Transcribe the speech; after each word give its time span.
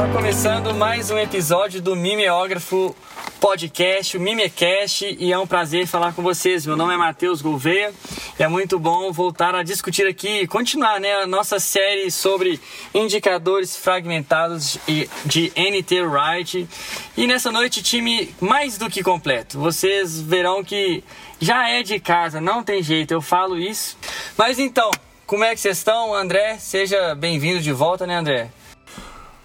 Está 0.00 0.12
começando 0.14 0.74
mais 0.74 1.10
um 1.10 1.18
episódio 1.18 1.82
do 1.82 1.94
Mimeógrafo 1.94 2.96
Podcast, 3.38 4.16
o 4.16 4.20
Mimecast, 4.20 5.04
e 5.04 5.30
é 5.30 5.38
um 5.38 5.46
prazer 5.46 5.86
falar 5.86 6.14
com 6.14 6.22
vocês. 6.22 6.64
Meu 6.64 6.74
nome 6.74 6.94
é 6.94 6.96
Matheus 6.96 7.42
Gouveia 7.42 7.92
e 8.38 8.42
é 8.42 8.48
muito 8.48 8.78
bom 8.78 9.12
voltar 9.12 9.54
a 9.54 9.62
discutir 9.62 10.06
aqui, 10.06 10.46
continuar 10.46 10.98
né, 11.00 11.16
a 11.16 11.26
nossa 11.26 11.60
série 11.60 12.10
sobre 12.10 12.58
indicadores 12.94 13.76
fragmentados 13.76 14.78
de 15.26 15.52
NT 15.54 16.00
Wright. 16.00 16.66
E 17.14 17.26
nessa 17.26 17.52
noite, 17.52 17.82
time 17.82 18.34
mais 18.40 18.78
do 18.78 18.88
que 18.88 19.02
completo. 19.02 19.58
Vocês 19.58 20.18
verão 20.18 20.64
que 20.64 21.04
já 21.38 21.68
é 21.68 21.82
de 21.82 22.00
casa, 22.00 22.40
não 22.40 22.64
tem 22.64 22.82
jeito, 22.82 23.12
eu 23.12 23.20
falo 23.20 23.58
isso. 23.58 23.98
Mas 24.34 24.58
então, 24.58 24.90
como 25.26 25.44
é 25.44 25.54
que 25.54 25.60
vocês 25.60 25.76
estão, 25.76 26.14
André? 26.14 26.56
Seja 26.58 27.14
bem-vindo 27.14 27.60
de 27.60 27.70
volta, 27.70 28.06
né, 28.06 28.16
André? 28.16 28.50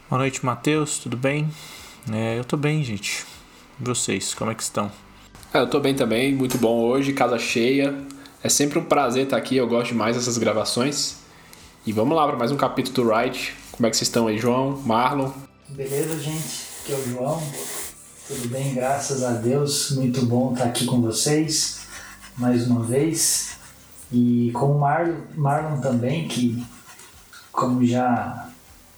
Boa 0.07 0.19
noite, 0.19 0.45
Matheus, 0.45 0.99
tudo 0.99 1.17
bem? 1.17 1.49
É, 2.13 2.37
eu 2.37 2.45
tô 2.45 2.55
bem, 2.55 2.83
gente. 2.83 3.25
E 3.81 3.83
vocês, 3.83 4.35
como 4.35 4.51
é 4.51 4.55
que 4.55 4.61
estão? 4.61 4.91
É, 5.51 5.57
eu 5.57 5.67
tô 5.67 5.79
bem 5.79 5.95
também, 5.95 6.31
muito 6.31 6.59
bom 6.59 6.83
hoje, 6.83 7.11
casa 7.11 7.39
cheia. 7.39 8.05
É 8.43 8.47
sempre 8.47 8.77
um 8.77 8.83
prazer 8.83 9.23
estar 9.23 9.35
aqui, 9.35 9.57
eu 9.57 9.67
gosto 9.67 9.93
demais 9.93 10.15
dessas 10.15 10.37
gravações. 10.37 11.15
E 11.87 11.91
vamos 11.91 12.15
lá 12.15 12.27
para 12.27 12.37
mais 12.37 12.51
um 12.51 12.55
capítulo 12.55 13.09
do 13.09 13.15
Ride. 13.15 13.55
Como 13.71 13.87
é 13.87 13.89
que 13.89 13.97
vocês 13.97 14.07
estão 14.07 14.27
aí, 14.27 14.37
João, 14.37 14.79
Marlon? 14.85 15.31
Beleza, 15.69 16.19
gente? 16.19 16.67
Aqui 16.83 16.93
é 16.93 16.95
o 16.97 17.09
João. 17.09 17.43
Tudo 18.27 18.47
bem, 18.49 18.75
graças 18.75 19.23
a 19.23 19.31
Deus. 19.31 19.89
Muito 19.89 20.23
bom 20.27 20.53
estar 20.53 20.65
aqui 20.65 20.85
com 20.85 21.01
vocês 21.01 21.87
mais 22.37 22.67
uma 22.67 22.83
vez. 22.83 23.57
E 24.11 24.51
com 24.53 24.73
o 24.73 24.79
Marlon, 24.79 25.15
Marlon 25.35 25.81
também, 25.81 26.27
que 26.27 26.63
como 27.51 27.83
já 27.83 28.44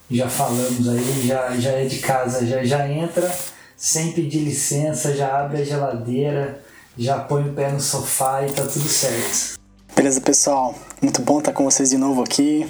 já 0.10 0.30
falamos 0.30 0.88
aí, 0.88 1.28
já, 1.28 1.56
já 1.58 1.72
é 1.72 1.86
de 1.86 2.00
casa, 2.00 2.46
já, 2.46 2.64
já 2.64 2.88
entra 2.88 3.30
sem 3.76 4.12
pedir 4.12 4.40
licença, 4.40 5.16
já 5.16 5.40
abre 5.40 5.62
a 5.62 5.66
geladeira, 5.66 6.62
já 6.98 7.20
põe 7.20 7.44
o 7.48 7.54
pé 7.54 7.72
no 7.72 7.80
sofá 7.80 8.46
e 8.46 8.52
tá 8.52 8.64
tudo 8.64 8.88
certo. 8.88 9.60
Beleza, 9.96 10.20
pessoal? 10.22 10.74
Muito 11.02 11.22
bom 11.22 11.40
estar 11.40 11.52
com 11.52 11.64
vocês 11.64 11.90
de 11.90 11.98
novo 11.98 12.24
aqui. 12.24 12.68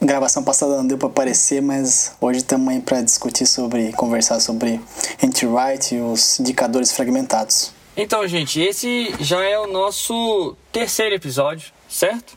Gravação 0.00 0.42
passada 0.42 0.76
não 0.76 0.86
deu 0.86 0.96
para 0.96 1.08
aparecer, 1.08 1.60
mas 1.60 2.12
hoje 2.20 2.38
estamos 2.38 2.68
aí 2.72 2.80
para 2.80 3.02
discutir 3.02 3.46
sobre, 3.46 3.92
conversar 3.92 4.40
sobre 4.40 4.80
anti-write 5.22 5.96
e 5.96 6.00
os 6.00 6.40
indicadores 6.40 6.92
fragmentados. 6.92 7.72
Então, 7.96 8.26
gente, 8.26 8.60
esse 8.60 9.14
já 9.20 9.42
é 9.42 9.58
o 9.58 9.66
nosso 9.66 10.54
terceiro 10.72 11.14
episódio, 11.14 11.72
certo? 11.88 12.34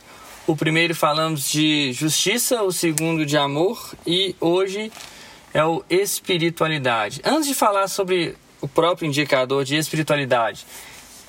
O 0.50 0.55
primeiro 0.55 0.95
falamos 0.95 1.47
de 1.47 1.94
justiça, 1.94 2.64
o 2.64 2.72
segundo 2.72 3.23
de 3.23 3.38
amor 3.38 3.94
e 4.03 4.36
hoje 4.39 4.91
é 5.53 5.64
o 5.64 5.83
espiritualidade. 5.88 7.22
Antes 7.23 7.50
de 7.50 7.53
falar 7.53 7.88
sobre 7.88 8.36
o 8.59 8.67
próprio 8.67 9.08
indicador 9.08 9.64
de 9.64 9.75
espiritualidade, 9.75 10.66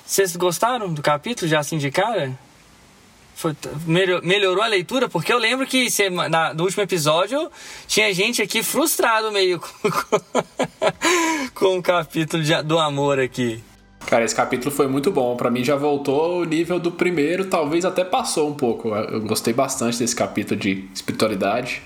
vocês 0.06 0.34
gostaram 0.36 0.90
do 0.90 1.02
capítulo 1.02 1.46
já 1.50 1.58
assim 1.58 1.76
de 1.76 1.90
cara? 1.90 2.32
Foi, 3.34 3.54
melhorou 4.22 4.64
a 4.64 4.66
leitura? 4.66 5.06
Porque 5.06 5.30
eu 5.30 5.38
lembro 5.38 5.66
que 5.66 5.86
no 6.56 6.64
último 6.64 6.82
episódio 6.82 7.50
tinha 7.86 8.14
gente 8.14 8.40
aqui 8.40 8.62
frustrado 8.62 9.30
meio 9.30 9.60
com, 9.60 9.90
com 11.54 11.78
o 11.78 11.82
capítulo 11.82 12.42
de, 12.42 12.62
do 12.62 12.78
amor 12.78 13.20
aqui. 13.20 13.62
Cara, 14.10 14.24
esse 14.24 14.34
capítulo 14.34 14.74
foi 14.74 14.88
muito 14.88 15.12
bom. 15.12 15.36
Para 15.36 15.52
mim 15.52 15.62
já 15.62 15.76
voltou 15.76 16.40
o 16.40 16.44
nível 16.44 16.80
do 16.80 16.90
primeiro, 16.90 17.44
talvez 17.44 17.84
até 17.84 18.02
passou 18.02 18.50
um 18.50 18.54
pouco. 18.54 18.88
Eu 18.88 19.20
gostei 19.20 19.52
bastante 19.52 20.00
desse 20.00 20.16
capítulo 20.16 20.58
de 20.58 20.88
espiritualidade 20.92 21.80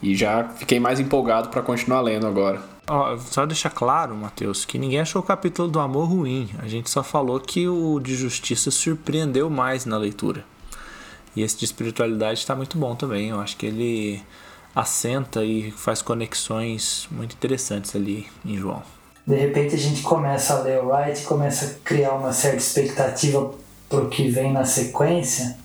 e 0.00 0.16
já 0.16 0.48
fiquei 0.48 0.80
mais 0.80 0.98
empolgado 0.98 1.50
para 1.50 1.60
continuar 1.60 2.00
lendo 2.00 2.26
agora. 2.26 2.62
Oh, 2.90 3.18
só 3.18 3.44
deixar 3.44 3.68
claro, 3.68 4.16
Matheus, 4.16 4.64
que 4.64 4.78
ninguém 4.78 5.00
achou 5.00 5.20
o 5.20 5.24
capítulo 5.24 5.68
do 5.68 5.78
amor 5.78 6.08
ruim. 6.08 6.48
A 6.58 6.66
gente 6.66 6.88
só 6.88 7.02
falou 7.02 7.38
que 7.38 7.68
o 7.68 8.00
de 8.00 8.14
justiça 8.14 8.70
surpreendeu 8.70 9.50
mais 9.50 9.84
na 9.84 9.98
leitura. 9.98 10.46
E 11.36 11.42
esse 11.42 11.58
de 11.58 11.66
espiritualidade 11.66 12.38
está 12.38 12.56
muito 12.56 12.78
bom 12.78 12.94
também. 12.96 13.28
Eu 13.28 13.38
acho 13.38 13.58
que 13.58 13.66
ele 13.66 14.22
assenta 14.74 15.44
e 15.44 15.70
faz 15.70 16.00
conexões 16.00 17.06
muito 17.10 17.34
interessantes 17.34 17.94
ali 17.94 18.26
em 18.42 18.56
João 18.56 18.82
de 19.26 19.36
repente 19.36 19.74
a 19.74 19.78
gente 19.78 20.02
começa 20.02 20.54
a 20.54 20.62
ler 20.62 20.82
o 20.82 20.88
Wright, 20.88 21.22
começa 21.22 21.66
a 21.66 21.68
criar 21.84 22.14
uma 22.14 22.32
certa 22.32 22.58
expectativa 22.58 23.52
para 23.88 24.00
o 24.00 24.08
que 24.08 24.28
vem 24.28 24.52
na 24.52 24.64
sequência 24.64 25.56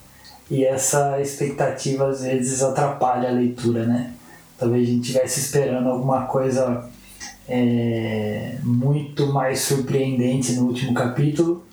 e 0.50 0.63
essa 0.63 1.19
expectativa 1.19 2.07
às 2.07 2.22
vezes 2.22 2.62
atrapalha 2.62 3.29
a 3.29 3.31
leitura, 3.31 3.85
né? 3.85 4.13
Talvez 4.57 4.88
a 4.88 4.91
gente 4.91 5.07
estivesse 5.07 5.40
esperando 5.40 5.90
alguma 5.90 6.25
coisa 6.25 6.88
é, 7.47 8.57
muito 8.63 9.28
mais 9.28 9.62
surpreendente 9.62 10.53
no 10.53 10.68
último 10.68 10.94
capítulo 10.94 11.63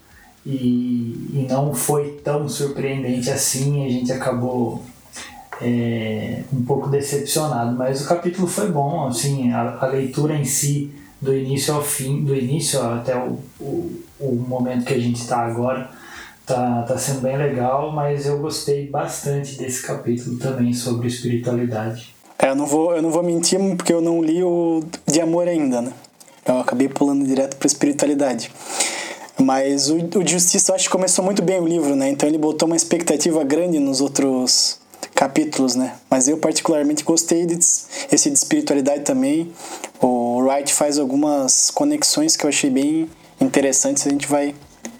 e, 0.44 1.30
e 1.32 1.46
não 1.48 1.74
foi 1.74 2.20
tão 2.24 2.48
surpreendente 2.48 3.30
assim, 3.30 3.84
a 3.84 3.88
gente 3.88 4.12
acabou 4.12 4.82
é, 5.60 6.42
um 6.52 6.62
pouco 6.64 6.88
decepcionado, 6.88 7.76
mas 7.76 8.02
o 8.02 8.08
capítulo 8.08 8.46
foi 8.46 8.70
bom, 8.70 9.06
assim, 9.06 9.52
a, 9.52 9.78
a 9.80 9.86
leitura 9.86 10.34
em 10.34 10.44
si 10.44 10.90
do 11.24 11.34
início 11.34 11.74
ao 11.74 11.82
fim, 11.82 12.22
do 12.22 12.36
início 12.36 12.80
até 12.82 13.16
o, 13.16 13.38
o, 13.58 14.02
o 14.20 14.34
momento 14.46 14.84
que 14.84 14.92
a 14.92 14.98
gente 14.98 15.20
está 15.20 15.38
agora, 15.38 15.90
tá, 16.44 16.82
tá 16.82 16.98
sendo 16.98 17.22
bem 17.22 17.36
legal, 17.36 17.90
mas 17.90 18.26
eu 18.26 18.38
gostei 18.38 18.86
bastante 18.86 19.56
desse 19.56 19.82
capítulo 19.82 20.38
também 20.38 20.74
sobre 20.74 21.08
espiritualidade. 21.08 22.14
É, 22.38 22.50
eu 22.50 22.54
não 22.54 22.66
vou, 22.66 22.94
eu 22.94 23.00
não 23.00 23.10
vou 23.10 23.22
mentir 23.22 23.58
porque 23.76 23.92
eu 23.92 24.02
não 24.02 24.22
li 24.22 24.42
o 24.42 24.82
de 25.06 25.20
amor 25.20 25.48
ainda, 25.48 25.80
né? 25.80 25.92
Eu 26.46 26.58
acabei 26.58 26.88
pulando 26.88 27.24
direto 27.24 27.56
para 27.56 27.66
espiritualidade. 27.66 28.50
Mas 29.40 29.88
o, 29.88 29.96
o 29.96 30.28
justiça 30.28 30.72
eu 30.72 30.76
acho 30.76 30.84
que 30.84 30.90
começou 30.90 31.24
muito 31.24 31.42
bem 31.42 31.58
o 31.58 31.66
livro, 31.66 31.96
né? 31.96 32.10
Então 32.10 32.28
ele 32.28 32.36
botou 32.36 32.66
uma 32.66 32.76
expectativa 32.76 33.42
grande 33.42 33.78
nos 33.78 34.02
outros 34.02 34.78
capítulos, 35.14 35.74
né? 35.74 35.96
Mas 36.10 36.28
eu 36.28 36.36
particularmente 36.38 37.04
gostei 37.04 37.46
desse 37.46 38.30
de 38.30 38.36
espiritualidade 38.36 39.04
também. 39.04 39.52
O 40.00 40.40
Wright 40.40 40.72
faz 40.72 40.98
algumas 40.98 41.70
conexões 41.70 42.36
que 42.36 42.44
eu 42.44 42.48
achei 42.48 42.70
bem 42.70 43.08
interessantes, 43.40 44.06
a 44.06 44.10
gente 44.10 44.26
vai 44.26 44.54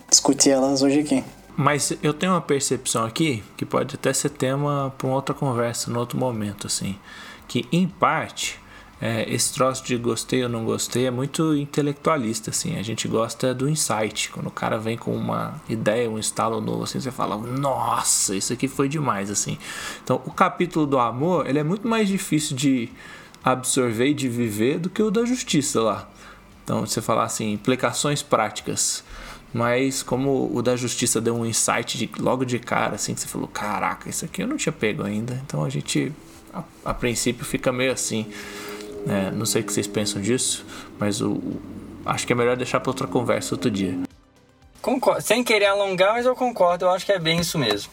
discutir 0.08 0.50
elas 0.50 0.82
hoje 0.82 1.00
aqui. 1.00 1.24
Mas 1.56 1.92
eu 2.02 2.12
tenho 2.12 2.32
uma 2.32 2.40
percepção 2.40 3.04
aqui 3.04 3.42
que 3.56 3.64
pode 3.64 3.94
até 3.94 4.12
ser 4.12 4.30
tema 4.30 4.92
para 4.96 5.06
uma 5.06 5.16
outra 5.16 5.34
conversa, 5.34 5.90
no 5.90 6.00
outro 6.00 6.18
momento, 6.18 6.66
assim, 6.66 6.96
que 7.46 7.66
em 7.70 7.86
parte 7.86 8.60
é, 9.06 9.30
esse 9.30 9.52
troço 9.52 9.84
de 9.84 9.98
gostei 9.98 10.42
ou 10.44 10.48
não 10.48 10.64
gostei 10.64 11.04
é 11.04 11.10
muito 11.10 11.54
intelectualista, 11.54 12.48
assim. 12.48 12.78
A 12.78 12.82
gente 12.82 13.06
gosta 13.06 13.52
do 13.52 13.68
insight. 13.68 14.30
Quando 14.30 14.46
o 14.46 14.50
cara 14.50 14.78
vem 14.78 14.96
com 14.96 15.14
uma 15.14 15.60
ideia, 15.68 16.08
um 16.08 16.18
estalo 16.18 16.58
novo, 16.58 16.84
assim, 16.84 16.98
você 16.98 17.10
fala, 17.10 17.36
nossa, 17.36 18.34
isso 18.34 18.54
aqui 18.54 18.66
foi 18.66 18.88
demais, 18.88 19.30
assim. 19.30 19.58
Então, 20.02 20.22
o 20.24 20.30
capítulo 20.30 20.86
do 20.86 20.98
amor, 20.98 21.46
ele 21.46 21.58
é 21.58 21.62
muito 21.62 21.86
mais 21.86 22.08
difícil 22.08 22.56
de 22.56 22.88
absorver 23.44 24.06
e 24.06 24.14
de 24.14 24.26
viver 24.26 24.78
do 24.78 24.88
que 24.88 25.02
o 25.02 25.10
da 25.10 25.22
justiça 25.26 25.82
lá. 25.82 26.08
Então, 26.64 26.86
você 26.86 27.02
falar 27.02 27.24
assim, 27.24 27.52
implicações 27.52 28.22
práticas. 28.22 29.04
Mas 29.52 30.02
como 30.02 30.50
o 30.50 30.62
da 30.62 30.76
justiça 30.76 31.20
deu 31.20 31.36
um 31.36 31.44
insight 31.44 31.98
de, 31.98 32.10
logo 32.18 32.46
de 32.46 32.58
cara, 32.58 32.94
assim, 32.94 33.12
que 33.12 33.20
você 33.20 33.28
falou, 33.28 33.48
caraca, 33.48 34.08
isso 34.08 34.24
aqui 34.24 34.42
eu 34.42 34.46
não 34.46 34.56
tinha 34.56 34.72
pego 34.72 35.02
ainda. 35.02 35.42
Então 35.44 35.62
a 35.62 35.68
gente, 35.68 36.10
a, 36.54 36.62
a 36.86 36.94
princípio, 36.94 37.44
fica 37.44 37.70
meio 37.70 37.92
assim. 37.92 38.32
É, 39.06 39.30
não 39.30 39.46
sei 39.46 39.62
o 39.62 39.64
que 39.64 39.72
vocês 39.72 39.86
pensam 39.86 40.20
disso, 40.20 40.64
mas 40.98 41.20
o, 41.20 41.32
o 41.32 41.60
acho 42.06 42.26
que 42.26 42.32
é 42.32 42.36
melhor 42.36 42.56
deixar 42.56 42.80
para 42.80 42.90
outra 42.90 43.06
conversa 43.06 43.54
outro 43.54 43.70
dia. 43.70 43.98
Concordo. 44.80 45.22
Sem 45.22 45.42
querer 45.42 45.66
alongar, 45.66 46.12
mas 46.14 46.26
eu 46.26 46.36
concordo, 46.36 46.84
eu 46.84 46.90
acho 46.90 47.06
que 47.06 47.12
é 47.12 47.18
bem 47.18 47.40
isso 47.40 47.58
mesmo. 47.58 47.90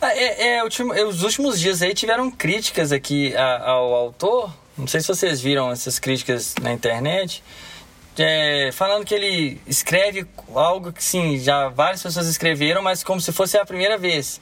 Ah, 0.00 0.14
é, 0.14 0.56
é, 0.56 0.64
último, 0.64 0.92
é, 0.92 1.04
os 1.04 1.22
últimos 1.22 1.60
dias 1.60 1.80
aí 1.80 1.94
tiveram 1.94 2.30
críticas 2.30 2.92
aqui 2.92 3.34
ao 3.36 3.94
autor. 3.94 4.52
Não 4.76 4.86
sei 4.86 5.00
se 5.00 5.06
vocês 5.06 5.40
viram 5.40 5.70
essas 5.70 5.98
críticas 5.98 6.54
na 6.60 6.72
internet. 6.72 7.42
É, 8.16 8.70
falando 8.72 9.04
que 9.04 9.14
ele 9.14 9.60
escreve 9.66 10.26
algo 10.54 10.92
que 10.92 11.02
sim, 11.02 11.38
já 11.38 11.68
várias 11.68 12.02
pessoas 12.02 12.28
escreveram, 12.28 12.80
mas 12.82 13.02
como 13.02 13.20
se 13.20 13.32
fosse 13.32 13.56
a 13.56 13.64
primeira 13.64 13.98
vez. 13.98 14.40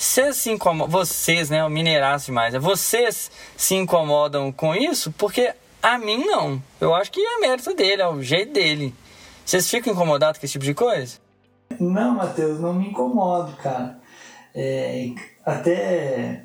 Vocês 0.00 0.36
se 0.36 0.50
incomodam, 0.50 0.88
vocês, 0.90 1.50
né, 1.50 1.68
mineraço 1.68 2.24
demais, 2.24 2.54
né? 2.54 2.58
vocês 2.58 3.30
se 3.54 3.74
incomodam 3.74 4.50
com 4.50 4.74
isso? 4.74 5.12
Porque 5.12 5.52
a 5.82 5.98
mim 5.98 6.24
não. 6.24 6.60
Eu 6.80 6.94
acho 6.94 7.12
que 7.12 7.20
é 7.20 7.38
mérito 7.38 7.74
dele, 7.74 8.00
é 8.00 8.08
o 8.08 8.22
jeito 8.22 8.50
dele. 8.50 8.94
Vocês 9.44 9.68
ficam 9.68 9.92
incomodados 9.92 10.40
com 10.40 10.46
esse 10.46 10.54
tipo 10.54 10.64
de 10.64 10.72
coisa? 10.72 11.18
Não, 11.78 12.14
Matheus, 12.14 12.58
não 12.58 12.72
me 12.72 12.88
incomodo, 12.88 13.54
cara. 13.58 14.00
É, 14.54 15.10
até 15.44 16.44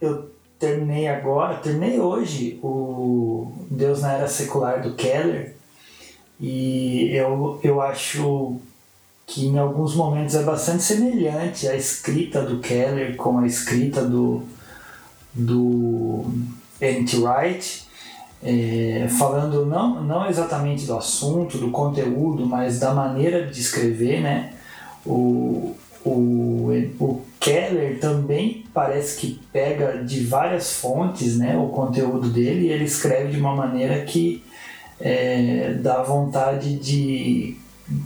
eu 0.00 0.30
terminei 0.58 1.06
agora, 1.06 1.58
terminei 1.58 2.00
hoje 2.00 2.58
o 2.62 3.52
Deus 3.70 4.00
na 4.00 4.14
Era 4.14 4.26
Secular 4.26 4.80
do 4.80 4.94
Keller 4.94 5.54
e 6.40 7.14
eu, 7.14 7.60
eu 7.62 7.82
acho 7.82 8.58
que 9.30 9.46
em 9.46 9.56
alguns 9.58 9.94
momentos 9.94 10.34
é 10.34 10.42
bastante 10.42 10.82
semelhante 10.82 11.68
à 11.68 11.76
escrita 11.76 12.42
do 12.42 12.58
Keller 12.58 13.14
com 13.14 13.38
a 13.38 13.46
escrita 13.46 14.04
do, 14.04 14.42
do. 15.32 16.24
Wright, 16.80 17.86
é, 18.42 19.06
falando 19.18 19.64
não, 19.66 20.02
não 20.02 20.28
exatamente 20.28 20.84
do 20.84 20.96
assunto, 20.96 21.58
do 21.58 21.70
conteúdo, 21.70 22.44
mas 22.44 22.80
da 22.80 22.92
maneira 22.92 23.46
de 23.46 23.60
escrever, 23.60 24.20
né? 24.20 24.52
O, 25.06 25.76
o, 26.04 26.72
o 26.98 27.22
Keller 27.38 28.00
também 28.00 28.64
parece 28.74 29.20
que 29.20 29.40
pega 29.52 30.02
de 30.02 30.24
várias 30.24 30.72
fontes 30.72 31.38
né, 31.38 31.56
o 31.56 31.68
conteúdo 31.68 32.28
dele 32.30 32.66
e 32.66 32.70
ele 32.70 32.84
escreve 32.84 33.32
de 33.32 33.38
uma 33.38 33.54
maneira 33.54 34.04
que 34.04 34.42
é, 34.98 35.74
dá 35.80 36.02
vontade 36.02 36.76
de. 36.76 37.56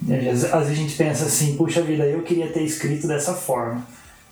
Às 0.09 0.25
vezes 0.25 0.45
a 0.53 0.75
gente 0.75 0.97
pensa 0.97 1.27
assim, 1.27 1.57
puxa 1.57 1.83
vida, 1.83 2.05
eu 2.07 2.23
queria 2.23 2.49
ter 2.49 2.63
escrito 2.63 3.07
dessa 3.07 3.35
forma. 3.35 3.87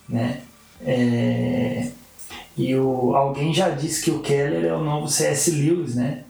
Né? 0.09 0.41
É, 0.85 1.89
e 2.57 2.75
o, 2.75 3.15
alguém 3.15 3.53
já 3.53 3.71
disse 3.71 4.03
que 4.03 4.11
o 4.11 4.21
Keller 4.21 4.65
é 4.65 4.75
o 4.75 4.83
novo 4.83 5.09
C.S. 5.09 5.51
Lewis, 5.51 5.95
né? 5.95 6.25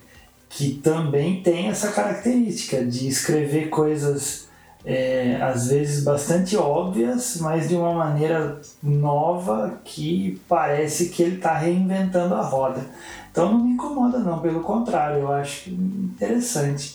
que 0.49 0.75
também 0.75 1.43
tem 1.43 1.69
essa 1.69 1.93
característica 1.93 2.85
de 2.85 3.09
escrever 3.09 3.71
coisas 3.71 4.49
é, 4.85 5.41
às 5.41 5.69
vezes 5.69 6.05
bastante 6.05 6.57
óbvias, 6.57 7.39
mas 7.41 7.69
de 7.69 7.77
uma 7.77 7.95
maneira 7.95 8.61
nova 8.83 9.81
que 9.85 10.41
parece 10.49 11.09
que 11.09 11.23
ele 11.23 11.37
está 11.37 11.57
reinventando 11.57 12.35
a 12.35 12.43
roda. 12.43 12.85
Então 13.31 13.53
não 13.53 13.65
me 13.65 13.73
incomoda 13.73 14.19
não, 14.19 14.41
pelo 14.41 14.61
contrário, 14.61 15.21
eu 15.21 15.33
acho 15.33 15.71
interessante. 15.71 16.95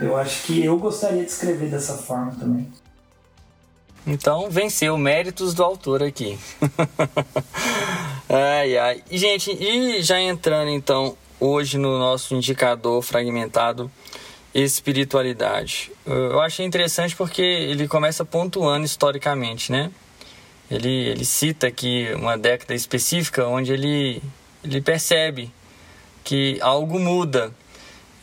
Eu 0.00 0.16
acho 0.16 0.44
que 0.44 0.64
eu 0.64 0.78
gostaria 0.78 1.24
de 1.24 1.30
escrever 1.30 1.70
dessa 1.70 1.94
forma 1.94 2.32
também. 2.38 2.66
Então 4.06 4.48
venceu 4.50 4.96
méritos 4.96 5.52
do 5.52 5.64
autor 5.64 6.02
aqui. 6.02 6.38
ai 8.28 8.78
ai. 8.78 9.02
Gente, 9.10 9.50
e 9.52 10.02
já 10.02 10.20
entrando 10.20 10.70
então 10.70 11.16
hoje 11.40 11.76
no 11.76 11.98
nosso 11.98 12.34
indicador 12.34 13.02
fragmentado 13.02 13.90
espiritualidade. 14.54 15.92
Eu 16.06 16.40
achei 16.40 16.64
interessante 16.64 17.14
porque 17.14 17.42
ele 17.42 17.86
começa 17.86 18.24
pontuando 18.24 18.86
historicamente, 18.86 19.70
né? 19.70 19.90
Ele, 20.70 20.88
ele 20.88 21.24
cita 21.24 21.66
aqui 21.66 22.08
uma 22.14 22.38
década 22.38 22.74
específica 22.74 23.46
onde 23.46 23.72
ele, 23.72 24.22
ele 24.64 24.80
percebe 24.80 25.50
que 26.24 26.58
algo 26.60 26.98
muda. 26.98 27.52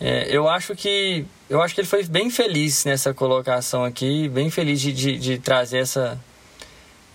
É, 0.06 0.28
eu 0.30 0.50
acho 0.50 0.76
que 0.76 1.26
eu 1.50 1.62
acho 1.62 1.74
que 1.74 1.80
ele 1.80 1.88
foi 1.88 2.04
bem 2.04 2.30
feliz 2.30 2.84
nessa 2.84 3.14
colocação 3.14 3.86
aqui, 3.86 4.28
bem 4.28 4.50
feliz 4.50 4.82
de, 4.82 4.92
de, 4.92 5.18
de 5.18 5.38
trazer 5.38 5.78
essa, 5.78 6.20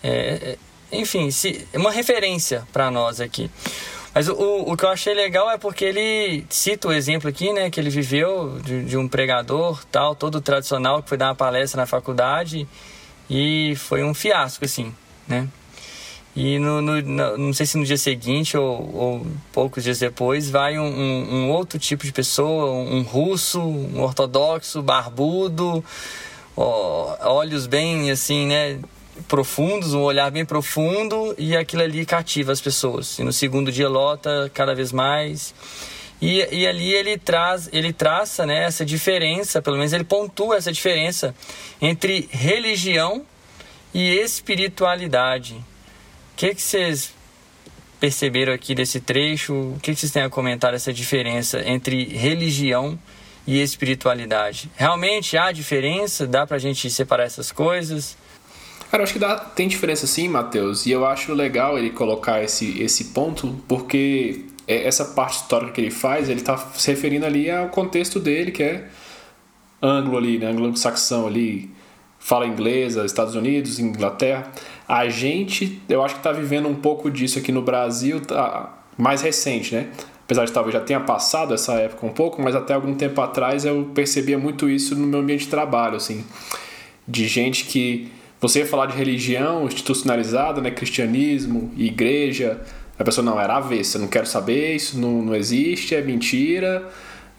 é, 0.03 0.57
é 0.91 0.97
enfim, 0.97 1.29
se, 1.29 1.67
uma 1.75 1.91
referência 1.91 2.67
para 2.73 2.89
nós 2.89 3.21
aqui. 3.21 3.51
Mas 4.11 4.27
o, 4.27 4.33
o 4.33 4.75
que 4.75 4.85
eu 4.85 4.89
achei 4.89 5.13
legal 5.13 5.51
é 5.51 5.57
porque 5.59 5.85
ele 5.85 6.43
cita 6.49 6.87
o 6.87 6.91
exemplo 6.91 7.29
aqui, 7.29 7.53
né, 7.53 7.69
que 7.69 7.79
ele 7.79 7.91
viveu 7.91 8.59
de, 8.59 8.83
de 8.83 8.97
um 8.97 9.07
pregador, 9.07 9.85
tal, 9.91 10.15
todo 10.15 10.41
tradicional, 10.41 11.03
que 11.03 11.09
foi 11.09 11.17
dar 11.17 11.27
uma 11.27 11.35
palestra 11.35 11.81
na 11.81 11.85
faculdade 11.85 12.67
e 13.29 13.75
foi 13.75 14.03
um 14.03 14.15
fiasco, 14.15 14.65
assim, 14.65 14.91
né? 15.27 15.47
E 16.39 16.57
no, 16.57 16.81
no, 16.81 17.01
no, 17.01 17.37
não 17.37 17.51
sei 17.51 17.65
se 17.65 17.77
no 17.77 17.83
dia 17.83 17.97
seguinte 17.97 18.55
ou, 18.55 18.95
ou 18.95 19.27
poucos 19.51 19.83
dias 19.83 19.99
depois 19.99 20.49
vai 20.49 20.79
um, 20.79 20.85
um, 20.85 21.33
um, 21.33 21.51
outro 21.51 21.77
tipo 21.77 22.05
de 22.05 22.13
pessoa, 22.13 22.71
um 22.71 23.01
russo, 23.01 23.59
um 23.59 24.01
ortodoxo, 24.01 24.81
barbudo, 24.81 25.83
ó, 26.55 27.17
olhos 27.29 27.67
bem 27.67 28.09
assim, 28.09 28.47
né? 28.47 28.79
profundos, 29.27 29.93
um 29.93 29.99
olhar 29.99 30.31
bem 30.31 30.45
profundo 30.45 31.35
e 31.37 31.57
aquilo 31.57 31.81
ali 31.81 32.05
cativa 32.05 32.53
as 32.53 32.61
pessoas. 32.61 33.19
E 33.19 33.23
no 33.25 33.33
segundo 33.33 33.69
dia 33.69 33.89
lota 33.89 34.49
cada 34.53 34.73
vez 34.73 34.93
mais. 34.93 35.53
E, 36.21 36.37
e 36.53 36.65
ali 36.65 36.93
ele 36.93 37.17
traz, 37.17 37.67
ele 37.73 37.91
traça 37.91 38.45
né, 38.45 38.63
essa 38.63 38.85
diferença, 38.85 39.61
pelo 39.61 39.75
menos 39.75 39.91
ele 39.91 40.05
pontua 40.05 40.55
essa 40.55 40.71
diferença 40.71 41.35
entre 41.81 42.29
religião 42.31 43.25
e 43.93 44.21
espiritualidade. 44.21 45.67
Que, 46.39 46.55
que 46.55 46.61
vocês 46.61 47.13
perceberam 47.99 48.53
aqui 48.53 48.73
desse 48.73 49.01
trecho? 49.01 49.53
O 49.53 49.79
que, 49.81 49.93
que 49.93 49.99
vocês 49.99 50.09
têm 50.09 50.23
a 50.23 50.29
comentar 50.29 50.71
dessa 50.71 50.93
diferença 50.93 51.61
entre 51.67 52.05
religião 52.05 52.97
e 53.45 53.61
espiritualidade? 53.61 54.71
Realmente 54.77 55.37
há 55.37 55.51
diferença? 55.51 56.25
Dá 56.25 56.47
pra 56.47 56.57
gente 56.57 56.89
separar 56.89 57.25
essas 57.25 57.51
coisas? 57.51 58.15
Cara, 58.89 59.01
eu 59.01 59.03
acho 59.03 59.11
que 59.11 59.19
dá, 59.19 59.35
tem 59.35 59.67
diferença 59.67 60.07
sim, 60.07 60.29
Matheus, 60.29 60.85
e 60.85 60.91
eu 60.91 61.05
acho 61.05 61.33
legal 61.33 61.77
ele 61.77 61.89
colocar 61.89 62.41
esse, 62.41 62.81
esse 62.81 63.09
ponto, 63.09 63.61
porque 63.67 64.45
é, 64.65 64.87
essa 64.87 65.03
parte 65.03 65.41
histórica 65.41 65.73
que 65.73 65.81
ele 65.81 65.91
faz, 65.91 66.29
ele 66.29 66.39
está 66.39 66.57
se 66.57 66.89
referindo 66.89 67.25
ali 67.25 67.51
ao 67.51 67.67
contexto 67.67 68.17
dele, 68.17 68.51
que 68.51 68.63
é 68.63 68.87
anglo 69.81 70.17
ali, 70.17 70.39
né, 70.39 70.47
anglo-saxão 70.47 71.27
ali, 71.27 71.69
fala 72.17 72.47
inglês, 72.47 72.95
Estados 72.95 73.35
Unidos, 73.35 73.77
Inglaterra. 73.77 74.49
A 74.89 75.07
gente, 75.07 75.79
eu 75.87 76.03
acho 76.03 76.15
que 76.15 76.19
está 76.19 76.31
vivendo 76.31 76.67
um 76.67 76.73
pouco 76.73 77.11
disso 77.11 77.37
aqui 77.37 77.51
no 77.51 77.61
Brasil, 77.61 78.21
tá, 78.21 78.75
mais 78.97 79.21
recente, 79.21 79.75
né? 79.75 79.89
Apesar 80.23 80.45
de 80.45 80.51
talvez 80.51 80.73
já 80.73 80.81
tenha 80.81 80.99
passado 80.99 81.53
essa 81.53 81.73
época 81.73 82.07
um 82.07 82.09
pouco, 82.09 82.41
mas 82.41 82.55
até 82.55 82.73
algum 82.73 82.95
tempo 82.95 83.21
atrás 83.21 83.65
eu 83.65 83.91
percebia 83.93 84.39
muito 84.39 84.67
isso 84.67 84.95
no 84.95 85.05
meu 85.05 85.19
ambiente 85.19 85.41
de 85.41 85.47
trabalho, 85.47 85.95
assim, 85.95 86.25
de 87.07 87.27
gente 87.27 87.65
que 87.65 88.11
você 88.41 88.59
ia 88.59 88.65
falar 88.65 88.87
de 88.87 88.97
religião 88.97 89.65
institucionalizada, 89.65 90.59
né? 90.59 90.71
Cristianismo, 90.71 91.71
igreja. 91.77 92.59
A 92.97 93.03
pessoa 93.03 93.23
não 93.23 93.39
era 93.39 93.57
avessa, 93.57 93.99
não 93.99 94.07
quero 94.07 94.25
saber, 94.25 94.75
isso 94.75 94.97
não, 94.97 95.21
não 95.21 95.35
existe, 95.35 95.93
é 95.93 96.01
mentira. 96.01 96.89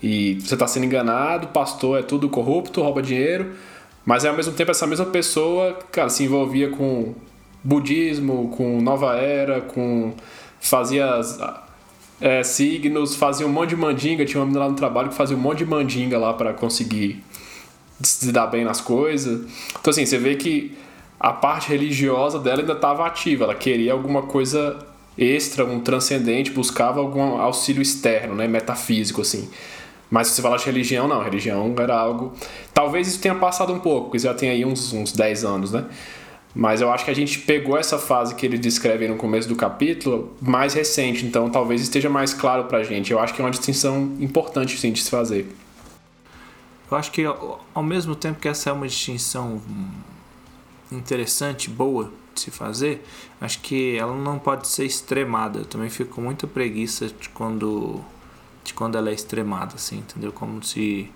E 0.00 0.34
você 0.40 0.54
está 0.54 0.68
sendo 0.68 0.86
enganado, 0.86 1.48
pastor 1.48 1.98
é 1.98 2.02
tudo 2.02 2.28
corrupto, 2.28 2.80
rouba 2.80 3.02
dinheiro. 3.02 3.54
Mas 4.06 4.24
ao 4.24 4.36
mesmo 4.36 4.52
tempo 4.52 4.70
essa 4.70 4.86
mesma 4.86 5.06
pessoa, 5.06 5.76
cara, 5.90 6.08
se 6.08 6.22
envolvia 6.22 6.70
com 6.70 7.12
budismo, 7.62 8.48
com 8.56 8.80
nova 8.80 9.14
era, 9.16 9.60
com 9.60 10.12
fazia 10.60 11.20
é, 12.20 12.42
signos, 12.42 13.16
fazia 13.16 13.46
um 13.46 13.50
monte 13.50 13.70
de 13.70 13.76
mandinga. 13.76 14.24
Tinha 14.24 14.40
uma 14.40 14.46
menina 14.46 14.64
lá 14.64 14.70
no 14.70 14.76
trabalho 14.76 15.08
que 15.08 15.14
fazia 15.14 15.36
um 15.36 15.40
monte 15.40 15.58
de 15.58 15.66
mandinga 15.66 16.18
lá 16.18 16.32
para 16.32 16.52
conseguir 16.52 17.22
se 18.02 18.32
dar 18.32 18.46
bem 18.46 18.64
nas 18.64 18.80
coisas. 18.80 19.46
Então 19.80 19.90
assim, 19.90 20.06
você 20.06 20.18
vê 20.18 20.36
que 20.36 20.76
a 21.18 21.32
parte 21.32 21.68
religiosa 21.68 22.38
dela 22.38 22.60
ainda 22.60 22.72
estava 22.72 23.06
ativa, 23.06 23.44
ela 23.44 23.54
queria 23.54 23.92
alguma 23.92 24.22
coisa 24.22 24.78
extra, 25.18 25.64
um 25.66 25.80
transcendente, 25.80 26.50
buscava 26.50 26.98
algum 26.98 27.36
auxílio 27.38 27.82
externo, 27.82 28.34
né, 28.34 28.48
metafísico 28.48 29.20
assim. 29.20 29.50
Mas 30.10 30.28
se 30.28 30.34
você 30.34 30.42
falar 30.42 30.56
de 30.56 30.64
religião, 30.64 31.06
não, 31.06 31.22
religião 31.22 31.72
era 31.78 31.96
algo. 31.96 32.32
Talvez 32.74 33.06
isso 33.06 33.20
tenha 33.20 33.34
passado 33.34 33.72
um 33.72 33.78
pouco, 33.78 34.06
porque 34.06 34.18
já 34.18 34.34
tem 34.34 34.50
aí 34.50 34.64
uns, 34.64 34.92
uns 34.92 35.12
10 35.12 35.44
anos, 35.44 35.72
né? 35.72 35.84
Mas 36.54 36.80
eu 36.80 36.90
acho 36.90 37.04
que 37.04 37.10
a 37.10 37.14
gente 37.14 37.38
pegou 37.40 37.78
essa 37.78 37.98
fase 37.98 38.34
que 38.34 38.44
ele 38.44 38.58
descreve 38.58 39.06
no 39.06 39.16
começo 39.16 39.48
do 39.48 39.54
capítulo 39.54 40.32
mais 40.40 40.74
recente, 40.74 41.24
então 41.24 41.48
talvez 41.48 41.80
esteja 41.80 42.10
mais 42.10 42.34
claro 42.34 42.64
pra 42.64 42.82
gente. 42.82 43.12
Eu 43.12 43.20
acho 43.20 43.32
que 43.32 43.40
é 43.40 43.44
uma 43.44 43.50
distinção 43.50 44.16
importante 44.18 44.76
sim, 44.76 44.92
de 44.92 45.00
se 45.00 45.10
fazer. 45.10 45.46
Eu 46.90 46.96
acho 46.96 47.12
que 47.12 47.24
ao 47.24 47.82
mesmo 47.84 48.16
tempo 48.16 48.40
que 48.40 48.48
essa 48.48 48.68
é 48.68 48.72
uma 48.72 48.88
distinção 48.88 49.62
interessante, 50.90 51.70
boa 51.70 52.12
de 52.34 52.40
se 52.40 52.50
fazer, 52.50 53.04
acho 53.40 53.60
que 53.60 53.96
ela 53.96 54.16
não 54.16 54.36
pode 54.38 54.66
ser 54.66 54.84
extremada. 54.84 55.60
Eu 55.60 55.64
também 55.64 55.88
fico 55.88 56.16
com 56.16 56.20
muita 56.20 56.48
preguiça 56.48 57.06
de 57.06 57.28
quando, 57.28 58.00
de 58.64 58.74
quando 58.74 58.98
ela 58.98 59.08
é 59.10 59.14
extremada, 59.14 59.76
assim, 59.76 59.98
entendeu? 59.98 60.32
Como 60.32 60.62
se, 60.64 61.08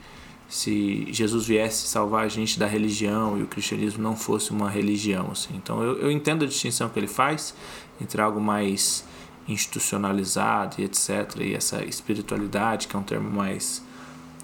se 0.49 1.07
Jesus 1.11 1.47
viesse 1.47 1.87
salvar 1.89 2.25
a 2.25 2.29
gente 2.29 2.59
da 2.59 2.67
religião 2.67 3.39
e 3.39 3.43
o 3.43 3.47
cristianismo 3.47 4.03
não 4.03 4.17
fosse 4.17 4.51
uma 4.51 4.69
religião, 4.71 5.31
assim. 5.33 5.55
Então 5.57 5.83
eu, 5.83 5.99
eu 5.99 6.11
entendo 6.11 6.45
a 6.45 6.49
distinção 6.49 6.89
que 6.89 6.99
ele 6.99 7.09
faz 7.09 7.55
entre 8.01 8.21
algo 8.21 8.41
mais 8.41 9.05
institucionalizado 9.49 10.77
e 10.79 10.85
etc. 10.85 11.37
E 11.41 11.55
essa 11.55 11.85
espiritualidade, 11.85 12.89
que 12.89 12.97
é 12.97 12.99
um 12.99 13.03
termo 13.03 13.31
mais 13.31 13.83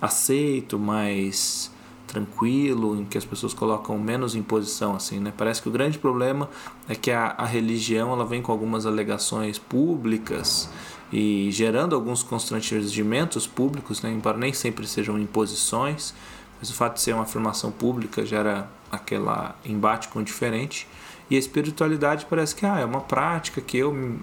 aceito, 0.01 0.79
mais 0.79 1.71
tranquilo, 2.07 3.01
em 3.01 3.05
que 3.05 3.17
as 3.17 3.25
pessoas 3.25 3.55
colocam 3.55 3.97
menos 3.99 4.35
imposição, 4.35 4.97
assim, 4.97 5.21
né? 5.21 5.33
Parece 5.37 5.63
que 5.63 5.69
o 5.69 5.73
grande 5.73 5.97
problema 5.97 6.51
é 6.89 6.95
que 6.95 7.11
a, 7.11 7.35
a 7.39 7.47
religião 7.47 8.13
ela 8.13 8.25
vem 8.27 8.43
com 8.43 8.51
algumas 8.51 8.85
alegações 8.85 9.59
públicas 9.59 10.69
e 11.13 11.51
gerando 11.51 11.95
alguns 11.95 12.23
constrangimentos 12.23 13.47
públicos, 13.47 14.03
né? 14.03 14.11
embora 14.11 14.39
nem 14.39 14.53
sempre 14.53 14.87
sejam 14.87 15.19
imposições, 15.19 16.15
mas 16.59 16.71
o 16.71 16.75
fato 16.75 16.95
de 16.95 17.01
ser 17.01 17.15
uma 17.15 17.25
afirmação 17.25 17.73
pública 17.73 18.25
gera 18.25 18.69
aquela 18.93 19.57
embate 19.65 20.09
com 20.09 20.21
o 20.21 20.23
diferente. 20.23 20.87
E 21.29 21.37
a 21.37 21.39
espiritualidade 21.39 22.27
parece 22.29 22.55
que 22.55 22.67
ah, 22.67 22.79
é 22.79 22.85
uma 22.85 23.01
prática 23.01 23.61
que 23.61 23.79
eu 23.79 24.19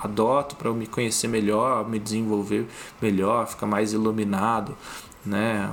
adoto 0.00 0.56
para 0.56 0.68
eu 0.68 0.74
me 0.74 0.86
conhecer 0.86 1.28
melhor, 1.28 1.88
me 1.88 1.98
desenvolver 1.98 2.66
melhor, 3.00 3.46
ficar 3.46 3.66
mais 3.66 3.92
iluminado, 3.92 4.76
né? 5.24 5.70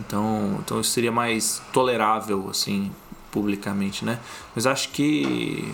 Então, 0.00 0.58
então 0.64 0.80
isso 0.80 0.90
seria 0.90 1.12
mais 1.12 1.62
tolerável, 1.72 2.48
assim, 2.50 2.90
publicamente, 3.30 4.04
né? 4.04 4.18
Mas 4.54 4.66
acho 4.66 4.90
que 4.90 5.72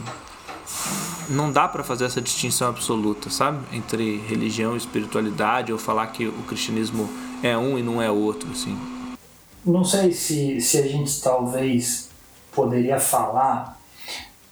não 1.29 1.53
dá 1.53 1.69
para 1.69 1.85
fazer 1.85 2.05
essa 2.05 2.21
distinção 2.21 2.69
absoluta, 2.69 3.31
sabe? 3.31 3.59
Entre 3.73 4.19
religião 4.27 4.75
e 4.75 4.79
espiritualidade, 4.79 5.73
ou 5.73 5.79
falar 5.79 6.09
que 6.09 6.27
o 6.27 6.43
cristianismo 6.43 7.09
é 7.43 7.57
um 7.57 7.79
e 7.79 7.83
não 7.83 8.03
é 8.03 8.11
outro, 8.11 8.51
assim. 8.51 8.77
Não 9.65 9.85
sei 9.85 10.13
se, 10.13 10.61
se 10.61 10.79
a 10.79 10.87
gente 10.87 11.21
talvez 11.21 12.09
poderia 12.53 12.99
falar 12.99 13.81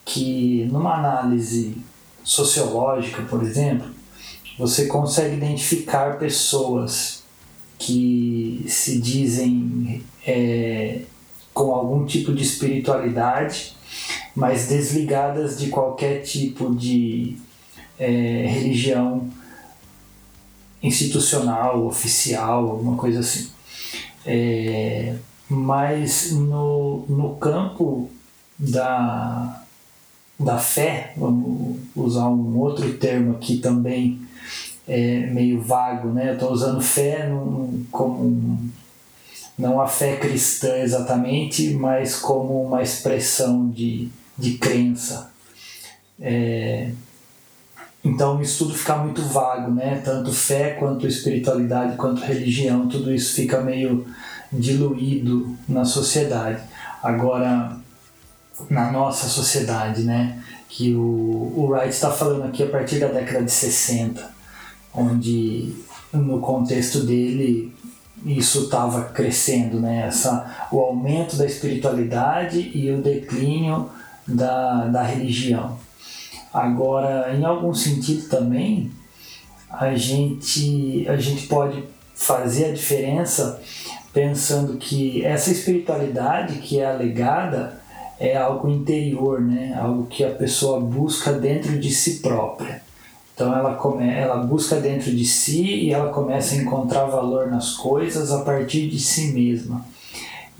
que 0.05 0.69
numa 0.71 0.95
análise 0.95 1.77
sociológica, 2.23 3.23
por 3.23 3.43
exemplo, 3.43 3.89
você 4.59 4.87
consegue 4.87 5.37
identificar 5.37 6.19
pessoas 6.19 7.23
que 7.79 8.65
se 8.69 9.01
dizem 9.01 10.05
é, 10.27 11.03
com 11.55 11.73
algum 11.73 12.05
tipo 12.05 12.33
de 12.35 12.43
espiritualidade, 12.43 13.77
mas 14.38 14.68
desligadas 14.68 15.59
de 15.59 15.68
qualquer 15.68 16.23
tipo 16.23 16.73
de 16.73 17.37
é, 17.99 18.47
religião 18.47 19.28
institucional, 20.80 21.85
oficial, 21.85 22.71
alguma 22.71 22.97
coisa 22.97 23.18
assim. 23.18 23.49
É, 24.25 25.16
mas 25.49 26.30
no, 26.30 27.04
no 27.09 27.35
campo 27.35 28.09
da, 28.57 29.64
da 30.38 30.57
fé, 30.57 31.14
vamos 31.16 31.78
usar 31.97 32.28
um 32.28 32.57
outro 32.59 32.95
termo 32.95 33.33
aqui 33.33 33.57
também 33.59 34.21
é 34.87 35.26
meio 35.26 35.61
vago, 35.61 36.11
né? 36.11 36.30
Eu 36.30 36.35
estou 36.35 36.52
usando 36.52 36.80
fé 36.80 37.28
num, 37.28 37.85
como 37.90 38.71
não 39.59 39.80
a 39.80 39.88
fé 39.88 40.16
cristã 40.16 40.78
exatamente, 40.78 41.75
mas 41.75 42.14
como 42.14 42.62
uma 42.62 42.80
expressão 42.80 43.68
de, 43.68 44.09
de 44.38 44.52
crença. 44.59 45.30
É, 46.21 46.90
então 48.04 48.40
isso 48.40 48.64
tudo 48.64 48.78
fica 48.78 48.97
muito 48.97 49.23
vago, 49.23 49.73
né? 49.73 50.00
Tanto 50.04 50.33
fé 50.33 50.71
quanto 50.71 51.07
espiritualidade, 51.07 51.97
quanto 51.97 52.23
religião, 52.23 52.88
tudo 52.88 53.12
isso 53.12 53.35
fica 53.35 53.61
meio 53.61 54.07
diluído 54.52 55.57
na 55.68 55.85
sociedade. 55.85 56.62
Agora, 57.02 57.76
na 58.71 58.90
nossa 58.90 59.26
sociedade, 59.28 60.02
né? 60.02 60.42
Que 60.68 60.95
o, 60.95 61.52
o 61.57 61.66
Wright 61.71 61.88
está 61.88 62.11
falando 62.11 62.45
aqui 62.45 62.62
a 62.62 62.68
partir 62.68 62.99
da 62.99 63.09
década 63.09 63.45
de 63.45 63.50
60, 63.50 64.30
onde 64.95 65.75
no 66.12 66.40
contexto 66.40 67.00
dele 67.00 67.75
isso 68.25 68.64
estava 68.64 69.04
crescendo, 69.04 69.80
né? 69.80 70.07
Essa, 70.07 70.68
o 70.73 70.80
aumento 70.80 71.37
da 71.37 71.47
espiritualidade 71.47 72.71
e 72.75 72.90
o 72.90 73.00
declínio 73.00 73.90
da, 74.28 74.87
da 74.87 75.02
religião. 75.02 75.78
Agora, 76.52 77.35
em 77.35 77.44
algum 77.44 77.75
sentido 77.75 78.28
também, 78.28 78.90
a 79.70 79.94
gente, 79.94 81.06
a 81.08 81.16
gente 81.16 81.47
pode 81.47 81.85
fazer 82.14 82.66
a 82.66 82.73
diferença 82.73 83.61
pensando 84.12 84.76
que 84.76 85.25
essa 85.25 85.50
espiritualidade 85.50 86.58
que 86.58 86.80
é 86.80 86.87
alegada 86.87 87.80
é 88.18 88.37
algo 88.37 88.68
interior, 88.68 89.40
né? 89.40 89.78
algo 89.80 90.06
que 90.06 90.25
a 90.25 90.30
pessoa 90.30 90.80
busca 90.80 91.32
dentro 91.32 91.78
de 91.78 91.90
si 91.90 92.18
própria. 92.20 92.82
Então 93.35 93.54
ela, 93.56 93.76
come, 93.76 94.11
ela 94.12 94.38
busca 94.38 94.80
dentro 94.80 95.14
de 95.14 95.25
si 95.25 95.62
e 95.62 95.92
ela 95.92 96.11
começa 96.11 96.56
a 96.56 96.58
encontrar 96.58 97.04
valor 97.04 97.49
nas 97.49 97.75
coisas 97.75 98.32
a 98.32 98.40
partir 98.40 98.88
de 98.88 98.99
si 98.99 99.32
mesma. 99.32 99.87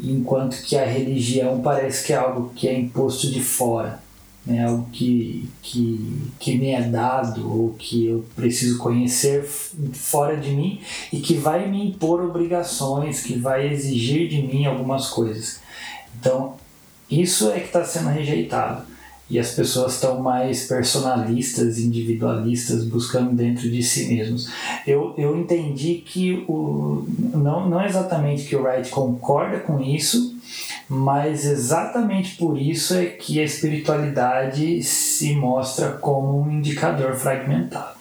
Enquanto 0.00 0.62
que 0.62 0.76
a 0.76 0.85
religião 0.85 1.61
parece 1.61 2.07
que 2.07 2.12
é 2.12 2.17
algo 2.17 2.52
que 2.55 2.69
é 2.69 2.78
imposto 2.78 3.31
de 3.31 3.43
fora, 3.43 4.00
né? 4.47 4.64
algo 4.64 4.88
que, 4.93 5.49
que, 5.61 6.31
que 6.38 6.57
me 6.57 6.71
é 6.71 6.83
dado 6.83 7.50
ou 7.50 7.75
que 7.75 8.07
eu 8.07 8.25
preciso 8.37 8.78
conhecer 8.78 9.45
fora 9.45 10.37
de 10.37 10.50
mim 10.50 10.81
e 11.12 11.21
que 11.21 11.35
vai 11.35 11.69
me 11.69 11.88
impor 11.88 12.23
obrigações, 12.23 13.23
que 13.23 13.38
vai 13.38 13.69
exigir 13.69 14.28
de 14.28 14.40
mim 14.40 14.67
algumas 14.67 15.09
coisas. 15.09 15.61
Então, 16.19 16.55
isso 17.11 17.50
é 17.50 17.61
que 17.61 17.67
está 17.67 17.85
sendo 17.85 18.09
rejeitado 18.09 18.98
e 19.30 19.38
as 19.38 19.50
pessoas 19.50 19.94
estão 19.94 20.23
mais 20.23 20.66
personalistas, 20.66 21.78
individualistas, 21.78 22.85
buscando 22.85 23.35
dentro 23.35 23.70
de 23.70 23.82
si 23.82 24.08
mesmos. 24.08 24.50
Eu, 24.87 25.14
eu 25.18 25.37
entendi 25.37 25.97
que 25.97 26.44
o, 26.49 27.06
não, 27.35 27.68
não 27.68 27.85
exatamente 27.85 28.44
que 28.44 28.56
o 28.56 28.62
Wright 28.62 28.88
concorda 28.88 29.61
com 29.61 29.80
isso, 29.80 30.35
mas 30.88 31.44
exatamente 31.44 32.37
por 32.37 32.58
isso 32.58 32.94
é 32.94 33.04
que 33.04 33.38
a 33.38 33.44
espiritualidade 33.44 34.82
se 34.82 35.35
mostra 35.35 35.90
como 35.90 36.40
um 36.40 36.50
indicador 36.50 37.14
fragmentado. 37.14 37.99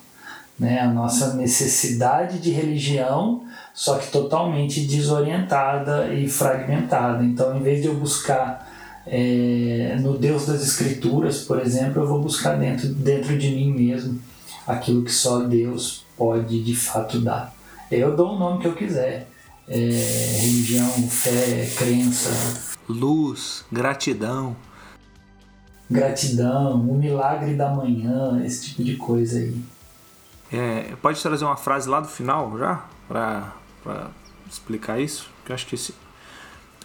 Né? 0.57 0.79
A 0.79 0.88
nossa 0.88 1.34
necessidade 1.34 2.39
de 2.39 2.51
religião, 2.51 3.43
só 3.74 3.98
que 3.98 4.10
totalmente 4.10 4.88
desorientada 4.88 6.13
e 6.13 6.29
fragmentada. 6.29 7.24
Então, 7.24 7.57
em 7.57 7.62
vez 7.62 7.81
de 7.81 7.89
eu 7.89 7.96
buscar 7.96 8.66
é, 9.10 9.98
no 10.02 10.18
Deus 10.18 10.46
das 10.46 10.62
Escrituras, 10.62 11.40
por 11.40 11.60
exemplo, 11.60 12.02
eu 12.02 12.08
vou 12.08 12.22
buscar 12.22 12.58
dentro, 12.58 12.88
dentro 12.90 13.38
de 13.38 13.50
mim 13.50 13.72
mesmo 13.72 14.20
aquilo 14.68 15.04
que 15.04 15.14
só 15.14 15.40
Deus 15.40 16.06
pode 16.18 16.62
de 16.62 16.76
fato 16.76 17.20
dar. 17.20 17.54
Eu 17.90 18.16
dou 18.16 18.36
o 18.36 18.40
nome 18.40 18.60
que 18.60 18.68
eu 18.68 18.74
quiser. 18.74 19.30
É, 19.68 19.76
religião, 20.42 20.90
fé, 21.10 21.70
crença. 21.78 22.30
Luz, 22.88 23.66
gratidão. 23.72 24.56
Gratidão, 25.90 26.82
o 26.82 26.98
milagre 26.98 27.54
da 27.54 27.70
manhã, 27.70 28.42
esse 28.46 28.66
tipo 28.66 28.84
de 28.84 28.98
coisa 28.98 29.40
aí. 29.40 29.58
É, 30.52 30.96
pode 31.02 31.22
trazer 31.22 31.46
uma 31.46 31.58
frase 31.58 31.88
lá 31.88 32.00
do 32.02 32.08
final 32.08 32.58
já? 32.58 32.86
Para 33.08 33.54
explicar 34.50 35.00
isso? 35.00 35.30
Que 35.46 35.52
eu 35.52 35.56
acho 35.56 35.66
que 35.66 35.76
esse, 35.76 35.94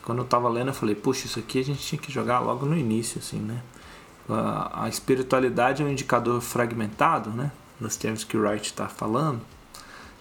quando 0.04 0.18
eu 0.18 0.24
tava 0.24 0.48
lendo, 0.48 0.68
eu 0.68 0.74
falei, 0.74 0.94
puxa, 0.94 1.26
isso 1.26 1.38
aqui 1.38 1.60
a 1.60 1.64
gente 1.64 1.80
tinha 1.80 2.00
que 2.00 2.10
jogar 2.10 2.40
logo 2.40 2.66
no 2.66 2.76
início, 2.76 3.18
assim, 3.18 3.38
né? 3.38 3.62
A, 4.28 4.84
a 4.84 4.88
espiritualidade 4.88 5.82
é 5.82 5.86
um 5.86 5.90
indicador 5.90 6.40
fragmentado, 6.40 7.30
né? 7.30 7.50
Nos 7.80 7.96
termos 7.96 8.24
que 8.24 8.36
Wright 8.36 8.66
está 8.66 8.88
falando. 8.88 9.40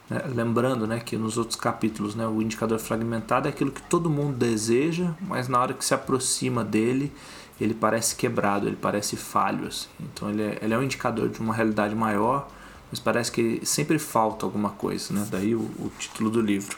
Né? 0.09 0.21
Lembrando, 0.33 0.85
né, 0.85 0.99
que 0.99 1.15
nos 1.15 1.37
outros 1.37 1.55
capítulos, 1.55 2.15
né, 2.15 2.27
o 2.27 2.41
indicador 2.41 2.77
fragmentado 2.79 3.47
é 3.47 3.49
aquilo 3.49 3.71
que 3.71 3.81
todo 3.83 4.09
mundo 4.09 4.35
deseja, 4.35 5.13
mas 5.21 5.47
na 5.47 5.59
hora 5.59 5.73
que 5.73 5.85
se 5.85 5.93
aproxima 5.93 6.63
dele, 6.63 7.11
ele 7.59 7.73
parece 7.73 8.15
quebrado, 8.15 8.67
ele 8.67 8.75
parece 8.75 9.15
falho, 9.15 9.67
assim. 9.67 9.87
Então 9.99 10.29
ele 10.29 10.41
é, 10.41 10.59
ele 10.61 10.73
é 10.73 10.77
um 10.77 10.83
indicador 10.83 11.29
de 11.29 11.39
uma 11.39 11.53
realidade 11.53 11.95
maior, 11.95 12.49
mas 12.89 12.99
parece 12.99 13.31
que 13.31 13.61
sempre 13.63 13.97
falta 13.97 14.45
alguma 14.45 14.71
coisa, 14.71 15.13
né? 15.13 15.25
Daí 15.31 15.55
o, 15.55 15.59
o 15.59 15.91
título 15.97 16.29
do 16.29 16.41
livro. 16.41 16.77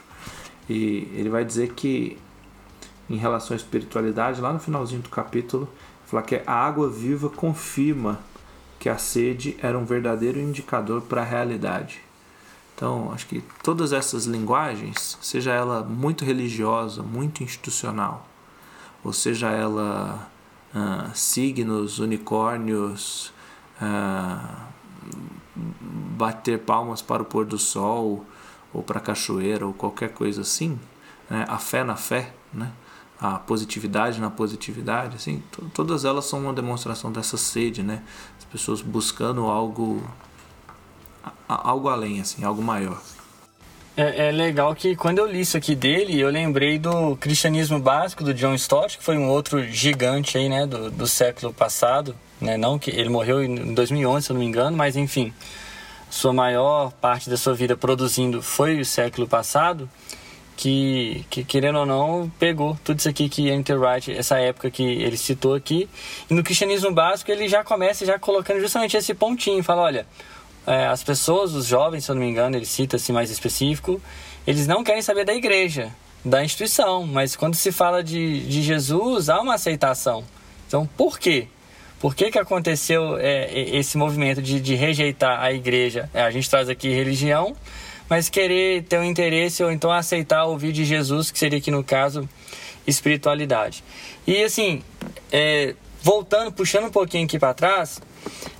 E 0.70 1.10
ele 1.16 1.30
vai 1.30 1.44
dizer 1.44 1.74
que 1.74 2.18
em 3.10 3.18
relação 3.18 3.54
à 3.54 3.58
espiritualidade, 3.58 4.42
lá 4.42 4.54
no 4.54 4.60
finalzinho 4.60 5.02
do 5.02 5.10
capítulo, 5.10 5.68
fala 6.06 6.24
que 6.24 6.42
a 6.46 6.54
água 6.54 6.90
viva 6.90 7.30
confirma 7.30 8.20
que 8.80 8.90
a 8.90 8.98
sede 8.98 9.56
era 9.62 9.78
um 9.78 9.86
verdadeiro 9.86 10.40
indicador 10.40 11.02
para 11.02 11.22
a 11.22 11.26
realidade. 11.26 12.02
Então, 12.76 13.12
acho 13.14 13.28
que 13.28 13.44
todas 13.64 13.94
essas 13.94 14.26
linguagens, 14.26 15.18
seja 15.22 15.54
ela 15.54 15.84
muito 15.84 16.26
religiosa, 16.26 17.02
muito 17.02 17.44
institucional, 17.44 18.28
ou 19.04 19.14
seja 19.14 19.50
ela 19.50 20.30
ah, 20.74 21.12
signos, 21.14 22.00
unicórnios, 22.00 23.32
ah, 23.80 24.68
bater 25.56 26.60
palmas 26.60 27.02
para 27.02 27.22
o 27.22 27.26
pôr 27.26 27.46
do 27.46 27.58
sol, 27.58 28.26
ou 28.74 28.82
para 28.82 28.98
a 28.98 29.02
cachoeira, 29.02 29.68
ou 29.68 29.74
qualquer 29.74 30.10
coisa 30.10 30.42
assim, 30.42 30.80
né? 31.30 31.46
a 31.48 31.60
fé 31.60 31.84
na 31.84 31.96
fé, 31.96 32.34
né? 32.52 32.72
A 33.24 33.40
positividade 33.40 34.20
na 34.20 34.30
positividade, 34.30 35.16
assim, 35.16 35.42
todas 35.74 36.04
elas 36.04 36.26
são 36.26 36.42
uma 36.42 36.52
demonstração 36.52 37.10
dessa 37.10 37.38
sede, 37.38 37.82
né? 37.82 38.04
As 38.38 38.44
pessoas 38.44 38.82
buscando 38.82 39.46
algo 39.46 40.04
algo 41.48 41.88
além, 41.88 42.20
assim, 42.20 42.44
algo 42.44 42.62
maior. 42.62 43.02
É, 43.96 44.28
é, 44.28 44.32
legal 44.32 44.76
que 44.76 44.94
quando 44.94 45.20
eu 45.20 45.26
li 45.26 45.40
isso 45.40 45.56
aqui 45.56 45.74
dele, 45.74 46.20
eu 46.20 46.30
lembrei 46.30 46.78
do 46.78 47.16
Cristianismo 47.16 47.80
Básico 47.80 48.26
do 48.26 48.34
John 48.34 48.56
Stott, 48.56 48.98
que 48.98 49.04
foi 49.04 49.18
um 49.18 49.30
outro 49.30 49.64
gigante 49.64 50.38
aí, 50.38 50.50
né, 50.50 50.66
do, 50.66 50.92
do 50.92 51.08
século 51.08 51.54
passado, 51.54 52.14
né, 52.42 52.58
não 52.58 52.78
que 52.78 52.90
ele 52.90 53.08
morreu 53.08 53.42
em 53.42 53.74
2011, 53.74 54.26
se 54.26 54.32
eu 54.32 54.34
não 54.34 54.42
me 54.42 54.48
engano, 54.48 54.76
mas 54.76 54.98
enfim, 54.98 55.32
sua 56.10 56.34
maior 56.34 56.92
parte 56.92 57.30
da 57.30 57.38
sua 57.38 57.54
vida 57.54 57.78
produzindo 57.78 58.42
foi 58.42 58.82
o 58.82 58.86
século 58.86 59.28
passado 59.28 59.90
que, 60.56 61.26
que, 61.30 61.44
querendo 61.44 61.80
ou 61.80 61.86
não, 61.86 62.32
pegou 62.40 62.78
tudo 62.84 63.00
isso 63.00 63.10
aqui 63.10 63.28
que 63.28 63.50
Enter 63.50 63.80
Wright, 63.80 64.12
essa 64.12 64.40
época 64.40 64.70
que 64.70 64.84
ele 64.84 65.18
citou 65.18 65.54
aqui. 65.54 65.90
E 66.30 66.34
no 66.34 66.44
cristianismo 66.44 66.92
básico 66.92 67.32
ele 67.32 67.48
já 67.48 67.64
começa 67.64 68.06
já 68.06 68.20
colocando 68.20 68.60
justamente 68.60 68.96
esse 68.96 69.14
pontinho, 69.14 69.64
fala, 69.64 69.82
olha, 69.82 70.08
é, 70.66 70.86
as 70.88 71.04
pessoas, 71.04 71.54
os 71.54 71.66
jovens, 71.66 72.06
se 72.06 72.12
eu 72.12 72.16
não 72.16 72.22
me 72.22 72.30
engano, 72.30 72.56
ele 72.56 72.66
cita 72.66 72.96
assim 72.96 73.12
mais 73.12 73.30
específico, 73.30 74.02
eles 74.46 74.68
não 74.68 74.84
querem 74.84 75.02
saber 75.02 75.26
da 75.26 75.34
igreja, 75.34 75.92
da 76.24 76.44
instituição, 76.44 77.06
mas 77.06 77.36
quando 77.36 77.56
se 77.56 77.72
fala 77.72 78.04
de, 78.04 78.42
de 78.42 78.62
Jesus, 78.62 79.30
há 79.30 79.42
uma 79.42 79.56
aceitação. 79.56 80.24
Então, 80.68 80.88
por 80.98 81.20
quê? 81.20 81.48
por 82.04 82.14
que, 82.14 82.30
que 82.30 82.38
aconteceu 82.38 83.18
é, 83.18 83.50
esse 83.58 83.98
movimento 83.98 84.42
de, 84.42 84.60
de 84.60 84.76
rejeitar 84.76 85.42
a 85.42 85.54
igreja. 85.54 86.10
É, 86.14 86.22
a 86.22 86.30
gente 86.30 86.50
traz 86.50 86.68
aqui 86.68 86.90
religião, 86.90 87.56
mas 88.14 88.30
querer 88.30 88.84
ter 88.84 89.00
um 89.00 89.04
interesse 89.04 89.64
ou 89.64 89.72
então 89.72 89.92
aceitar 89.92 90.46
ouvir 90.46 90.72
de 90.72 90.86
Jesus, 90.86 91.32
que 91.32 91.40
seria 91.40 91.58
aqui 91.58 91.72
no 91.72 91.84
caso 91.84 92.30
espiritualidade. 92.86 93.84
E 94.28 94.44
assim, 94.44 94.84
é, 95.32 95.74
voltando, 96.00 96.52
puxando 96.52 96.86
um 96.86 96.92
pouquinho 96.92 97.26
aqui 97.26 97.40
para 97.40 97.56
trás, 97.56 98.00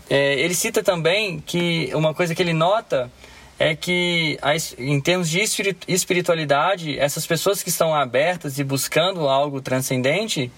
é, 0.10 0.40
ele 0.40 0.56
cita 0.56 0.82
também 0.82 1.40
que 1.40 1.92
uma 1.94 2.16
coisa 2.16 2.34
que 2.34 2.42
ele 2.42 2.52
nota 2.52 3.12
é 3.60 3.76
que 3.76 4.40
em 4.80 5.00
termos 5.00 5.30
de 5.30 5.40
espiritualidade, 5.88 6.98
essas 6.98 7.28
pessoas 7.28 7.62
que 7.62 7.70
estão 7.70 7.94
abertas 7.94 8.58
e 8.58 8.64
buscando 8.64 9.28
algo 9.28 9.62
transcendente, 9.62 10.52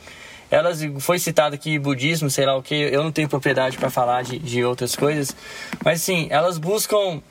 elas 0.56 0.80
foi 1.00 1.20
citado 1.20 1.54
aqui 1.54 1.78
budismo, 1.78 2.30
sei 2.30 2.46
lá 2.46 2.56
o 2.56 2.64
que, 2.64 2.74
eu 2.74 3.04
não 3.04 3.12
tenho 3.12 3.28
propriedade 3.28 3.78
para 3.78 3.90
falar 3.90 4.24
de, 4.24 4.40
de 4.40 4.64
outras 4.64 4.96
coisas, 4.96 5.36
mas 5.84 6.02
sim, 6.02 6.28
elas 6.30 6.58
buscam 6.58 7.22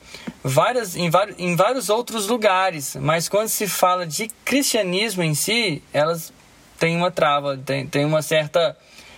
várias 0.43 0.95
em, 0.95 1.09
vários, 1.09 1.39
em 1.39 1.55
vários 1.55 1.89
outros 1.89 2.27
lugares, 2.27 2.95
mas 2.95 3.27
quando 3.27 3.47
se 3.47 3.67
fala 3.67 4.05
de 4.05 4.27
cristianismo 4.45 5.23
em 5.23 5.33
si, 5.33 5.81
elas 5.91 6.31
têm 6.77 6.95
uma 6.95 7.09
trava, 7.09 7.57
tem, 7.57 7.87
tem 7.87 8.05
uma 8.05 8.21
certa 8.21 8.77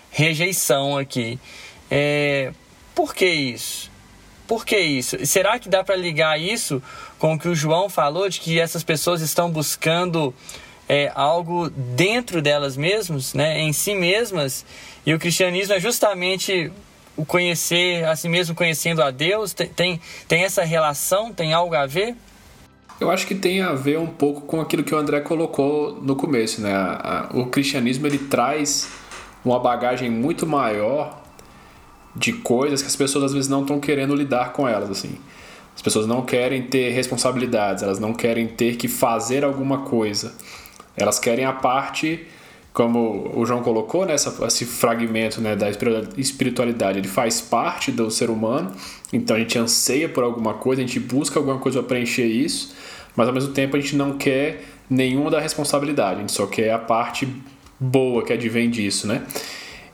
rejeição 0.09 0.97
aqui. 0.97 1.37
É, 1.91 2.53
por 2.95 3.13
que 3.13 3.27
isso? 3.27 3.91
Por 4.47 4.65
que 4.65 4.79
isso? 4.79 5.17
Será 5.25 5.59
que 5.59 5.67
dá 5.67 5.83
para 5.83 5.97
ligar 5.97 6.39
isso 6.39 6.81
com 7.19 7.33
o 7.33 7.39
que 7.39 7.49
o 7.49 7.55
João 7.55 7.89
falou 7.89 8.29
de 8.29 8.39
que 8.39 8.57
essas 8.57 8.83
pessoas 8.83 9.19
estão 9.21 9.51
buscando 9.51 10.33
é, 10.87 11.11
algo 11.13 11.69
dentro 11.69 12.41
delas 12.41 12.77
mesmas, 12.77 13.33
né, 13.33 13.59
em 13.59 13.73
si 13.73 13.93
mesmas, 13.93 14.65
e 15.05 15.13
o 15.13 15.19
cristianismo 15.19 15.73
é 15.73 15.79
justamente 15.79 16.71
o 17.15 17.25
conhecer 17.25 18.05
a 18.05 18.15
si 18.15 18.29
mesmo 18.29 18.53
conhecendo 18.53 19.01
a 19.01 19.09
Deus? 19.09 19.53
Tem, 19.53 19.99
tem, 20.27 20.43
essa 20.43 20.63
relação? 20.63 21.33
Tem 21.33 21.51
algo 21.51 21.75
a 21.75 21.87
ver? 21.87 22.15
Eu 22.99 23.09
acho 23.09 23.25
que 23.25 23.35
tem 23.35 23.61
a 23.61 23.73
ver 23.73 23.97
um 23.97 24.07
pouco 24.07 24.41
com 24.41 24.61
aquilo 24.61 24.83
que 24.83 24.93
o 24.93 24.97
André 24.97 25.19
colocou 25.21 25.99
no 26.01 26.15
começo, 26.15 26.61
né? 26.61 26.73
O 27.33 27.47
cristianismo 27.47 28.05
ele 28.07 28.19
traz 28.19 28.89
uma 29.43 29.59
bagagem 29.59 30.09
muito 30.09 30.45
maior 30.45 31.23
de 32.15 32.33
coisas 32.33 32.81
que 32.81 32.87
as 32.87 32.95
pessoas 32.95 33.25
às 33.25 33.33
vezes 33.33 33.49
não 33.49 33.61
estão 33.61 33.79
querendo 33.79 34.15
lidar 34.15 34.53
com 34.53 34.67
elas, 34.67 34.89
assim. 34.89 35.17
As 35.75 35.81
pessoas 35.81 36.07
não 36.07 36.23
querem 36.23 36.63
ter 36.63 36.89
responsabilidades, 36.89 37.83
elas 37.83 37.99
não 37.99 38.13
querem 38.13 38.47
ter 38.47 38.77
que 38.77 38.87
fazer 38.87 39.43
alguma 39.43 39.83
coisa. 39.83 40.33
Elas 40.97 41.19
querem 41.19 41.45
a 41.45 41.53
parte, 41.53 42.25
como 42.73 43.31
o 43.35 43.45
João 43.45 43.61
colocou, 43.61 44.05
né, 44.05 44.15
esse 44.15 44.65
fragmento 44.65 45.39
né, 45.39 45.55
da 45.55 45.69
espiritualidade, 46.17 46.97
ele 46.99 47.07
faz 47.07 47.39
parte 47.39 47.91
do 47.91 48.09
ser 48.09 48.29
humano, 48.29 48.71
então 49.13 49.35
a 49.35 49.39
gente 49.39 49.57
anseia 49.57 50.09
por 50.09 50.23
alguma 50.23 50.55
coisa, 50.55 50.81
a 50.81 50.85
gente 50.85 50.99
busca 50.99 51.39
alguma 51.39 51.59
coisa 51.59 51.79
para 51.79 51.89
preencher 51.89 52.25
isso, 52.25 52.75
mas 53.15 53.27
ao 53.27 53.33
mesmo 53.33 53.53
tempo 53.53 53.77
a 53.77 53.79
gente 53.79 53.95
não 53.95 54.17
quer 54.17 54.63
nenhuma 54.89 55.29
da 55.29 55.39
responsabilidade, 55.39 56.17
a 56.17 56.19
gente 56.21 56.31
só 56.31 56.47
quer 56.47 56.71
a 56.71 56.79
parte 56.79 57.27
boa 57.79 58.23
que 58.23 58.33
advém 58.33 58.69
disso, 58.69 59.07
né? 59.07 59.23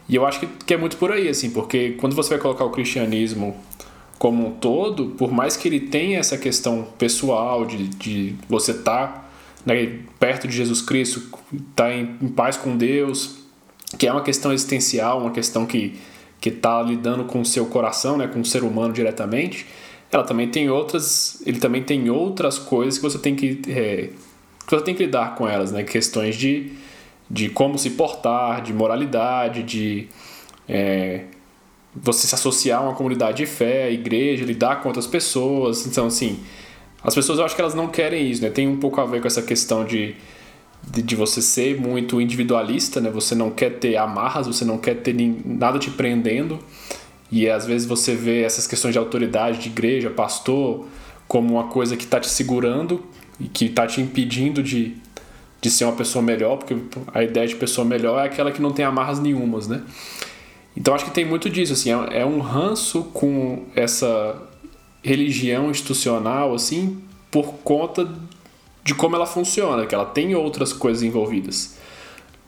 E 0.08 0.16
eu 0.16 0.26
acho 0.26 0.40
que, 0.40 0.48
que 0.66 0.74
é 0.74 0.78
muito 0.78 0.98
por 0.98 1.12
aí, 1.12 1.30
assim, 1.30 1.50
porque 1.50 1.92
quando 1.92 2.16
você 2.16 2.32
vai 2.32 2.40
colocar 2.40 2.66
o 2.66 2.70
cristianismo 2.70 3.56
como 4.20 4.48
um 4.48 4.52
todo, 4.52 5.08
por 5.18 5.32
mais 5.32 5.58
que 5.58 5.68
ele 5.68 5.80
tenha 5.80 6.20
essa 6.20 6.38
questão 6.38 6.88
pessoal 6.98 7.66
de, 7.66 7.88
de 7.88 8.36
você 8.48 8.72
estar 8.72 9.08
tá 9.08 9.23
né, 9.66 10.00
perto 10.20 10.48
de 10.48 10.56
Jesus 10.56 10.82
Cristo, 10.82 11.20
estar 11.20 11.86
tá 11.86 11.94
em, 11.94 12.18
em, 12.22 12.28
paz 12.28 12.58
com 12.58 12.76
Deus, 12.76 13.38
que 13.98 14.08
é 14.08 14.12
uma 14.12 14.24
questão 14.24 14.52
existencial, 14.52 15.20
uma 15.20 15.32
questão 15.32 15.66
que 15.66 15.98
que 16.44 16.50
está 16.50 16.82
lidando 16.82 17.24
com 17.24 17.40
o 17.40 17.46
seu 17.46 17.66
coração, 17.68 18.18
né, 18.18 18.28
com 18.28 18.42
o 18.42 18.46
ser 18.46 18.66
humano 18.66 18.94
diretamente, 18.94 19.66
ela 20.12 20.26
também 20.26 20.50
tem 20.50 20.70
outras, 20.70 21.42
ele 21.46 21.58
também 21.58 21.82
tem 21.82 22.10
outras 22.10 22.60
coisas 22.60 22.98
que 22.98 23.02
você 23.02 23.18
tem 23.18 23.34
que, 23.34 23.62
é, 23.70 24.10
que 24.68 24.70
você 24.70 24.84
tem 24.84 24.94
que 24.94 25.06
lidar 25.06 25.36
com 25.36 25.48
elas, 25.48 25.72
né, 25.72 25.84
questões 25.84 26.36
de, 26.36 26.74
de 27.32 27.48
como 27.48 27.80
se 27.80 27.92
portar, 27.92 28.62
de 28.62 28.74
moralidade, 28.74 29.64
de 29.64 30.10
é, 30.68 31.22
você 31.96 32.28
se 32.28 32.36
associar 32.36 32.82
a 32.82 32.84
uma 32.88 32.94
comunidade 32.94 33.38
de 33.38 33.46
fé, 33.46 33.90
igreja, 33.90 34.44
lidar 34.44 34.82
com 34.82 34.90
outras 34.90 35.08
pessoas, 35.08 35.88
então 35.88 36.08
assim 36.08 36.42
as 37.04 37.14
pessoas 37.14 37.40
eu 37.40 37.46
acho 37.46 37.56
que 37.56 37.62
elas 37.62 37.76
não 37.76 37.88
querem 37.88 38.30
isso, 38.30 38.42
né? 38.42 38.50
Tem 38.50 38.68
um 38.68 38.78
pouco 38.78 39.02
a 39.02 39.06
ver 39.06 39.20
com 39.20 39.28
essa 39.28 39.42
questão 39.42 39.84
de, 39.84 40.16
de, 40.90 41.02
de, 41.02 41.16
você 41.16 41.42
ser 41.42 41.80
muito 41.80 42.22
individualista, 42.22 43.02
né? 43.02 43.10
Você 43.10 43.36
não 43.36 43.52
quer 43.52 43.78
ter 43.80 43.98
amarras, 43.98 44.48
você 44.48 44.64
não 44.64 44.78
quer 44.78 44.96
ter 44.96 45.14
nada 45.46 45.78
te 45.78 45.90
prendendo. 45.92 46.60
E 47.32 47.50
às 47.50 47.66
vezes 47.66 47.88
você 47.88 48.16
vê 48.16 48.44
essas 48.44 48.68
questões 48.68 48.94
de 48.94 49.00
autoridade, 49.00 49.60
de 49.60 49.70
igreja, 49.70 50.10
pastor, 50.10 50.86
como 51.28 51.54
uma 51.56 51.66
coisa 51.66 51.98
que 51.98 52.04
está 52.04 52.20
te 52.20 52.30
segurando 52.30 53.04
e 53.40 53.48
que 53.48 53.66
está 53.66 53.88
te 53.88 54.00
impedindo 54.00 54.62
de, 54.62 54.96
de 55.60 55.72
ser 55.72 55.86
uma 55.86 55.94
pessoa 55.94 56.22
melhor, 56.22 56.58
porque 56.58 56.78
a 57.14 57.24
ideia 57.24 57.48
de 57.48 57.56
pessoa 57.56 57.84
melhor 57.84 58.20
é 58.20 58.28
aquela 58.28 58.52
que 58.52 58.62
não 58.62 58.72
tem 58.72 58.86
amarras 58.86 59.20
nenhumas, 59.20 59.68
né? 59.68 59.82
Então 60.78 60.94
acho 60.94 61.06
que 61.06 61.12
tem 61.12 61.26
muito 61.26 61.50
disso, 61.50 61.74
assim, 61.74 61.92
é, 61.92 62.22
é 62.22 62.26
um 62.26 62.40
ranço 62.40 63.04
com 63.14 63.64
essa 63.76 64.40
religião 65.04 65.70
institucional 65.70 66.56
assim 66.56 67.04
por 67.30 67.56
conta 67.64 68.10
de 68.84 68.94
como 68.94 69.16
ela 69.16 69.26
funciona, 69.26 69.86
que 69.86 69.96
ela 69.96 70.06
tem 70.06 70.36
outras 70.36 70.74
coisas 70.74 71.04
envolvidas. 71.04 71.78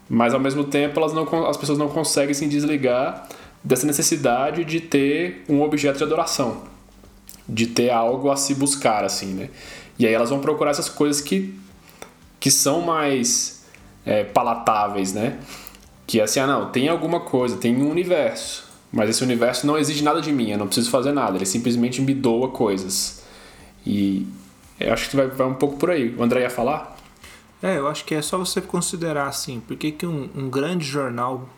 Mas 0.09 0.33
ao 0.33 0.39
mesmo 0.39 0.63
tempo 0.63 0.99
elas 0.99 1.13
não, 1.13 1.47
as 1.47 1.57
pessoas 1.57 1.77
não 1.77 1.89
conseguem 1.89 2.33
se 2.33 2.45
desligar 2.47 3.27
dessa 3.63 3.87
necessidade 3.87 4.63
de 4.63 4.79
ter 4.79 5.43
um 5.49 5.61
objeto 5.61 5.97
de 5.97 6.03
adoração, 6.03 6.63
de 7.47 7.65
ter 7.67 7.89
algo 7.89 8.29
a 8.29 8.35
se 8.35 8.53
buscar 8.53 9.03
assim, 9.03 9.33
né? 9.33 9.49
E 9.97 10.05
aí 10.05 10.13
elas 10.13 10.29
vão 10.29 10.39
procurar 10.39 10.71
essas 10.71 10.89
coisas 10.89 11.21
que, 11.21 11.57
que 12.39 12.51
são 12.51 12.81
mais 12.81 13.65
é, 14.05 14.23
palatáveis, 14.23 15.13
né? 15.13 15.39
Que 16.05 16.19
é 16.19 16.23
assim, 16.23 16.39
ah 16.39 16.45
não, 16.45 16.69
tem 16.69 16.87
alguma 16.87 17.21
coisa, 17.21 17.57
tem 17.57 17.75
um 17.75 17.89
universo. 17.89 18.64
Mas 18.95 19.09
esse 19.09 19.21
universo 19.21 19.67
não 19.67 19.77
exige 19.77 20.01
nada 20.01 20.21
de 20.21 20.31
mim, 20.31 20.51
eu 20.51 20.57
não 20.57 20.67
preciso 20.67 20.89
fazer 20.89 21.11
nada, 21.11 21.35
ele 21.35 21.45
simplesmente 21.45 22.01
me 22.01 22.13
doa 22.13 22.47
coisas. 22.47 23.21
E 23.85 24.25
eu 24.79 24.93
acho 24.93 25.09
que 25.09 25.17
vai, 25.17 25.27
vai 25.27 25.45
um 25.45 25.53
pouco 25.53 25.75
por 25.75 25.91
aí. 25.91 26.15
O 26.15 26.23
André 26.23 26.41
ia 26.41 26.49
falar? 26.49 26.95
É, 27.61 27.77
eu 27.77 27.89
acho 27.89 28.05
que 28.05 28.15
é 28.15 28.21
só 28.21 28.37
você 28.37 28.61
considerar 28.61 29.27
assim, 29.27 29.59
por 29.59 29.75
que, 29.75 29.91
que 29.91 30.05
um, 30.05 30.29
um 30.33 30.49
grande 30.49 30.85
jornal 30.85 31.49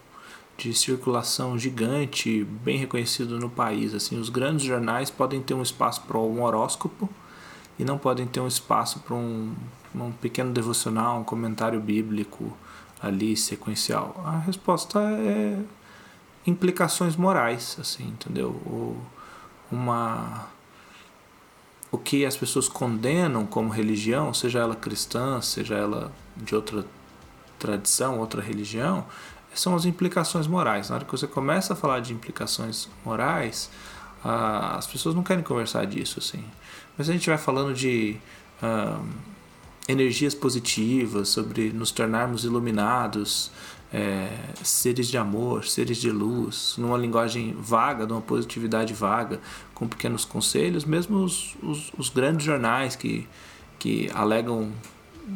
de 0.58 0.74
circulação 0.74 1.60
gigante, 1.60 2.44
bem 2.44 2.80
reconhecido 2.80 3.40
no 3.40 3.52
país, 3.52 3.94
assim, 3.94 4.20
os 4.20 4.30
grandes 4.30 4.66
jornais 4.66 5.12
podem 5.12 5.40
ter 5.40 5.54
um 5.54 5.62
espaço 5.62 6.02
para 6.08 6.18
um 6.18 6.42
horóscopo 6.42 7.08
e 7.78 7.86
não 7.86 8.00
podem 8.00 8.26
ter 8.26 8.40
um 8.40 8.48
espaço 8.48 9.00
para 9.02 9.16
um, 9.16 9.54
um 9.94 10.12
pequeno 10.12 10.52
devocional, 10.52 11.20
um 11.20 11.24
comentário 11.24 11.80
bíblico 11.80 12.52
ali 13.00 13.38
sequencial. 13.38 14.20
A 14.26 14.40
resposta 14.40 15.00
é 15.00 15.60
implicações 16.48 17.16
morais, 17.16 17.78
assim, 17.80 18.08
entendeu? 18.08 18.50
O, 18.50 18.98
uma 19.72 20.48
o 21.92 21.98
que 21.98 22.26
as 22.26 22.36
pessoas 22.36 22.68
condenam 22.68 23.46
como 23.46 23.70
religião, 23.70 24.34
seja 24.34 24.60
ela 24.60 24.76
cristã, 24.76 25.42
seja 25.42 25.76
ela 25.76 26.12
de 26.36 26.54
outra 26.54 26.86
tradição, 27.58 28.20
outra 28.20 28.42
religião, 28.42 29.06
são 29.54 29.76
as 29.76 29.86
implicações 29.86 30.48
morais. 30.48 30.90
Na 30.90 30.96
hora 30.96 31.06
que 31.06 31.12
você 31.12 31.28
começa 31.28 31.74
a 31.74 31.76
falar 31.76 32.00
de 32.00 32.14
implicações 32.14 32.88
morais, 33.04 33.70
ah, 34.24 34.76
as 34.78 34.86
pessoas 34.86 35.16
não 35.16 35.24
querem 35.24 35.44
conversar 35.44 35.86
disso, 35.86 36.20
assim. 36.20 36.44
Mas 36.98 37.10
a 37.10 37.14
gente 37.14 37.28
vai 37.28 37.38
falando 37.38 37.74
de 37.74 38.18
ah, 38.62 39.00
energias 39.88 40.36
positivas, 40.36 41.30
sobre 41.30 41.72
nos 41.72 41.92
tornarmos 41.92 42.44
iluminados, 42.44 43.52
é, 43.92 44.30
seres 44.64 45.08
de 45.08 45.18
amor, 45.18 45.66
seres 45.66 45.98
de 45.98 46.12
luz, 46.12 46.76
numa 46.78 46.98
linguagem 46.98 47.56
vaga, 47.58 48.06
numa 48.06 48.22
positividade 48.22 48.94
vaga, 48.94 49.40
com 49.74 49.88
pequenos 49.88 50.26
conselhos, 50.26 50.84
mesmo 50.84 51.24
os, 51.24 51.56
os, 51.64 51.92
os, 51.98 52.10
grandes 52.10 52.46
jornais 52.46 52.96
que, 52.96 53.28
que 53.80 54.10
alegam 54.14 54.72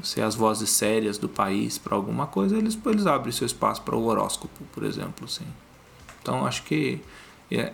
ser 0.04 0.22
as 0.22 0.36
vozes 0.36 0.70
sérias 0.70 1.18
do 1.18 1.30
país 1.30 1.78
para 1.78 1.96
alguma 1.96 2.28
coisa, 2.28 2.58
eles, 2.58 2.78
eles 2.86 3.06
abrem 3.06 3.32
seu 3.32 3.46
espaço 3.46 3.82
para 3.82 3.96
o 3.96 4.06
horóscopo, 4.06 4.64
por 4.74 4.84
exemplo. 4.84 5.26
Assim. 5.26 5.46
Então 6.22 6.46
acho 6.46 6.64
que 6.64 7.02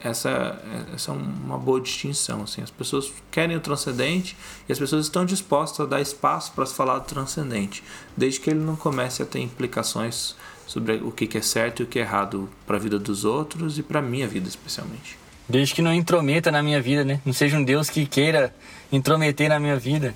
essa, 0.03 0.59
essa 0.93 1.11
é 1.11 1.13
uma 1.13 1.57
boa 1.57 1.79
distinção. 1.79 2.41
Assim. 2.43 2.61
As 2.61 2.71
pessoas 2.71 3.13
querem 3.29 3.55
o 3.55 3.59
transcendente 3.59 4.35
e 4.67 4.71
as 4.71 4.79
pessoas 4.79 5.05
estão 5.05 5.25
dispostas 5.25 5.85
a 5.85 5.89
dar 5.89 6.01
espaço 6.01 6.51
para 6.53 6.65
se 6.65 6.73
falar 6.73 6.99
do 6.99 7.05
transcendente, 7.05 7.83
desde 8.15 8.39
que 8.39 8.49
ele 8.49 8.59
não 8.59 8.75
comece 8.75 9.21
a 9.21 9.25
ter 9.25 9.39
implicações 9.39 10.35
sobre 10.67 10.95
o 10.97 11.11
que 11.11 11.37
é 11.37 11.41
certo 11.41 11.79
e 11.79 11.83
o 11.83 11.87
que 11.87 11.97
é 11.97 12.01
errado 12.03 12.49
para 12.67 12.75
a 12.75 12.79
vida 12.79 12.99
dos 12.99 13.25
outros 13.25 13.79
e 13.79 13.83
para 13.83 13.99
a 13.99 14.01
minha 14.01 14.27
vida 14.27 14.47
especialmente. 14.47 15.17
Desde 15.49 15.73
que 15.73 15.81
não 15.81 15.93
intrometa 15.93 16.51
na 16.51 16.61
minha 16.61 16.81
vida, 16.81 17.05
né? 17.05 17.21
Não 17.25 17.31
seja 17.31 17.57
um 17.57 17.63
Deus 17.63 17.89
que 17.89 18.05
queira 18.05 18.53
intrometer 18.91 19.47
na 19.47 19.59
minha 19.59 19.77
vida. 19.77 20.13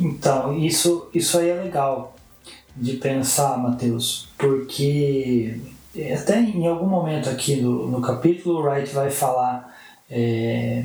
Então, 0.00 0.58
isso, 0.58 1.08
isso 1.14 1.38
aí 1.38 1.50
é 1.50 1.54
legal 1.54 2.16
de 2.74 2.94
pensar, 2.94 3.58
Mateus, 3.58 4.28
porque 4.38 5.60
até 6.12 6.40
em 6.40 6.66
algum 6.66 6.86
momento 6.86 7.28
aqui 7.28 7.56
no, 7.56 7.88
no 7.88 8.00
capítulo, 8.00 8.58
o 8.58 8.62
Wright 8.62 8.92
vai 8.94 9.10
falar 9.10 9.74
é, 10.10 10.84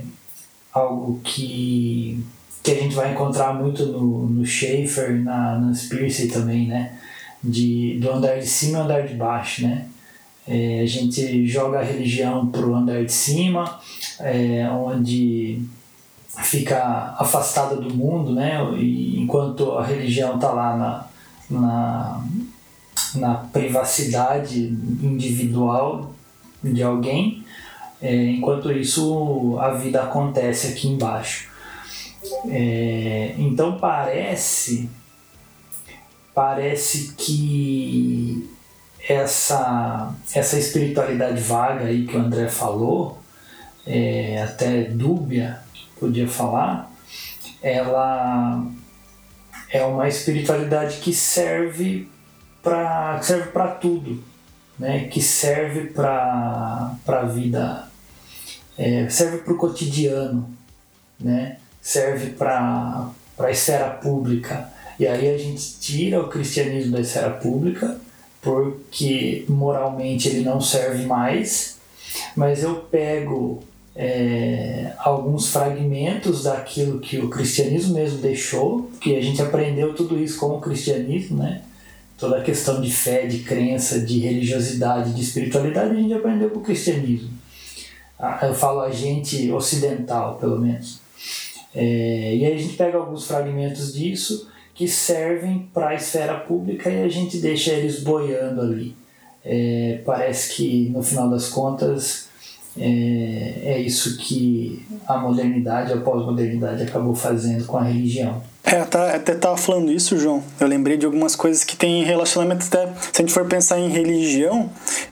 algo 0.74 1.20
que, 1.24 2.24
que 2.64 2.72
a 2.72 2.76
gente 2.76 2.96
vai 2.96 3.12
encontrar 3.12 3.54
muito 3.54 3.86
no, 3.86 4.28
no 4.28 4.46
Schaefer, 4.46 5.22
na 5.22 5.58
Nancy 5.60 5.90
Pierce 5.90 6.28
também, 6.30 6.68
né? 6.68 6.98
De, 7.44 7.98
do 8.00 8.12
andar 8.12 8.38
de 8.40 8.46
cima 8.46 8.80
e 8.80 8.82
andar 8.82 9.08
de 9.08 9.16
baixo, 9.16 9.64
né? 9.64 9.88
É, 10.48 10.82
a 10.82 10.86
gente 10.86 11.48
joga 11.48 11.80
a 11.80 11.84
religião 11.84 12.48
para 12.48 12.66
o 12.66 12.76
andar 12.76 13.04
de 13.04 13.12
cima, 13.12 13.80
é, 14.20 14.68
onde 14.70 15.62
fica 16.44 17.16
afastada 17.18 17.76
do 17.76 17.94
mundo, 17.94 18.34
né? 18.34 18.60
E 18.78 19.20
enquanto 19.20 19.72
a 19.74 19.86
religião 19.86 20.36
está 20.36 20.52
lá 20.52 20.78
na, 20.78 21.60
na, 21.60 22.26
na 23.16 23.36
privacidade 23.36 24.60
individual 25.04 26.14
de 26.64 26.82
alguém, 26.84 27.44
é, 28.02 28.32
enquanto 28.32 28.72
isso 28.72 29.58
a 29.60 29.72
vida 29.72 30.02
acontece 30.02 30.68
aqui 30.68 30.88
embaixo. 30.88 31.50
É, 32.50 33.36
então 33.38 33.78
parece 33.78 34.90
parece 36.34 37.14
que 37.14 38.50
essa 39.08 40.14
essa 40.34 40.58
espiritualidade 40.58 41.42
vaga 41.42 41.86
aí 41.86 42.06
que 42.06 42.16
o 42.16 42.20
André 42.20 42.48
falou 42.48 43.20
é, 43.86 44.42
até 44.44 44.84
dúbia 44.84 45.60
podia 46.00 46.28
falar 46.28 46.92
ela 47.62 48.66
é 49.70 49.84
uma 49.84 50.08
espiritualidade 50.08 50.98
que 50.98 51.14
serve 51.14 52.08
para 52.62 53.22
serve 53.22 53.50
para 53.52 53.68
tudo 53.70 54.24
né? 54.78 55.08
Que 55.08 55.22
serve 55.22 55.88
para 55.88 56.96
a 57.08 57.24
vida 57.24 57.88
é, 58.78 59.10
serve 59.10 59.40
para 59.40 59.54
o 59.54 59.58
cotidiano 59.58 60.50
né? 61.20 61.58
Serve 61.82 62.32
para 62.32 63.10
a 63.40 63.52
esfera 63.52 63.90
pública 63.90 64.70
e 65.02 65.08
aí 65.08 65.34
a 65.34 65.38
gente 65.38 65.80
tira 65.80 66.22
o 66.22 66.30
cristianismo 66.30 66.92
da 66.92 67.02
esfera 67.02 67.32
pública 67.32 68.00
porque 68.42 69.46
moralmente 69.50 70.28
ele 70.28 70.42
não 70.42 70.62
serve 70.62 71.06
mais 71.06 71.78
mas 72.36 72.64
eu 72.64 72.76
pego 72.76 73.64
é, 73.96 74.94
alguns 75.00 75.50
fragmentos 75.50 76.44
daquilo 76.44 77.00
que 77.00 77.18
o 77.20 77.30
cristianismo 77.30 77.94
mesmo 77.94 78.20
deixou, 78.20 78.90
que 79.02 79.16
a 79.16 79.22
gente 79.22 79.42
aprendeu 79.42 79.94
tudo 79.94 80.22
isso 80.22 80.40
com 80.40 80.58
o 80.58 80.62
cristianismo, 80.62 81.38
né? 81.44 81.62
Toda 82.18 82.38
a 82.38 82.44
questão 82.44 82.80
de 82.80 82.92
fé, 82.92 83.26
de 83.26 83.40
crença, 83.40 84.00
de 84.00 84.20
religiosidade, 84.20 85.14
de 85.14 85.22
espiritualidade, 85.22 85.96
a 85.96 86.00
gente 86.00 86.14
aprendeu 86.14 86.50
com 86.52 86.60
o 86.60 86.64
cristianismo. 86.64 87.32
Eu 88.44 88.54
falo 88.54 88.82
a 88.82 88.92
gente 88.92 89.52
ocidental, 89.52 90.36
pelo 90.36 90.60
menos. 90.60 91.00
É, 91.74 92.36
e 92.36 92.46
aí 92.46 92.54
a 92.54 92.58
gente 92.58 92.76
pega 92.76 92.98
alguns 92.98 93.26
fragmentos 93.26 93.94
disso 93.94 94.48
que 94.82 94.88
servem 94.88 95.70
para 95.72 95.90
a 95.90 95.94
esfera 95.94 96.34
pública 96.34 96.90
e 96.90 97.04
a 97.04 97.08
gente 97.08 97.38
deixa 97.38 97.70
eles 97.70 98.02
boiando 98.02 98.62
ali. 98.62 98.96
É, 99.46 100.02
parece 100.04 100.56
que 100.56 100.90
no 100.90 101.04
final 101.04 101.30
das 101.30 101.50
contas 101.50 102.30
é, 102.76 103.62
é 103.64 103.80
isso 103.80 104.18
que 104.18 104.84
a 105.08 105.20
modernidade, 105.20 105.94
a 105.94 105.98
pós-modernidade 105.98 106.82
acabou 106.82 107.14
fazendo 107.14 107.64
com 107.68 107.78
a 107.78 107.84
religião. 107.84 108.42
É, 108.64 108.84
tá, 108.84 109.14
até 109.14 109.36
tava 109.36 109.56
falando 109.56 109.92
isso, 109.92 110.18
João. 110.18 110.42
Eu 110.60 110.66
lembrei 110.66 110.98
de 110.98 111.06
algumas 111.06 111.36
coisas 111.36 111.64
que 111.64 111.78
tem 111.78 112.04
relacionamento 112.04 112.66
até. 112.66 112.88
Se 113.14 113.22
a 113.22 113.22
gente 113.22 113.34
for 113.34 113.46
pensar 113.46 113.78
em 113.78 113.88
religião, 113.88 114.68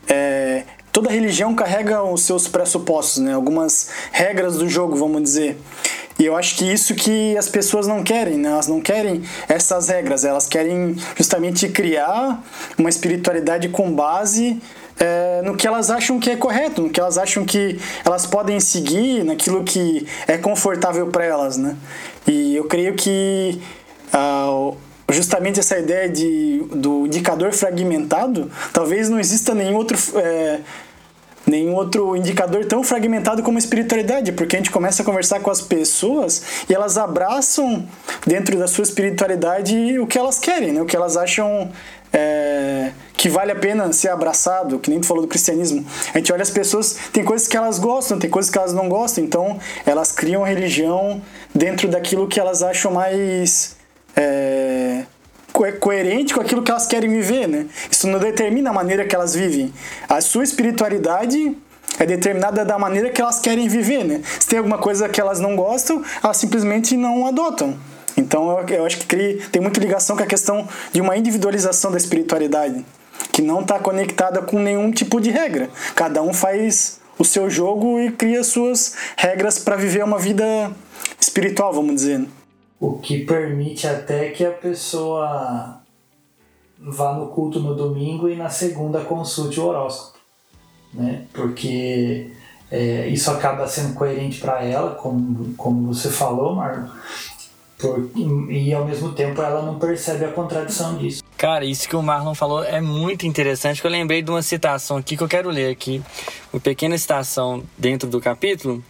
é, 0.07 0.63
toda 0.91 1.11
religião 1.11 1.53
carrega 1.53 2.03
os 2.03 2.23
seus 2.23 2.47
pressupostos, 2.47 3.21
né? 3.21 3.33
Algumas 3.33 3.91
regras 4.11 4.57
do 4.57 4.67
jogo, 4.67 4.95
vamos 4.95 5.21
dizer. 5.21 5.59
E 6.19 6.25
eu 6.25 6.35
acho 6.35 6.57
que 6.57 6.69
isso 6.69 6.93
que 6.93 7.37
as 7.37 7.47
pessoas 7.47 7.87
não 7.87 8.03
querem, 8.03 8.37
né? 8.37 8.49
Elas 8.49 8.67
não 8.67 8.81
querem 8.81 9.23
essas 9.47 9.87
regras, 9.87 10.25
elas 10.25 10.47
querem 10.47 10.95
justamente 11.15 11.69
criar 11.69 12.43
uma 12.77 12.89
espiritualidade 12.89 13.69
com 13.69 13.91
base 13.91 14.61
é, 14.99 15.41
no 15.43 15.55
que 15.55 15.65
elas 15.65 15.89
acham 15.89 16.19
que 16.19 16.29
é 16.29 16.35
correto, 16.35 16.81
no 16.81 16.89
que 16.89 16.99
elas 16.99 17.17
acham 17.17 17.45
que 17.45 17.79
elas 18.03 18.25
podem 18.25 18.59
seguir, 18.59 19.23
naquilo 19.23 19.63
que 19.63 20.05
é 20.27 20.37
confortável 20.37 21.07
para 21.07 21.23
elas, 21.23 21.55
né? 21.55 21.77
E 22.27 22.55
eu 22.55 22.65
creio 22.65 22.93
que 22.95 23.61
ah, 24.11 24.71
justamente 25.09 25.59
essa 25.59 25.77
ideia 25.79 26.09
de, 26.09 26.63
do 26.73 27.05
indicador 27.05 27.53
fragmentado, 27.53 28.51
talvez 28.73 29.09
não 29.09 29.19
exista 29.19 29.53
nenhum 29.53 29.75
outro 29.75 29.97
é, 30.17 30.59
nenhum 31.49 31.73
outro 31.73 32.15
indicador 32.15 32.65
tão 32.65 32.83
fragmentado 32.83 33.41
como 33.41 33.57
a 33.57 33.59
espiritualidade, 33.59 34.31
porque 34.31 34.55
a 34.55 34.59
gente 34.59 34.71
começa 34.71 35.01
a 35.01 35.05
conversar 35.05 35.39
com 35.39 35.49
as 35.49 35.61
pessoas 35.61 36.41
e 36.69 36.73
elas 36.73 36.97
abraçam 36.97 37.87
dentro 38.25 38.57
da 38.57 38.67
sua 38.67 38.83
espiritualidade 38.83 39.99
o 39.99 40.05
que 40.05 40.17
elas 40.17 40.37
querem, 40.37 40.71
né? 40.71 40.81
o 40.81 40.85
que 40.85 40.95
elas 40.95 41.17
acham 41.17 41.71
é, 42.13 42.91
que 43.13 43.29
vale 43.29 43.51
a 43.51 43.55
pena 43.55 43.91
ser 43.91 44.09
abraçado, 44.09 44.79
que 44.79 44.89
nem 44.89 44.99
tu 44.99 45.07
falou 45.07 45.23
do 45.23 45.27
cristianismo. 45.27 45.85
A 46.13 46.17
gente 46.19 46.31
olha 46.31 46.43
as 46.43 46.51
pessoas, 46.51 46.97
tem 47.11 47.23
coisas 47.23 47.47
que 47.47 47.57
elas 47.57 47.79
gostam, 47.79 48.19
tem 48.19 48.29
coisas 48.29 48.51
que 48.51 48.57
elas 48.57 48.73
não 48.73 48.87
gostam, 48.87 49.23
então 49.23 49.59
elas 49.85 50.11
criam 50.11 50.43
religião 50.43 51.21
dentro 51.53 51.87
daquilo 51.87 52.27
que 52.27 52.39
elas 52.39 52.61
acham 52.61 52.91
mais 52.91 53.75
é, 54.15 55.03
coerente 55.79 56.33
com 56.33 56.41
aquilo 56.41 56.63
que 56.63 56.71
elas 56.71 56.85
querem 56.85 57.09
viver, 57.09 57.47
né? 57.47 57.65
Isso 57.89 58.07
não 58.07 58.19
determina 58.19 58.69
a 58.69 58.73
maneira 58.73 59.05
que 59.05 59.15
elas 59.15 59.33
vivem. 59.33 59.73
A 60.07 60.21
sua 60.21 60.43
espiritualidade 60.43 61.55
é 61.99 62.05
determinada 62.05 62.63
da 62.63 62.77
maneira 62.77 63.09
que 63.09 63.21
elas 63.21 63.39
querem 63.39 63.67
viver, 63.67 64.03
né? 64.03 64.21
Se 64.39 64.47
tem 64.47 64.59
alguma 64.59 64.77
coisa 64.77 65.09
que 65.09 65.19
elas 65.19 65.39
não 65.39 65.55
gostam, 65.55 66.03
elas 66.23 66.37
simplesmente 66.37 66.95
não 66.95 67.25
adotam. 67.25 67.77
Então 68.15 68.49
eu, 68.67 68.85
acho 68.85 68.99
que 68.99 69.41
tem 69.51 69.61
muita 69.61 69.79
ligação 69.79 70.15
com 70.15 70.23
a 70.23 70.25
questão 70.25 70.67
de 70.91 70.99
uma 71.01 71.15
individualização 71.15 71.91
da 71.91 71.97
espiritualidade, 71.97 72.85
que 73.31 73.41
não 73.41 73.61
está 73.61 73.79
conectada 73.79 74.41
com 74.41 74.59
nenhum 74.59 74.91
tipo 74.91 75.21
de 75.21 75.29
regra. 75.29 75.69
Cada 75.95 76.21
um 76.21 76.33
faz 76.33 76.99
o 77.17 77.25
seu 77.25 77.49
jogo 77.49 77.99
e 77.99 78.11
cria 78.11 78.43
suas 78.43 78.95
regras 79.15 79.59
para 79.59 79.75
viver 79.75 80.03
uma 80.03 80.17
vida 80.17 80.71
espiritual, 81.19 81.73
vamos 81.73 81.95
dizer. 81.95 82.38
O 82.79 82.97
que 82.97 83.25
permite 83.25 83.87
até 83.87 84.29
que 84.29 84.45
a 84.45 84.51
pessoa 84.51 85.81
vá 86.79 87.13
no 87.13 87.27
culto 87.27 87.59
no 87.59 87.75
domingo 87.75 88.29
e 88.29 88.35
na 88.35 88.49
segunda 88.49 89.01
consulte 89.01 89.59
o 89.59 89.65
horóscopo, 89.65 90.17
né? 90.93 91.25
Porque 91.33 92.31
é, 92.71 93.07
isso 93.07 93.29
acaba 93.31 93.67
sendo 93.67 93.95
coerente 93.95 94.39
para 94.39 94.63
ela, 94.63 94.95
como, 94.95 95.53
como 95.55 95.93
você 95.93 96.09
falou, 96.09 96.55
Marlon, 96.55 96.87
e 98.49 98.73
ao 98.73 98.85
mesmo 98.85 99.13
tempo 99.13 99.41
ela 99.41 99.61
não 99.61 99.77
percebe 99.77 100.25
a 100.25 100.31
contradição 100.31 100.97
disso. 100.97 101.23
Cara, 101.39 101.63
isso 101.63 101.87
que 101.87 101.95
o 101.95 102.03
Marlon 102.03 102.35
falou 102.35 102.65
é 102.65 102.81
muito 102.81 103.25
interessante, 103.25 103.79
que 103.79 103.87
eu 103.87 103.91
lembrei 103.91 104.21
de 104.21 104.29
uma 104.29 104.41
citação 104.41 104.97
aqui 104.97 105.15
que 105.15 105.23
eu 105.23 105.27
quero 105.27 105.49
ler 105.49 105.71
aqui. 105.71 106.03
Uma 106.51 106.59
pequena 106.59 106.97
citação 106.97 107.63
dentro 107.77 108.09
do 108.09 108.19
capítulo. 108.19 108.83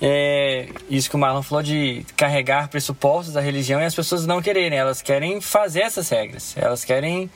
É 0.00 0.68
isso 0.88 1.10
que 1.10 1.16
o 1.16 1.18
Marlon 1.18 1.42
falou 1.42 1.60
de 1.60 2.06
carregar 2.16 2.68
pressupostos 2.68 3.34
da 3.34 3.40
religião 3.40 3.80
e 3.80 3.84
as 3.84 3.96
pessoas 3.96 4.24
não 4.26 4.40
quererem, 4.40 4.78
elas 4.78 5.02
querem 5.02 5.40
fazer 5.40 5.80
essas 5.80 6.08
regras, 6.08 6.56
elas 6.56 6.84
querem 6.84 7.28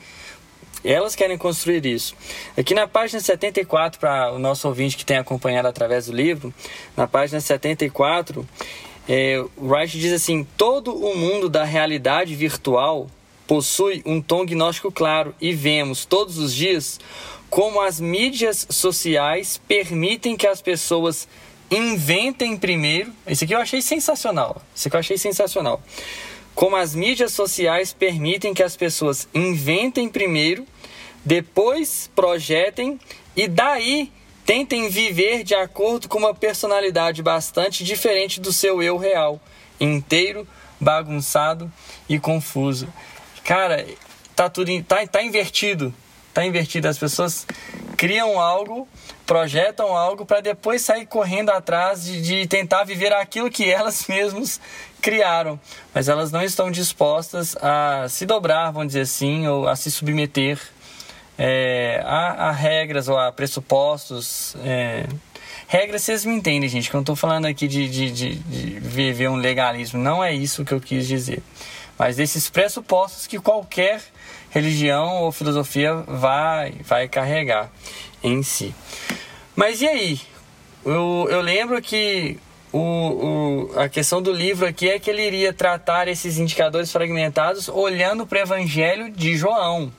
elas 0.81 1.13
querem 1.13 1.37
construir 1.37 1.85
isso. 1.85 2.15
Aqui 2.57 2.73
na 2.73 2.87
página 2.87 3.19
74, 3.19 3.99
para 3.99 4.31
o 4.31 4.39
nosso 4.39 4.65
ouvinte 4.69 4.95
que 4.95 5.05
tem 5.05 5.17
acompanhado 5.17 5.67
através 5.67 6.05
do 6.05 6.13
livro, 6.13 6.53
na 6.95 7.05
página 7.05 7.41
74, 7.41 8.47
é, 9.09 9.43
Wright 9.57 9.99
diz 9.99 10.13
assim: 10.13 10.47
todo 10.55 10.95
o 10.95 11.17
mundo 11.17 11.49
da 11.49 11.65
realidade 11.65 12.33
virtual 12.33 13.09
possui 13.47 14.01
um 14.05 14.21
tom 14.21 14.45
gnóstico 14.45 14.91
claro 14.91 15.33
e 15.39 15.53
vemos 15.53 16.05
todos 16.05 16.37
os 16.37 16.53
dias 16.53 16.99
como 17.49 17.81
as 17.81 17.99
mídias 17.99 18.65
sociais 18.69 19.61
permitem 19.67 20.35
que 20.35 20.47
as 20.47 20.61
pessoas 20.61 21.27
inventem 21.69 22.57
primeiro. 22.57 23.11
Isso 23.27 23.43
aqui 23.43 23.53
eu 23.53 23.59
achei 23.59 23.81
sensacional. 23.81 24.61
Isso 24.75 24.87
aqui 24.87 24.95
eu 24.95 24.99
achei 24.99 25.17
sensacional. 25.17 25.81
Como 26.55 26.75
as 26.75 26.95
mídias 26.95 27.31
sociais 27.33 27.93
permitem 27.93 28.53
que 28.53 28.63
as 28.63 28.75
pessoas 28.75 29.27
inventem 29.33 30.09
primeiro, 30.09 30.65
depois 31.23 32.09
projetem 32.15 32.99
e 33.35 33.47
daí 33.47 34.11
Tentem 34.45 34.89
viver 34.89 35.43
de 35.43 35.55
acordo 35.55 36.09
com 36.09 36.17
uma 36.17 36.33
personalidade 36.33 37.23
bastante 37.23 37.81
diferente 37.83 38.41
do 38.41 38.51
seu 38.51 38.83
eu 38.83 38.97
real, 38.97 39.39
inteiro, 39.79 40.45
bagunçado 40.81 41.71
e 42.09 42.19
confuso. 42.19 42.91
Cara, 43.43 43.85
tá 44.35 44.49
tudo 44.49 44.71
tá, 44.83 45.05
tá 45.07 45.23
invertido. 45.23 45.93
Tá 46.33 46.45
invertido. 46.45 46.87
As 46.87 46.97
pessoas 46.97 47.45
criam 47.95 48.39
algo, 48.39 48.87
projetam 49.25 49.95
algo 49.95 50.25
para 50.25 50.41
depois 50.41 50.81
sair 50.81 51.05
correndo 51.05 51.51
atrás 51.51 52.03
de, 52.03 52.21
de 52.21 52.47
tentar 52.47 52.83
viver 52.83 53.13
aquilo 53.13 53.49
que 53.49 53.69
elas 53.69 54.05
mesmas 54.09 54.59
criaram, 55.01 55.59
mas 55.93 56.07
elas 56.07 56.31
não 56.31 56.41
estão 56.41 56.71
dispostas 56.71 57.55
a 57.61 58.07
se 58.09 58.25
dobrar, 58.25 58.71
vamos 58.71 58.87
dizer 58.87 59.01
assim, 59.01 59.47
ou 59.47 59.67
a 59.67 59.75
se 59.75 59.91
submeter 59.91 60.57
é, 61.37 62.01
há, 62.05 62.49
há, 62.49 62.51
regras 62.51 63.07
ou 63.07 63.17
há 63.17 63.31
pressupostos. 63.31 64.55
É, 64.63 65.05
regras, 65.67 66.03
vocês 66.03 66.25
me 66.25 66.35
entendem, 66.35 66.69
gente, 66.69 66.89
que 66.89 66.95
eu 66.95 66.99
não 66.99 67.03
estou 67.03 67.15
falando 67.15 67.45
aqui 67.45 67.67
de, 67.67 67.87
de, 67.89 68.11
de, 68.11 68.35
de, 68.35 68.79
viver 68.79 69.29
um 69.29 69.35
legalismo. 69.35 69.99
Não 69.99 70.23
é 70.23 70.33
isso 70.33 70.63
que 70.63 70.73
eu 70.73 70.79
quis 70.79 71.07
dizer. 71.07 71.41
Mas 71.97 72.17
desses 72.17 72.49
pressupostos 72.49 73.27
que 73.27 73.39
qualquer 73.39 74.01
religião 74.49 75.23
ou 75.23 75.31
filosofia 75.31 75.95
vai, 75.95 76.73
vai 76.83 77.07
carregar 77.07 77.71
em 78.23 78.43
si. 78.43 78.73
Mas 79.55 79.81
e 79.81 79.87
aí? 79.87 80.21
Eu, 80.85 81.27
eu 81.29 81.41
lembro 81.41 81.81
que 81.81 82.37
o, 82.71 82.79
o, 82.79 83.79
a 83.79 83.87
questão 83.87 84.21
do 84.21 84.31
livro 84.31 84.65
aqui 84.65 84.89
é 84.89 84.99
que 84.99 85.09
ele 85.09 85.25
iria 85.25 85.53
tratar 85.53 86.07
esses 86.07 86.37
indicadores 86.37 86.91
fragmentados 86.91 87.69
olhando 87.69 88.25
para 88.25 88.39
o 88.39 88.41
Evangelho 88.41 89.11
de 89.11 89.37
João. 89.37 89.91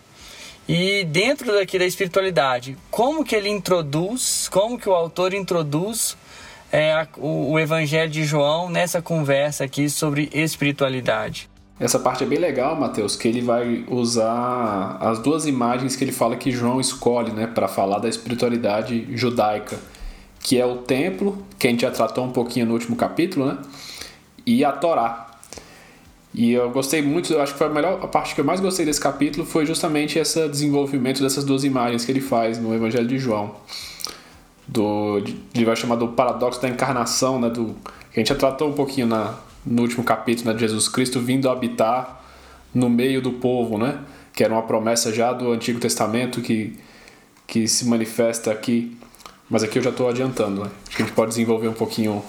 E 0.68 1.04
dentro 1.04 1.52
daqui 1.52 1.78
da 1.78 1.84
espiritualidade, 1.84 2.76
como 2.90 3.24
que 3.24 3.36
ele 3.36 3.48
introduz, 3.48 4.48
como 4.48 4.78
que 4.78 4.88
o 4.88 4.94
autor 4.94 5.34
introduz 5.34 6.16
é, 6.72 6.92
a, 6.92 7.06
o, 7.16 7.52
o 7.52 7.58
Evangelho 7.58 8.10
de 8.10 8.24
João 8.24 8.68
nessa 8.68 9.00
conversa 9.00 9.64
aqui 9.64 9.88
sobre 9.88 10.28
espiritualidade? 10.32 11.48
Essa 11.78 11.98
parte 11.98 12.22
é 12.22 12.26
bem 12.26 12.38
legal, 12.38 12.76
Mateus, 12.76 13.16
que 13.16 13.26
ele 13.26 13.40
vai 13.40 13.84
usar 13.88 14.96
as 15.00 15.18
duas 15.18 15.44
imagens 15.44 15.96
que 15.96 16.04
ele 16.04 16.12
fala 16.12 16.36
que 16.36 16.50
João 16.50 16.80
escolhe, 16.80 17.32
né, 17.32 17.48
para 17.48 17.66
falar 17.66 17.98
da 17.98 18.08
espiritualidade 18.08 19.08
judaica, 19.16 19.76
que 20.38 20.58
é 20.58 20.64
o 20.64 20.76
templo, 20.76 21.44
que 21.58 21.66
a 21.66 21.70
gente 21.70 21.82
já 21.82 21.90
tratou 21.90 22.24
um 22.24 22.30
pouquinho 22.30 22.66
no 22.66 22.74
último 22.74 22.94
capítulo, 22.94 23.46
né, 23.46 23.58
e 24.46 24.64
a 24.64 24.70
Torá, 24.70 25.24
e 26.34 26.52
eu 26.52 26.68
gostei 26.70 27.00
muito, 27.00 27.32
eu 27.32 27.40
acho 27.40 27.52
que 27.52 27.58
foi 27.58 27.68
a 27.68 27.70
melhor 27.70 28.00
a 28.02 28.08
parte 28.08 28.34
que 28.34 28.40
eu 28.40 28.44
mais 28.44 28.58
gostei 28.58 28.84
desse 28.84 29.00
capítulo 29.00 29.46
foi 29.46 29.64
justamente 29.64 30.18
esse 30.18 30.48
desenvolvimento 30.48 31.22
dessas 31.22 31.44
duas 31.44 31.62
imagens 31.62 32.04
que 32.04 32.10
ele 32.10 32.20
faz 32.20 32.58
no 32.58 32.74
Evangelho 32.74 33.06
de 33.06 33.18
João. 33.18 33.54
Do, 34.66 35.22
ele 35.54 35.64
vai 35.64 35.76
chamar 35.76 35.94
do 35.94 36.08
paradoxo 36.08 36.60
da 36.60 36.68
encarnação, 36.68 37.40
né, 37.40 37.50
do, 37.50 37.76
que 38.12 38.18
a 38.18 38.20
gente 38.20 38.28
já 38.28 38.34
tratou 38.34 38.68
um 38.68 38.72
pouquinho 38.72 39.06
na, 39.06 39.34
no 39.64 39.82
último 39.82 40.04
capítulo 40.04 40.48
né, 40.48 40.54
de 40.54 40.60
Jesus 40.60 40.88
Cristo 40.88 41.20
vindo 41.20 41.48
habitar 41.48 42.22
no 42.74 42.90
meio 42.90 43.22
do 43.22 43.32
povo, 43.32 43.78
né, 43.78 44.00
que 44.32 44.42
era 44.42 44.52
uma 44.52 44.62
promessa 44.62 45.12
já 45.12 45.32
do 45.32 45.52
Antigo 45.52 45.78
Testamento 45.78 46.40
que, 46.40 46.78
que 47.46 47.66
se 47.68 47.86
manifesta 47.86 48.50
aqui. 48.50 48.96
Mas 49.48 49.62
aqui 49.62 49.78
eu 49.78 49.82
já 49.82 49.90
estou 49.90 50.08
adiantando, 50.08 50.64
né? 50.64 50.70
acho 50.86 50.96
que 50.96 51.02
a 51.02 51.06
gente 51.06 51.14
pode 51.14 51.30
desenvolver 51.30 51.68
um 51.68 51.74
pouquinho 51.74 52.24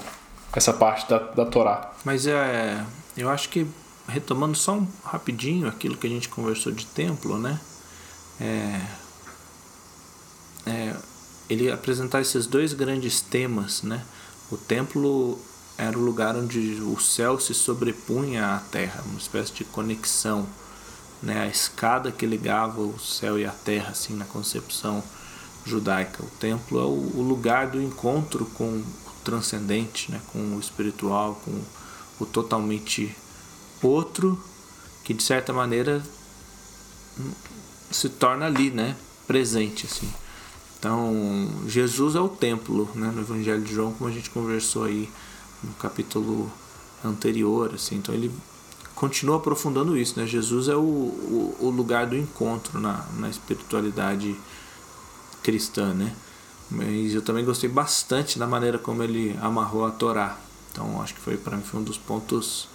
essa 0.54 0.72
parte 0.72 1.08
da, 1.08 1.18
da 1.18 1.46
Torá. 1.46 1.92
Mas 2.04 2.26
é, 2.26 2.84
eu 3.16 3.28
acho 3.28 3.48
que 3.48 3.66
retomando 4.06 4.56
só 4.56 4.74
um 4.74 4.86
rapidinho 5.04 5.66
aquilo 5.66 5.96
que 5.96 6.06
a 6.06 6.10
gente 6.10 6.28
conversou 6.28 6.72
de 6.72 6.86
templo, 6.86 7.38
né? 7.38 7.58
É, 8.40 8.80
é, 10.66 10.96
ele 11.48 11.70
apresentar 11.70 12.20
esses 12.20 12.46
dois 12.46 12.72
grandes 12.72 13.20
temas, 13.20 13.82
né? 13.82 14.02
O 14.50 14.56
templo 14.56 15.38
era 15.78 15.98
o 15.98 16.02
lugar 16.02 16.36
onde 16.36 16.80
o 16.82 16.98
céu 16.98 17.38
se 17.38 17.52
sobrepunha 17.52 18.54
à 18.54 18.58
terra, 18.58 19.02
uma 19.06 19.18
espécie 19.18 19.52
de 19.52 19.64
conexão, 19.64 20.46
né? 21.22 21.42
A 21.42 21.46
escada 21.46 22.10
que 22.10 22.24
ligava 22.26 22.80
o 22.80 22.98
céu 22.98 23.38
e 23.38 23.44
a 23.44 23.52
terra, 23.52 23.90
assim, 23.90 24.14
na 24.14 24.24
concepção 24.24 25.02
judaica. 25.64 26.22
O 26.22 26.30
templo 26.38 26.78
é 26.78 26.84
o, 26.84 27.22
lugar 27.22 27.68
do 27.68 27.82
encontro 27.82 28.46
com 28.54 28.64
o 28.64 28.84
transcendente, 29.24 30.10
né? 30.10 30.20
Com 30.32 30.56
o 30.56 30.60
espiritual, 30.60 31.40
com 31.44 31.60
o 32.20 32.26
totalmente 32.26 33.14
outro 33.82 34.42
que 35.04 35.14
de 35.14 35.22
certa 35.22 35.52
maneira 35.52 36.02
se 37.90 38.08
torna 38.08 38.46
ali, 38.46 38.70
né, 38.70 38.96
presente 39.26 39.86
assim. 39.86 40.12
Então, 40.78 41.48
Jesus 41.66 42.16
é 42.16 42.20
o 42.20 42.28
templo, 42.28 42.90
né, 42.94 43.10
no 43.14 43.20
Evangelho 43.20 43.62
de 43.62 43.72
João, 43.72 43.92
como 43.92 44.10
a 44.10 44.12
gente 44.12 44.30
conversou 44.30 44.84
aí 44.84 45.08
no 45.62 45.72
capítulo 45.74 46.50
anterior, 47.04 47.72
assim. 47.74 47.96
Então 47.96 48.14
ele 48.14 48.32
continua 48.94 49.36
aprofundando 49.36 49.96
isso, 49.96 50.18
né? 50.18 50.26
Jesus 50.26 50.68
é 50.68 50.74
o, 50.74 50.80
o, 50.80 51.56
o 51.60 51.70
lugar 51.70 52.06
do 52.06 52.16
encontro 52.16 52.80
na, 52.80 53.04
na 53.18 53.28
espiritualidade 53.28 54.34
cristã, 55.42 55.92
né? 55.92 56.12
Mas 56.70 57.14
eu 57.14 57.22
também 57.22 57.44
gostei 57.44 57.68
bastante 57.68 58.38
da 58.38 58.46
maneira 58.46 58.78
como 58.78 59.02
ele 59.02 59.38
amarrou 59.40 59.86
a 59.86 59.90
Torá. 59.90 60.36
Então 60.72 61.00
acho 61.00 61.14
que 61.14 61.20
foi 61.20 61.36
para 61.36 61.56
mim 61.56 61.62
foi 61.62 61.80
um 61.80 61.84
dos 61.84 61.96
pontos 61.96 62.68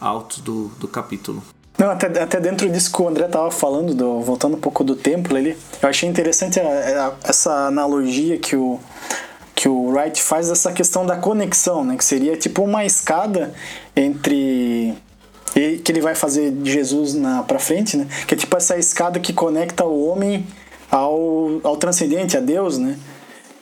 altos 0.00 0.38
do, 0.38 0.68
do 0.78 0.88
capítulo. 0.88 1.42
Não, 1.76 1.90
até, 1.90 2.06
até 2.22 2.40
dentro 2.40 2.70
disso 2.70 2.92
que 2.92 3.02
o 3.02 3.08
André 3.08 3.26
estava 3.26 3.50
falando, 3.50 3.94
do, 3.94 4.20
voltando 4.20 4.56
um 4.56 4.60
pouco 4.60 4.84
do 4.84 4.94
templo 4.94 5.36
ali, 5.36 5.56
eu 5.82 5.88
achei 5.88 6.08
interessante 6.08 6.60
a, 6.60 6.62
a, 6.62 7.12
essa 7.28 7.66
analogia 7.66 8.38
que 8.38 8.54
o, 8.54 8.78
que 9.64 9.68
o 9.70 9.86
Wright 9.86 10.22
faz 10.22 10.50
dessa 10.50 10.70
questão 10.72 11.06
da 11.06 11.16
conexão, 11.16 11.82
né? 11.86 11.96
Que 11.96 12.04
seria 12.04 12.36
tipo 12.36 12.62
uma 12.62 12.84
escada 12.84 13.54
entre 13.96 14.94
que 15.54 15.90
ele 15.90 16.02
vai 16.02 16.14
fazer 16.14 16.50
de 16.50 16.70
Jesus 16.70 17.14
na 17.14 17.42
para 17.42 17.58
frente, 17.58 17.96
né? 17.96 18.06
Que 18.26 18.34
é 18.34 18.36
tipo 18.36 18.54
essa 18.54 18.76
escada 18.76 19.18
que 19.18 19.32
conecta 19.32 19.82
o 19.82 20.06
homem 20.06 20.46
ao, 20.90 21.62
ao 21.62 21.78
transcendente, 21.78 22.36
a 22.36 22.40
Deus, 22.40 22.76
né? 22.76 22.98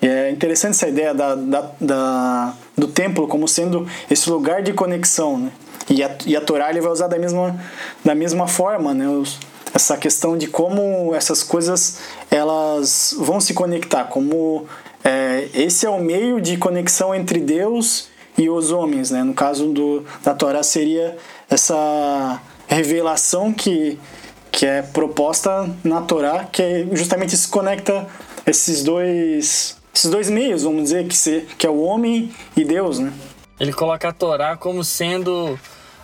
E 0.02 0.08
é 0.08 0.28
interessante 0.28 0.72
essa 0.72 0.88
ideia 0.88 1.14
da, 1.14 1.36
da, 1.36 1.70
da, 1.80 2.54
do 2.76 2.88
templo 2.88 3.28
como 3.28 3.46
sendo 3.46 3.86
esse 4.10 4.28
lugar 4.28 4.60
de 4.60 4.72
conexão, 4.72 5.38
né? 5.38 5.52
E 5.88 6.02
a, 6.02 6.10
e 6.26 6.34
a 6.34 6.40
Torá 6.40 6.68
ele 6.70 6.80
vai 6.80 6.90
usar 6.90 7.06
da 7.06 7.16
mesma, 7.16 7.56
da 8.04 8.12
mesma 8.16 8.48
forma, 8.48 8.92
né? 8.92 9.08
Os, 9.08 9.38
essa 9.72 9.96
questão 9.96 10.36
de 10.36 10.48
como 10.48 11.14
essas 11.14 11.44
coisas 11.44 11.98
elas 12.28 13.14
vão 13.16 13.40
se 13.40 13.54
conectar, 13.54 14.06
como 14.06 14.66
é, 15.04 15.48
esse 15.54 15.86
é 15.86 15.90
o 15.90 16.00
meio 16.00 16.40
de 16.40 16.56
conexão 16.56 17.14
entre 17.14 17.40
Deus 17.40 18.08
e 18.38 18.48
os 18.48 18.70
homens, 18.70 19.10
né? 19.10 19.22
No 19.22 19.34
caso 19.34 19.68
do, 19.72 20.04
da 20.22 20.34
Torá 20.34 20.62
seria 20.62 21.16
essa 21.50 22.40
revelação 22.66 23.52
que, 23.52 23.98
que 24.50 24.64
é 24.64 24.82
proposta 24.82 25.68
na 25.84 26.00
Torá, 26.02 26.44
que 26.44 26.62
é 26.62 26.86
justamente 26.92 27.36
se 27.36 27.48
conecta 27.48 28.06
esses 28.46 28.82
dois 28.82 29.76
esses 29.94 30.10
dois 30.10 30.30
meios, 30.30 30.62
vamos 30.62 30.84
dizer, 30.84 31.06
que, 31.06 31.14
se, 31.14 31.42
que 31.58 31.66
é 31.66 31.70
o 31.70 31.82
homem 31.82 32.32
e 32.56 32.64
Deus, 32.64 32.98
né? 32.98 33.12
Ele 33.60 33.74
coloca 33.74 34.08
a 34.08 34.12
Torá 34.12 34.56
como 34.56 34.82
sendo 34.82 35.58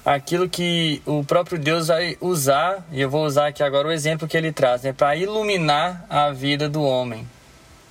aquilo 0.05 0.49
que 0.49 1.03
o 1.07 1.25
próprio 1.25 1.59
Deus 1.59 1.89
vai 1.89 2.17
usar, 2.21 2.87
e 2.93 3.01
eu 3.01 3.09
vou 3.09 3.25
usar 3.25 3.49
aqui 3.49 3.63
agora 3.63 3.89
o 3.89 3.93
exemplo 3.93 4.29
que 4.29 4.37
ele 4.37 4.53
traz, 4.53 4.83
né, 4.83 4.93
para 4.93 5.17
iluminar 5.17 6.05
a 6.09 6.31
vida 6.31 6.69
do 6.69 6.83
homem. 6.83 7.27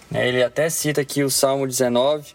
Né, 0.09 0.27
ele 0.27 0.43
até 0.43 0.69
cita 0.69 1.01
aqui 1.01 1.23
o 1.23 1.29
Salmo 1.29 1.67
19, 1.67 2.33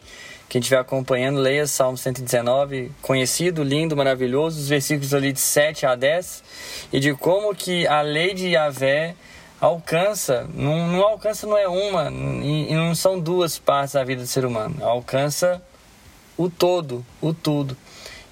quem 0.49 0.61
estiver 0.61 0.79
acompanhando, 0.79 1.41
leia 1.41 1.67
Salmo 1.67 1.97
119, 1.97 2.93
conhecido, 3.01 3.63
lindo, 3.63 3.97
maravilhoso, 3.97 4.61
os 4.61 4.69
versículos 4.69 5.15
ali 5.15 5.33
de 5.33 5.41
7 5.41 5.87
a 5.87 5.95
10, 5.95 6.45
e 6.93 7.01
de 7.01 7.15
como 7.15 7.55
que 7.55 7.87
a 7.87 8.03
lei 8.03 8.35
de 8.35 8.49
Yahvé 8.49 9.15
alcança, 9.59 10.47
não, 10.53 10.89
não 10.89 11.03
alcança 11.03 11.47
não 11.47 11.57
é 11.57 11.67
uma, 11.67 12.11
e, 12.11 12.71
e 12.71 12.75
não 12.75 12.95
são 12.95 13.19
duas 13.19 13.59
partes 13.59 13.95
da 13.95 14.05
vida 14.05 14.23
do 14.23 14.27
ser 14.27 14.45
humano, 14.45 14.77
alcança 14.83 15.63
o 16.37 16.51
todo, 16.51 17.05
o 17.21 17.33
tudo. 17.33 17.77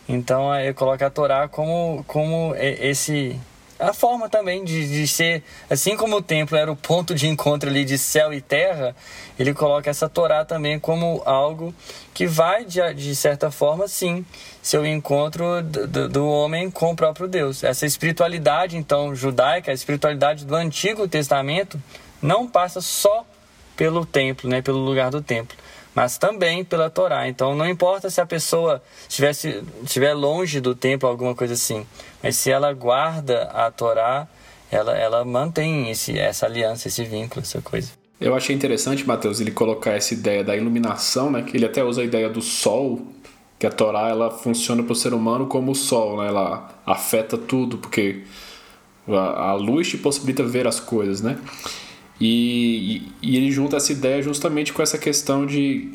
Então 0.09 0.55
eu 0.57 0.75
coloco 0.75 1.05
a 1.05 1.09
Torá 1.09 1.49
como, 1.49 2.05
como 2.07 2.53
esse 2.57 3.41
a 3.81 3.93
forma 3.93 4.29
também 4.29 4.63
de, 4.63 4.89
de 4.89 5.09
ser, 5.09 5.43
assim 5.69 5.97
como 5.97 6.17
o 6.17 6.23
templo 6.23 6.57
era 6.57 6.71
o 6.71 6.77
ponto 6.77 7.15
de 7.15 7.27
encontro 7.27 7.69
ali 7.69 7.85
de 7.85 7.97
céu 7.97 8.33
e 8.33 8.41
terra, 8.41 8.95
ele 9.39 9.55
coloca 9.55 9.89
essa 9.89 10.09
Torá 10.09 10.45
também 10.45 10.79
como 10.79 11.23
algo 11.25 11.75
que 12.13 12.27
vai, 12.27 12.65
de, 12.65 12.81
de 12.95 13.17
certa 13.17 13.51
forma, 13.51 13.89
sim, 13.89 14.25
ser 14.63 14.79
o 14.79 14.87
encontro 14.87 15.63
do, 15.63 16.09
do 16.09 16.29
homem 16.29 16.71
com 16.71 16.93
o 16.93 16.97
próprio 16.97 17.27
Deus. 17.27 17.65
Essa 17.65 17.87
espiritualidade, 17.87 18.77
então, 18.77 19.15
judaica, 19.15 19.71
a 19.71 19.75
espiritualidade 19.75 20.45
do 20.45 20.55
Antigo 20.55 21.09
Testamento, 21.09 21.81
não 22.21 22.47
passa 22.47 22.81
só 22.81 23.25
pelo 23.77 24.05
templo, 24.05 24.49
né, 24.49 24.61
pelo 24.61 24.79
lugar 24.79 25.11
do 25.11 25.23
templo 25.23 25.57
mas 25.95 26.19
também 26.19 26.65
pela 26.65 26.91
Torá. 26.91 27.29
Então 27.29 27.55
não 27.55 27.69
importa 27.69 28.11
se 28.11 28.21
a 28.21 28.27
pessoa 28.27 28.83
estivesse, 29.09 29.63
estiver 29.83 30.15
longe 30.15 30.61
do 30.61 30.75
templo, 30.75 31.09
alguma 31.09 31.35
coisa 31.35 31.55
assim, 31.55 31.87
mas 32.23 32.37
se 32.37 32.51
ela 32.51 32.73
guarda 32.73 33.45
a 33.55 33.71
Torá, 33.71 34.29
ela, 34.71 34.97
ela 34.97 35.25
mantém 35.25 35.91
esse, 35.91 36.19
essa 36.19 36.47
aliança, 36.47 36.89
esse 36.89 37.05
vínculo, 37.05 37.43
essa 37.43 37.61
coisa. 37.61 37.91
Eu 38.21 38.35
achei 38.35 38.55
interessante, 38.55 39.07
Mateus, 39.07 39.41
ele 39.41 39.51
colocar 39.51 39.93
essa 39.93 40.13
ideia 40.13 40.45
da 40.45 40.55
iluminação, 40.55 41.31
né? 41.31 41.43
Que 41.43 41.57
ele 41.57 41.65
até 41.65 41.83
usa 41.83 42.03
a 42.03 42.05
ideia 42.05 42.29
do 42.29 42.43
sol, 42.43 43.01
que 43.59 43.67
a 43.67 43.71
Torá 43.71 44.09
ela 44.09 44.31
funciona 44.31 44.83
para 44.83 44.93
o 44.93 44.97
ser 44.97 45.15
humano 45.15 45.47
como 45.47 45.73
o 45.73 45.75
sol, 45.75 46.19
né? 46.19 46.29
Ela 46.29 46.69
afeta 46.85 47.39
tudo, 47.39 47.79
porque 47.79 48.23
a, 49.09 49.51
a 49.51 49.55
luz 49.55 49.89
te 49.89 49.97
possibilita 49.97 50.43
ver 50.43 50.67
as 50.67 50.79
coisas, 50.79 51.23
né? 51.23 51.39
E, 52.21 53.03
e, 53.23 53.37
ele 53.37 53.51
junta 53.51 53.77
essa 53.77 53.93
ideia 53.93 54.21
justamente 54.21 54.73
com 54.73 54.83
essa 54.83 54.99
questão 54.99 55.47
de 55.47 55.91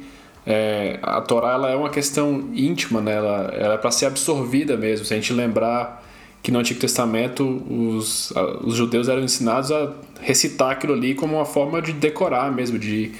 é, 0.45 0.97
a 1.01 1.21
Torá 1.21 1.53
ela 1.53 1.69
é 1.69 1.75
uma 1.75 1.89
questão 1.89 2.49
íntima, 2.53 2.99
né? 2.99 3.13
ela, 3.13 3.53
ela 3.53 3.73
é 3.75 3.77
para 3.77 3.91
ser 3.91 4.07
absorvida 4.07 4.75
mesmo. 4.75 5.05
Se 5.05 5.13
a 5.13 5.17
gente 5.17 5.31
lembrar 5.33 6.03
que 6.41 6.51
no 6.51 6.59
Antigo 6.59 6.79
Testamento 6.79 7.43
os, 7.69 8.31
os 8.63 8.75
judeus 8.75 9.07
eram 9.07 9.23
ensinados 9.23 9.71
a 9.71 9.93
recitar 10.21 10.71
aquilo 10.71 10.93
ali 10.93 11.15
como 11.15 11.35
uma 11.35 11.45
forma 11.45 11.81
de 11.81 11.91
decorar 11.93 12.51
mesmo, 12.51 12.77
de, 12.77 13.11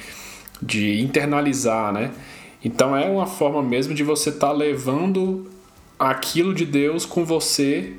de 0.62 1.00
internalizar, 1.02 1.92
né? 1.92 2.12
Então 2.64 2.96
é 2.96 3.06
uma 3.06 3.28
forma 3.28 3.62
mesmo 3.62 3.94
de 3.94 4.04
você 4.04 4.30
estar 4.30 4.48
tá 4.48 4.54
levando 4.54 5.48
aquilo 5.98 6.54
de 6.54 6.66
Deus 6.66 7.06
com 7.06 7.24
você 7.24 7.94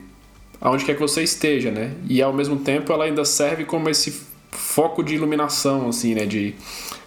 aonde 0.60 0.84
quer 0.84 0.94
que 0.94 1.00
você 1.00 1.22
esteja, 1.22 1.70
né? 1.70 1.94
E 2.08 2.22
ao 2.22 2.32
mesmo 2.32 2.56
tempo 2.56 2.92
ela 2.92 3.04
ainda 3.04 3.24
serve 3.24 3.64
como 3.64 3.88
esse 3.88 4.26
foco 4.50 5.02
de 5.02 5.14
iluminação, 5.14 5.88
assim, 5.88 6.14
né? 6.14 6.26
De, 6.26 6.54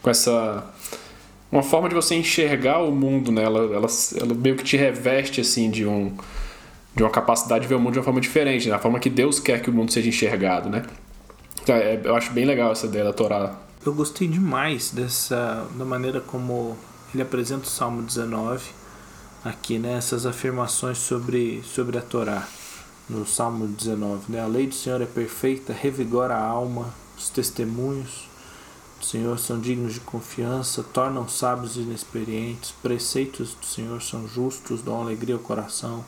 com 0.02 0.10
essa 0.10 0.64
uma 1.52 1.64
forma 1.64 1.90
de 1.90 1.96
você 1.96 2.16
enxergar 2.16 2.80
o 2.80 2.92
mundo, 2.92 3.32
né? 3.32 3.44
Ela, 3.44 3.60
ela, 3.60 3.88
ela 4.18 4.34
meio 4.36 4.56
que 4.56 4.64
te 4.64 4.78
reveste 4.78 5.42
assim 5.42 5.70
de 5.70 5.86
um 5.86 6.16
de 6.96 7.04
uma 7.04 7.10
capacidade 7.10 7.64
de 7.64 7.68
ver 7.68 7.76
o 7.76 7.80
mundo 7.80 7.94
de 7.94 8.00
uma 8.00 8.06
forma 8.06 8.20
diferente, 8.20 8.66
né? 8.66 8.72
da 8.72 8.80
forma 8.80 9.00
que 9.00 9.10
Deus 9.10 9.40
quer 9.40 9.62
que 9.62 9.70
o 9.70 9.74
mundo 9.74 9.92
seja 9.92 10.10
enxergado, 10.10 10.70
né? 10.70 10.84
Então, 11.62 11.76
é, 11.76 12.02
eu 12.04 12.16
acho 12.16 12.32
bem 12.34 12.46
legal 12.46 12.72
essa 12.72 12.88
ideia 12.88 13.04
da 13.04 13.14
Torá. 13.14 13.56
Eu 13.86 13.94
gostei 13.94 14.28
demais 14.28 14.92
dessa 14.92 15.68
da 15.76 15.86
maneira 15.86 16.20
como 16.20 16.78
ele 17.14 17.24
apresenta 17.24 17.64
o 17.64 17.70
Salmo 17.70 18.02
19 18.02 18.70
aqui, 19.44 19.80
né? 19.80 19.94
Essas 19.94 20.26
afirmações 20.26 20.98
sobre 20.98 21.64
sobre 21.64 21.98
a 21.98 22.02
Torá 22.02 22.48
no 23.10 23.26
Salmo 23.26 23.68
19, 23.68 24.32
né? 24.32 24.42
A 24.42 24.48
lei 24.48 24.68
do 24.68 24.76
Senhor 24.76 25.02
é 25.02 25.06
perfeita, 25.06 25.74
revigora 25.74 26.36
a 26.36 26.44
alma, 26.44 26.94
os 27.20 27.30
testemunhos 27.30 28.30
do 28.98 29.06
Senhor 29.06 29.38
são 29.38 29.60
dignos 29.60 29.94
de 29.94 30.00
confiança, 30.00 30.82
tornam 30.82 31.28
sábios 31.28 31.76
e 31.76 31.82
inexperientes, 31.82 32.72
preceitos 32.82 33.54
do 33.54 33.66
Senhor 33.66 34.02
são 34.02 34.28
justos, 34.28 34.82
dão 34.82 35.02
alegria 35.02 35.36
ao 35.36 35.42
coração, 35.42 36.04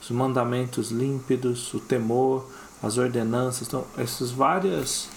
os 0.00 0.10
mandamentos 0.10 0.90
límpidos, 0.90 1.72
o 1.74 1.80
temor, 1.80 2.46
as 2.82 2.96
ordenanças, 2.96 3.68
então 3.68 3.84
essas 3.96 4.30
várias 4.30 5.08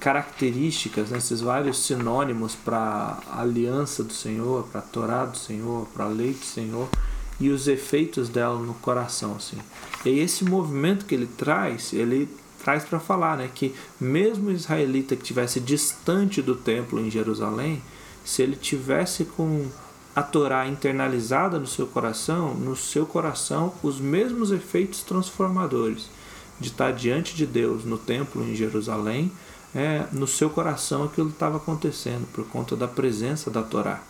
características, 0.00 1.10
né, 1.10 1.18
esses 1.18 1.40
vários 1.40 1.84
sinônimos 1.84 2.54
para 2.54 3.18
a 3.30 3.40
aliança 3.40 4.02
do 4.02 4.12
Senhor, 4.12 4.64
para 4.64 4.80
a 4.80 4.84
Torá 4.84 5.24
do 5.24 5.38
Senhor, 5.38 5.86
para 5.94 6.06
a 6.06 6.08
lei 6.08 6.32
do 6.32 6.44
Senhor 6.44 6.88
e 7.38 7.50
os 7.50 7.68
efeitos 7.68 8.28
dela 8.28 8.58
no 8.58 8.74
coração, 8.74 9.36
assim. 9.36 9.58
E 10.04 10.18
esse 10.18 10.44
movimento 10.44 11.06
que 11.06 11.14
ele 11.14 11.26
traz, 11.26 11.92
ele 11.92 12.28
traz 12.62 12.84
para 12.84 13.00
falar, 13.00 13.36
né, 13.36 13.50
que 13.52 13.74
mesmo 14.00 14.48
o 14.48 14.52
israelita 14.52 15.16
que 15.16 15.22
tivesse 15.22 15.60
distante 15.60 16.40
do 16.40 16.54
templo 16.54 17.00
em 17.00 17.10
Jerusalém, 17.10 17.82
se 18.24 18.42
ele 18.42 18.56
tivesse 18.56 19.24
com 19.24 19.66
a 20.14 20.22
Torá 20.22 20.66
internalizada 20.68 21.58
no 21.58 21.66
seu 21.66 21.86
coração, 21.86 22.54
no 22.54 22.76
seu 22.76 23.06
coração 23.06 23.74
os 23.82 23.98
mesmos 23.98 24.52
efeitos 24.52 25.02
transformadores 25.02 26.10
de 26.60 26.68
estar 26.68 26.92
diante 26.92 27.34
de 27.34 27.46
Deus 27.46 27.84
no 27.84 27.98
templo 27.98 28.42
em 28.42 28.54
Jerusalém, 28.54 29.32
é, 29.74 30.06
no 30.12 30.26
seu 30.26 30.50
coração 30.50 31.04
aquilo 31.04 31.30
estava 31.30 31.56
acontecendo 31.56 32.26
por 32.32 32.46
conta 32.46 32.76
da 32.76 32.86
presença 32.86 33.50
da 33.50 33.62
Torá. 33.62 34.02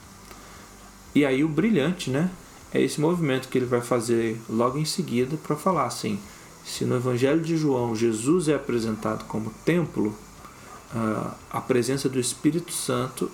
E 1.15 1.25
aí 1.25 1.45
o 1.45 1.49
brilhante, 1.49 2.11
né, 2.11 2.31
é 2.75 2.81
esse 2.81 3.01
movimento 3.01 3.49
que 3.49 3.59
ele 3.59 3.67
vai 3.67 3.81
fazer 3.81 4.41
logo 4.49 4.79
em 4.79 4.85
seguida 4.85 5.37
para 5.37 5.55
falar 5.55 5.85
assim: 5.87 6.19
se 6.65 6.85
no 6.85 6.97
Evangelho 6.97 7.41
de 7.41 7.57
João 7.57 7.95
Jesus 7.95 8.49
é 8.49 8.55
apresentado 8.55 9.25
como 9.25 9.53
templo, 9.65 10.15
ah, 10.95 11.35
a 11.51 11.61
presença 11.61 12.09
do 12.09 12.21
Espírito 12.21 12.73
Santo 12.73 13.31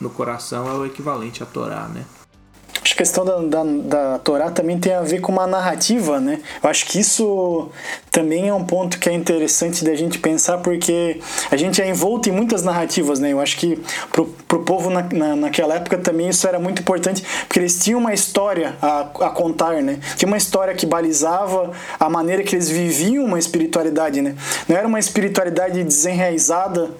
no 0.00 0.10
coração 0.10 0.68
é 0.68 0.72
o 0.72 0.86
equivalente 0.86 1.42
à 1.42 1.46
Torá, 1.46 1.88
né? 1.88 2.06
Questão 2.98 3.24
da, 3.24 3.36
da, 3.36 3.62
da 3.62 4.18
Torá 4.18 4.50
também 4.50 4.76
tem 4.76 4.92
a 4.92 5.02
ver 5.02 5.20
com 5.20 5.30
uma 5.30 5.46
narrativa, 5.46 6.18
né? 6.18 6.40
Eu 6.60 6.68
acho 6.68 6.84
que 6.84 6.98
isso 6.98 7.70
também 8.10 8.48
é 8.48 8.52
um 8.52 8.64
ponto 8.64 8.98
que 8.98 9.08
é 9.08 9.12
interessante 9.12 9.84
da 9.84 9.94
gente 9.94 10.18
pensar, 10.18 10.58
porque 10.58 11.20
a 11.48 11.56
gente 11.56 11.80
é 11.80 11.88
envolto 11.88 12.28
em 12.28 12.32
muitas 12.32 12.64
narrativas, 12.64 13.20
né? 13.20 13.32
Eu 13.32 13.38
acho 13.38 13.56
que 13.56 13.80
pro, 14.10 14.26
pro 14.48 14.64
povo 14.64 14.90
na, 14.90 15.02
na, 15.12 15.36
naquela 15.36 15.76
época 15.76 15.96
também 15.96 16.28
isso 16.28 16.44
era 16.48 16.58
muito 16.58 16.82
importante, 16.82 17.24
porque 17.46 17.60
eles 17.60 17.78
tinham 17.78 18.00
uma 18.00 18.12
história 18.12 18.74
a, 18.82 19.02
a 19.02 19.30
contar, 19.30 19.80
né? 19.80 20.00
Tinha 20.16 20.26
uma 20.26 20.36
história 20.36 20.74
que 20.74 20.84
balizava 20.84 21.70
a 22.00 22.10
maneira 22.10 22.42
que 22.42 22.56
eles 22.56 22.68
viviam 22.68 23.24
uma 23.24 23.38
espiritualidade, 23.38 24.20
né? 24.20 24.34
Não 24.68 24.76
era 24.76 24.88
uma 24.88 24.98
espiritualidade 24.98 25.84
desenraizada, 25.84 26.90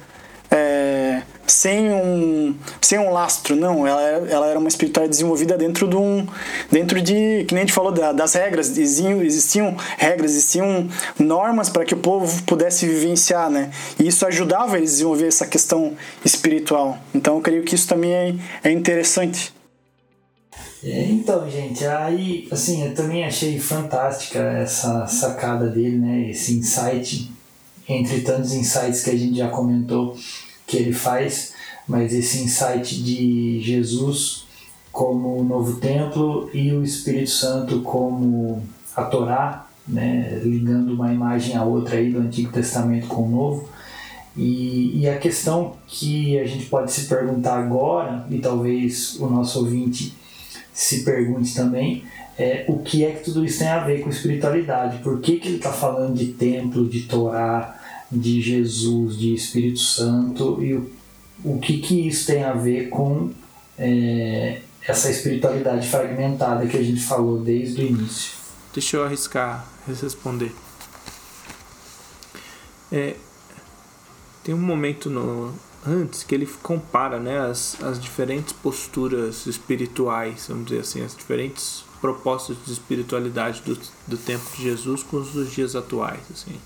é, 0.48 1.22
sem 1.52 1.90
um 1.90 2.54
sem 2.80 2.98
um 2.98 3.10
lastro 3.10 3.56
não. 3.56 3.86
Ela, 3.86 4.02
ela 4.02 4.46
era 4.46 4.58
uma 4.58 4.68
espiritualidade 4.68 5.16
desenvolvida 5.16 5.56
dentro 5.56 5.88
de 5.88 5.96
um 5.96 6.26
dentro 6.70 7.00
de 7.00 7.44
que 7.46 7.54
nem 7.54 7.62
a 7.62 7.66
gente 7.66 7.72
falou 7.72 7.92
das 7.92 8.34
regras 8.34 8.76
existiam, 8.76 9.22
existiam 9.22 9.76
regras 9.96 10.32
existiam 10.32 10.88
normas 11.18 11.68
para 11.68 11.84
que 11.84 11.94
o 11.94 11.98
povo 11.98 12.42
pudesse 12.44 12.86
vivenciar 12.86 13.50
né? 13.50 13.70
E 13.98 14.06
isso 14.06 14.26
ajudava 14.26 14.76
eles 14.76 14.90
a 14.90 14.92
desenvolver 14.92 15.26
essa 15.26 15.46
questão 15.46 15.94
espiritual. 16.24 16.98
Então 17.14 17.36
eu 17.36 17.40
creio 17.40 17.62
que 17.62 17.74
isso 17.74 17.88
também 17.88 18.12
é, 18.12 18.34
é 18.64 18.70
interessante. 18.70 19.52
É, 20.82 21.04
então 21.06 21.48
gente 21.50 21.84
aí 21.84 22.46
assim 22.50 22.84
eu 22.86 22.94
também 22.94 23.24
achei 23.24 23.58
fantástica 23.58 24.38
essa 24.38 25.06
sacada 25.06 25.68
dele 25.68 25.98
né? 25.98 26.30
Esse 26.30 26.54
insight 26.54 27.30
entre 27.88 28.20
tantos 28.20 28.52
insights 28.52 29.02
que 29.02 29.10
a 29.10 29.16
gente 29.16 29.38
já 29.38 29.48
comentou 29.48 30.16
que 30.68 30.76
ele 30.76 30.92
faz, 30.92 31.54
mas 31.88 32.12
esse 32.12 32.42
insight 32.42 33.02
de 33.02 33.60
Jesus 33.62 34.46
como 34.92 35.38
o 35.38 35.44
novo 35.44 35.80
templo 35.80 36.50
e 36.52 36.72
o 36.72 36.82
Espírito 36.82 37.30
Santo 37.30 37.80
como 37.80 38.62
a 38.96 39.04
Torá, 39.04 39.66
né, 39.86 40.40
ligando 40.42 40.92
uma 40.92 41.12
imagem 41.12 41.56
à 41.56 41.64
outra 41.64 41.96
aí 41.96 42.10
do 42.10 42.18
Antigo 42.18 42.52
Testamento 42.52 43.06
com 43.06 43.22
o 43.22 43.30
Novo. 43.30 43.68
E, 44.36 45.00
e 45.00 45.08
a 45.08 45.16
questão 45.18 45.76
que 45.86 46.38
a 46.38 46.44
gente 46.44 46.66
pode 46.66 46.92
se 46.92 47.06
perguntar 47.06 47.58
agora, 47.58 48.26
e 48.28 48.38
talvez 48.38 49.18
o 49.20 49.28
nosso 49.28 49.60
ouvinte 49.60 50.14
se 50.72 51.04
pergunte 51.04 51.54
também, 51.54 52.04
é 52.38 52.64
o 52.68 52.78
que 52.78 53.04
é 53.04 53.12
que 53.12 53.24
tudo 53.24 53.44
isso 53.44 53.60
tem 53.60 53.68
a 53.68 53.84
ver 53.84 54.00
com 54.00 54.10
espiritualidade? 54.10 54.98
Por 54.98 55.20
que, 55.20 55.38
que 55.38 55.48
ele 55.48 55.56
está 55.56 55.72
falando 55.72 56.16
de 56.16 56.26
templo, 56.26 56.88
de 56.88 57.02
Torá, 57.02 57.77
de 58.10 58.40
Jesus, 58.40 59.18
de 59.18 59.34
Espírito 59.34 59.80
Santo 59.80 60.62
e 60.62 60.74
o, 60.74 60.90
o 61.44 61.58
que, 61.58 61.78
que 61.78 62.08
isso 62.08 62.26
tem 62.26 62.42
a 62.42 62.52
ver 62.52 62.88
com 62.88 63.30
é, 63.78 64.62
essa 64.86 65.10
espiritualidade 65.10 65.86
fragmentada 65.88 66.66
que 66.66 66.76
a 66.76 66.82
gente 66.82 67.00
falou 67.00 67.40
desde 67.40 67.82
o 67.82 67.86
início. 67.86 68.32
Deixa 68.72 68.96
eu 68.96 69.04
arriscar 69.04 69.66
responder. 70.02 70.52
É, 72.90 73.16
tem 74.44 74.54
um 74.54 74.60
momento 74.60 75.10
no, 75.10 75.54
antes 75.86 76.22
que 76.22 76.34
ele 76.34 76.46
compara 76.62 77.18
né, 77.18 77.38
as, 77.38 77.82
as 77.82 78.00
diferentes 78.00 78.52
posturas 78.52 79.46
espirituais, 79.46 80.46
vamos 80.48 80.66
dizer 80.66 80.80
assim, 80.80 81.02
as 81.02 81.16
diferentes 81.16 81.84
propostas 82.00 82.56
de 82.64 82.72
espiritualidade 82.72 83.62
do, 83.62 83.78
do 84.06 84.16
tempo 84.16 84.44
de 84.56 84.62
Jesus 84.62 85.02
com 85.02 85.18
os 85.18 85.50
dias 85.50 85.74
atuais. 85.74 86.20
Assim. 86.30 86.58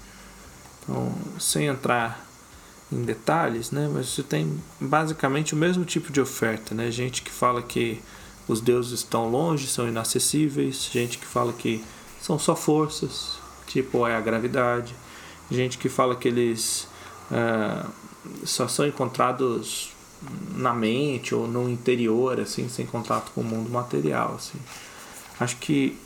Então, 0.82 1.12
sem 1.38 1.66
entrar 1.66 2.26
em 2.90 3.02
detalhes, 3.02 3.70
né, 3.70 3.90
mas 3.92 4.08
você 4.08 4.22
tem 4.22 4.60
basicamente 4.80 5.54
o 5.54 5.56
mesmo 5.56 5.84
tipo 5.84 6.12
de 6.12 6.20
oferta, 6.20 6.74
né? 6.74 6.90
Gente 6.90 7.22
que 7.22 7.30
fala 7.30 7.62
que 7.62 8.02
os 8.46 8.60
deuses 8.60 9.00
estão 9.00 9.30
longe, 9.30 9.66
são 9.66 9.88
inacessíveis, 9.88 10.90
gente 10.92 11.16
que 11.18 11.24
fala 11.24 11.52
que 11.52 11.82
são 12.20 12.38
só 12.38 12.54
forças, 12.54 13.38
tipo 13.66 14.06
é 14.06 14.14
a 14.14 14.20
gravidade, 14.20 14.94
gente 15.50 15.78
que 15.78 15.88
fala 15.88 16.14
que 16.14 16.28
eles 16.28 16.86
uh, 17.30 17.90
só 18.44 18.68
são 18.68 18.86
encontrados 18.86 19.92
na 20.54 20.72
mente 20.72 21.34
ou 21.34 21.48
no 21.48 21.68
interior, 21.68 22.38
assim, 22.40 22.68
sem 22.68 22.86
contato 22.86 23.32
com 23.34 23.40
o 23.40 23.44
mundo 23.44 23.70
material, 23.70 24.34
assim. 24.36 24.58
Acho 25.40 25.56
que 25.56 25.98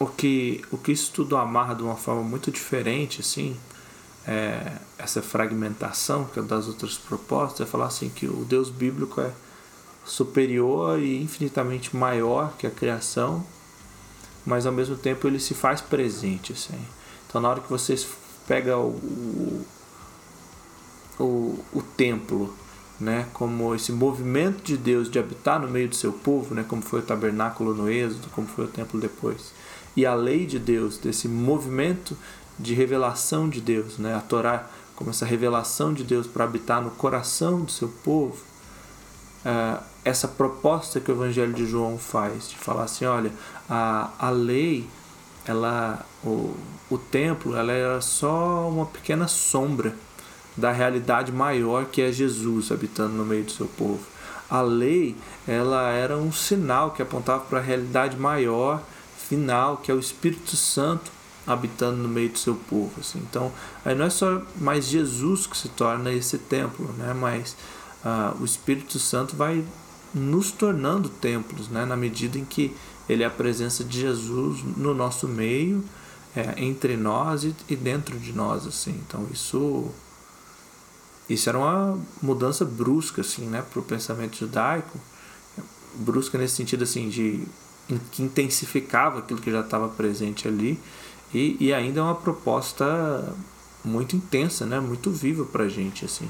o 0.00 0.06
que 0.06 0.64
o 0.72 0.78
que 0.78 0.92
isso 0.92 1.12
tudo 1.12 1.36
amarra 1.36 1.74
de 1.74 1.82
uma 1.82 1.94
forma 1.94 2.22
muito 2.22 2.50
diferente, 2.50 3.20
assim, 3.20 3.54
é, 4.26 4.78
essa 4.98 5.20
fragmentação 5.20 6.24
que 6.24 6.40
é 6.40 6.42
das 6.42 6.66
outras 6.66 6.96
propostas, 6.96 7.68
é 7.68 7.70
falar 7.70 7.86
assim 7.86 8.08
que 8.08 8.26
o 8.26 8.44
Deus 8.46 8.70
bíblico 8.70 9.20
é 9.20 9.30
superior 10.04 10.98
e 10.98 11.22
infinitamente 11.22 11.94
maior 11.94 12.54
que 12.56 12.66
a 12.66 12.70
criação, 12.70 13.44
mas 14.44 14.64
ao 14.64 14.72
mesmo 14.72 14.96
tempo 14.96 15.28
ele 15.28 15.38
se 15.38 15.52
faz 15.52 15.82
presente, 15.82 16.54
assim. 16.54 16.80
Então 17.28 17.38
na 17.38 17.50
hora 17.50 17.60
que 17.60 17.68
vocês 17.68 18.08
pega 18.48 18.78
o, 18.78 19.64
o, 21.18 21.64
o 21.74 21.82
templo, 21.94 22.54
né, 22.98 23.26
como 23.34 23.74
esse 23.74 23.92
movimento 23.92 24.62
de 24.62 24.78
Deus 24.78 25.10
de 25.10 25.18
habitar 25.18 25.60
no 25.60 25.68
meio 25.68 25.88
do 25.88 25.94
seu 25.94 26.12
povo, 26.12 26.54
né, 26.54 26.64
como 26.66 26.80
foi 26.80 27.00
o 27.00 27.02
tabernáculo 27.02 27.74
no 27.74 27.90
Êxodo, 27.90 28.28
como 28.30 28.46
foi 28.46 28.64
o 28.64 28.68
templo 28.68 28.98
depois 28.98 29.52
e 29.96 30.06
a 30.06 30.14
lei 30.14 30.46
de 30.46 30.58
Deus, 30.58 30.98
desse 30.98 31.28
movimento 31.28 32.16
de 32.58 32.74
revelação 32.74 33.48
de 33.48 33.60
Deus, 33.60 33.98
né? 33.98 34.14
a 34.14 34.20
Torá 34.20 34.68
como 34.94 35.08
essa 35.10 35.24
revelação 35.24 35.94
de 35.94 36.04
Deus 36.04 36.26
para 36.26 36.44
habitar 36.44 36.82
no 36.82 36.90
coração 36.90 37.62
do 37.62 37.72
seu 37.72 37.88
povo, 38.04 38.36
uh, 39.46 39.82
essa 40.04 40.28
proposta 40.28 41.00
que 41.00 41.10
o 41.10 41.14
Evangelho 41.14 41.54
de 41.54 41.66
João 41.66 41.96
faz, 41.96 42.50
de 42.50 42.56
falar 42.56 42.84
assim, 42.84 43.06
olha, 43.06 43.32
a, 43.66 44.10
a 44.18 44.28
lei 44.28 44.86
ela 45.46 46.04
o, 46.22 46.54
o 46.90 46.98
templo 46.98 47.56
ela 47.56 47.72
era 47.72 48.00
só 48.02 48.68
uma 48.68 48.84
pequena 48.84 49.26
sombra 49.26 49.94
da 50.54 50.70
realidade 50.70 51.32
maior 51.32 51.86
que 51.86 52.02
é 52.02 52.12
Jesus 52.12 52.70
habitando 52.70 53.14
no 53.14 53.24
meio 53.24 53.44
do 53.44 53.52
seu 53.52 53.66
povo. 53.66 54.04
A 54.50 54.60
lei 54.60 55.16
ela 55.48 55.90
era 55.92 56.18
um 56.18 56.30
sinal 56.30 56.90
que 56.90 57.00
apontava 57.00 57.44
para 57.44 57.58
a 57.58 57.62
realidade 57.62 58.18
maior, 58.18 58.82
final, 59.30 59.76
que 59.76 59.92
é 59.92 59.94
o 59.94 60.00
Espírito 60.00 60.56
Santo 60.56 61.12
habitando 61.46 61.98
no 61.98 62.08
meio 62.08 62.30
do 62.30 62.38
seu 62.38 62.56
povo. 62.56 62.92
Assim. 62.98 63.20
Então, 63.20 63.52
aí 63.84 63.94
não 63.94 64.04
é 64.04 64.10
só 64.10 64.42
mais 64.56 64.86
Jesus 64.86 65.46
que 65.46 65.56
se 65.56 65.68
torna 65.68 66.12
esse 66.12 66.36
templo, 66.36 66.92
né? 66.98 67.14
mas 67.14 67.56
ah, 68.04 68.34
o 68.40 68.44
Espírito 68.44 68.98
Santo 68.98 69.36
vai 69.36 69.64
nos 70.12 70.50
tornando 70.50 71.08
templos, 71.08 71.68
né? 71.68 71.84
na 71.84 71.96
medida 71.96 72.36
em 72.38 72.44
que 72.44 72.74
ele 73.08 73.22
é 73.22 73.26
a 73.26 73.30
presença 73.30 73.84
de 73.84 74.00
Jesus 74.00 74.62
no 74.76 74.92
nosso 74.92 75.28
meio, 75.28 75.84
é, 76.34 76.54
entre 76.62 76.96
nós 76.96 77.44
e, 77.44 77.54
e 77.68 77.76
dentro 77.76 78.18
de 78.18 78.32
nós. 78.32 78.66
assim. 78.66 79.00
Então, 79.06 79.26
isso 79.32 79.90
isso 81.28 81.48
era 81.48 81.56
uma 81.56 81.96
mudança 82.20 82.64
brusca 82.64 83.20
assim, 83.20 83.46
né, 83.46 83.62
para 83.62 83.78
o 83.78 83.84
pensamento 83.84 84.36
judaico, 84.36 84.98
brusca 85.94 86.36
nesse 86.36 86.56
sentido 86.56 86.82
assim 86.82 87.08
de 87.08 87.46
que 87.98 88.22
intensificava 88.22 89.20
aquilo 89.20 89.40
que 89.40 89.50
já 89.50 89.60
estava 89.60 89.88
presente 89.88 90.46
ali 90.46 90.78
e, 91.32 91.56
e 91.60 91.74
ainda 91.74 92.00
é 92.00 92.02
uma 92.02 92.14
proposta 92.14 93.34
muito 93.84 94.16
intensa, 94.16 94.66
né, 94.66 94.78
muito 94.80 95.10
viva 95.10 95.44
para 95.44 95.64
a 95.64 95.68
gente 95.68 96.04
assim. 96.04 96.28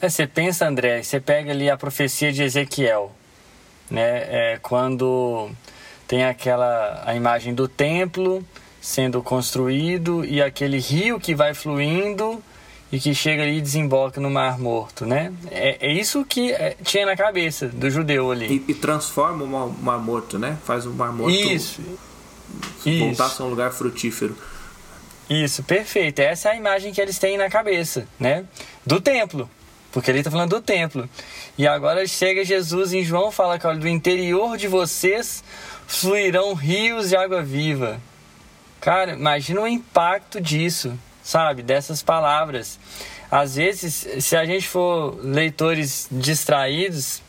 É, 0.00 0.08
você 0.08 0.26
pensa, 0.26 0.66
André, 0.66 1.02
você 1.02 1.20
pega 1.20 1.50
ali 1.52 1.68
a 1.68 1.76
profecia 1.76 2.32
de 2.32 2.42
Ezequiel, 2.42 3.12
né, 3.90 4.52
é, 4.52 4.58
quando 4.62 5.50
tem 6.06 6.24
aquela 6.24 7.02
a 7.06 7.14
imagem 7.14 7.54
do 7.54 7.66
templo 7.66 8.44
sendo 8.80 9.22
construído 9.22 10.24
e 10.24 10.42
aquele 10.42 10.78
rio 10.78 11.20
que 11.20 11.34
vai 11.34 11.54
fluindo 11.54 12.42
e 12.92 13.00
que 13.00 13.14
chega 13.14 13.42
ali 13.42 13.56
e 13.56 13.60
desemboca 13.62 14.20
no 14.20 14.30
Mar 14.30 14.58
Morto, 14.58 15.06
né? 15.06 15.32
É, 15.50 15.88
é 15.88 15.92
isso 15.92 16.22
que 16.26 16.52
é, 16.52 16.76
tinha 16.84 17.06
na 17.06 17.16
cabeça 17.16 17.68
do 17.68 17.90
judeu 17.90 18.30
ali. 18.30 18.62
E, 18.68 18.72
e 18.72 18.74
transforma 18.74 19.44
o 19.44 19.72
Mar, 19.82 19.98
Morto, 19.98 20.38
né? 20.38 20.58
Faz 20.66 20.84
o 20.84 20.90
Mar 20.90 21.10
Morto 21.10 21.34
isso. 21.34 21.80
voltar 22.84 23.26
a 23.26 23.28
ser 23.30 23.42
um 23.44 23.48
lugar 23.48 23.72
frutífero. 23.72 24.36
Isso, 25.30 25.62
perfeito. 25.62 26.18
Essa 26.18 26.50
é 26.50 26.52
a 26.52 26.56
imagem 26.56 26.92
que 26.92 27.00
eles 27.00 27.18
têm 27.18 27.38
na 27.38 27.48
cabeça, 27.48 28.06
né? 28.20 28.44
Do 28.84 29.00
templo. 29.00 29.48
Porque 29.90 30.10
ele 30.10 30.18
está 30.18 30.30
falando 30.30 30.50
do 30.50 30.60
templo. 30.60 31.08
E 31.56 31.66
agora 31.66 32.06
chega 32.06 32.44
Jesus 32.44 32.92
em 32.92 33.02
João 33.02 33.32
fala 33.32 33.58
que 33.58 33.66
olha, 33.66 33.78
do 33.78 33.88
interior 33.88 34.58
de 34.58 34.68
vocês 34.68 35.42
fluirão 35.86 36.52
rios 36.52 37.08
de 37.08 37.16
água 37.16 37.42
viva. 37.42 37.98
Cara, 38.82 39.12
imagina 39.12 39.62
o 39.62 39.66
impacto 39.66 40.40
disso 40.40 40.98
sabe? 41.22 41.62
Dessas 41.62 42.02
palavras. 42.02 42.78
Às 43.30 43.56
vezes, 43.56 44.06
se 44.24 44.36
a 44.36 44.44
gente 44.44 44.68
for 44.68 45.18
leitores 45.22 46.06
distraídos, 46.10 47.22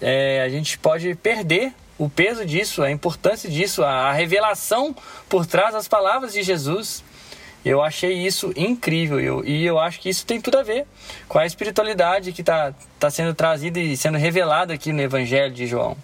é, 0.00 0.42
a 0.42 0.48
gente 0.48 0.78
pode 0.78 1.14
perder 1.14 1.72
o 1.98 2.08
peso 2.08 2.44
disso, 2.44 2.82
a 2.82 2.90
importância 2.90 3.48
disso, 3.48 3.84
a 3.84 4.12
revelação 4.12 4.94
por 5.28 5.46
trás 5.46 5.72
das 5.72 5.88
palavras 5.88 6.32
de 6.32 6.42
Jesus. 6.42 7.04
Eu 7.64 7.80
achei 7.80 8.26
isso 8.26 8.52
incrível 8.56 9.20
eu, 9.20 9.44
e 9.44 9.64
eu 9.64 9.78
acho 9.78 10.00
que 10.00 10.08
isso 10.08 10.26
tem 10.26 10.40
tudo 10.40 10.58
a 10.58 10.64
ver 10.64 10.84
com 11.28 11.38
a 11.38 11.46
espiritualidade 11.46 12.32
que 12.32 12.40
está 12.40 12.74
tá 12.98 13.08
sendo 13.08 13.32
trazida 13.34 13.78
e 13.78 13.96
sendo 13.96 14.18
revelada 14.18 14.74
aqui 14.74 14.92
no 14.92 15.00
Evangelho 15.00 15.54
de 15.54 15.66
João. 15.66 15.96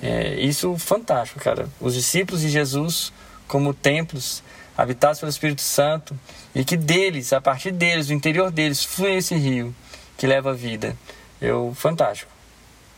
É, 0.00 0.34
isso 0.34 0.76
fantástico, 0.78 1.40
cara. 1.40 1.68
Os 1.80 1.94
discípulos 1.94 2.42
de 2.42 2.48
Jesus 2.48 3.12
como 3.48 3.74
templos 3.74 4.42
habitados 4.76 5.18
pelo 5.18 5.30
Espírito 5.30 5.62
Santo 5.62 6.18
e 6.54 6.64
que 6.64 6.76
deles, 6.76 7.32
a 7.32 7.40
partir 7.40 7.72
deles, 7.72 8.06
do 8.06 8.12
interior 8.12 8.50
deles, 8.50 8.84
flui 8.84 9.16
esse 9.16 9.34
rio 9.34 9.74
que 10.16 10.26
leva 10.26 10.50
a 10.50 10.54
vida. 10.54 10.96
Eu, 11.40 11.72
fantástico. 11.74 12.30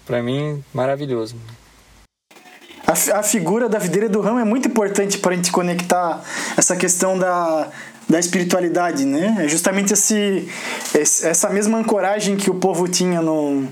Para 0.04 0.22
mim, 0.22 0.62
maravilhoso. 0.72 1.36
A, 2.86 3.18
a 3.18 3.22
figura 3.22 3.68
da 3.68 3.78
videira 3.78 4.08
do 4.08 4.20
ramo 4.20 4.38
é 4.38 4.44
muito 4.44 4.68
importante 4.68 5.18
para 5.18 5.32
a 5.32 5.36
gente 5.36 5.50
conectar 5.50 6.22
essa 6.56 6.76
questão 6.76 7.18
da, 7.18 7.68
da 8.08 8.20
espiritualidade, 8.20 9.04
né? 9.04 9.38
É 9.40 9.48
justamente 9.48 9.92
esse, 9.92 10.48
essa 10.94 11.48
mesma 11.48 11.78
ancoragem 11.78 12.36
que 12.36 12.50
o 12.50 12.54
povo 12.54 12.86
tinha 12.86 13.20
no. 13.20 13.66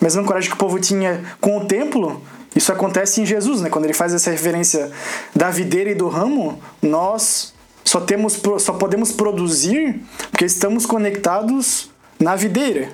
Mesma 0.00 0.22
ancoragem 0.22 0.48
que 0.48 0.54
o 0.54 0.58
povo 0.58 0.78
tinha 0.78 1.22
com 1.40 1.58
o 1.58 1.66
templo, 1.66 2.22
isso 2.54 2.72
acontece 2.72 3.20
em 3.20 3.26
Jesus, 3.26 3.60
né? 3.60 3.68
Quando 3.68 3.84
ele 3.84 3.94
faz 3.94 4.14
essa 4.14 4.30
referência 4.30 4.90
da 5.34 5.50
videira 5.50 5.90
e 5.90 5.94
do 5.94 6.08
ramo, 6.08 6.62
nós 6.80 7.52
só 7.84 8.00
temos 8.00 8.40
só 8.58 8.72
podemos 8.74 9.12
produzir 9.12 10.00
porque 10.30 10.44
estamos 10.44 10.86
conectados 10.86 11.90
na 12.18 12.36
videira. 12.36 12.92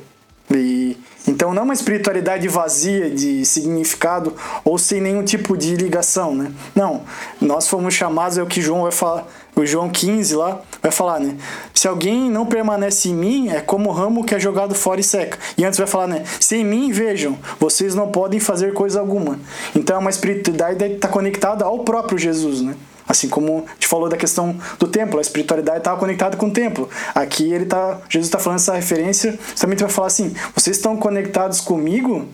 E 0.51 0.97
então 1.27 1.55
não 1.55 1.63
é 1.63 1.65
uma 1.65 1.75
espiritualidade 1.75 2.47
vazia 2.49 3.09
de 3.09 3.47
significado 3.47 4.35
ou 4.63 4.77
sem 4.77 5.01
nenhum 5.01 5.25
tipo 5.25 5.57
de 5.57 5.75
ligação, 5.75 6.35
né? 6.35 6.53
Não, 6.75 7.03
nós 7.41 7.67
fomos 7.67 7.95
chamados 7.95 8.37
é 8.37 8.43
o 8.43 8.47
que 8.47 8.61
João 8.61 8.83
vai 8.83 8.93
falar, 8.93 9.27
o 9.57 9.65
João 9.65 9.89
15 9.89 10.35
lá 10.37 10.61
vai 10.83 10.93
falar, 10.93 11.21
né? 11.21 11.37
Se 11.73 11.89
alguém 11.89 12.31
não 12.31 12.45
permanece 12.45 13.09
em 13.09 13.15
mim, 13.15 13.49
é 13.49 13.61
como 13.61 13.89
o 13.89 13.93
ramo 13.93 14.23
que 14.23 14.35
é 14.35 14.41
jogado 14.41 14.75
fora 14.75 15.01
e 15.01 15.05
seca. 15.05 15.39
E 15.57 15.65
antes 15.65 15.79
vai 15.79 15.87
falar, 15.87 16.09
né? 16.09 16.25
Se 16.39 16.57
em 16.57 16.65
mim 16.65 16.93
vejam, 16.93 17.39
vocês 17.59 17.95
não 17.95 18.09
podem 18.09 18.39
fazer 18.39 18.75
coisa 18.75 19.01
alguma. 19.01 19.39
Então 19.75 19.97
é 19.97 19.99
uma 19.99 20.11
espiritualidade 20.11 20.91
que 20.91 20.97
está 20.97 21.09
conectada 21.09 21.65
ao 21.65 21.81
próprio 21.81 22.19
Jesus, 22.19 22.61
né? 22.61 22.75
Assim 23.07 23.29
como 23.29 23.67
gente 23.75 23.87
falou 23.87 24.09
da 24.09 24.17
questão 24.17 24.57
do 24.79 24.89
templo, 24.89 25.19
a 25.19 25.23
espiritualidade 25.23 25.79
estava 25.79 25.99
conectada 25.99 26.37
com 26.37 26.47
o 26.47 26.51
templo. 26.51 26.89
Aqui 27.15 27.53
ele 27.53 27.67
tá, 27.67 28.01
Jesus 28.09 28.27
está 28.27 28.39
falando 28.39 28.59
essa 28.59 28.75
referência, 28.75 29.39
justamente 29.51 29.81
vai 29.81 29.91
falar 29.91 30.07
assim: 30.07 30.35
vocês 30.55 30.77
estão 30.77 30.97
conectados 30.97 31.61
comigo 31.61 32.27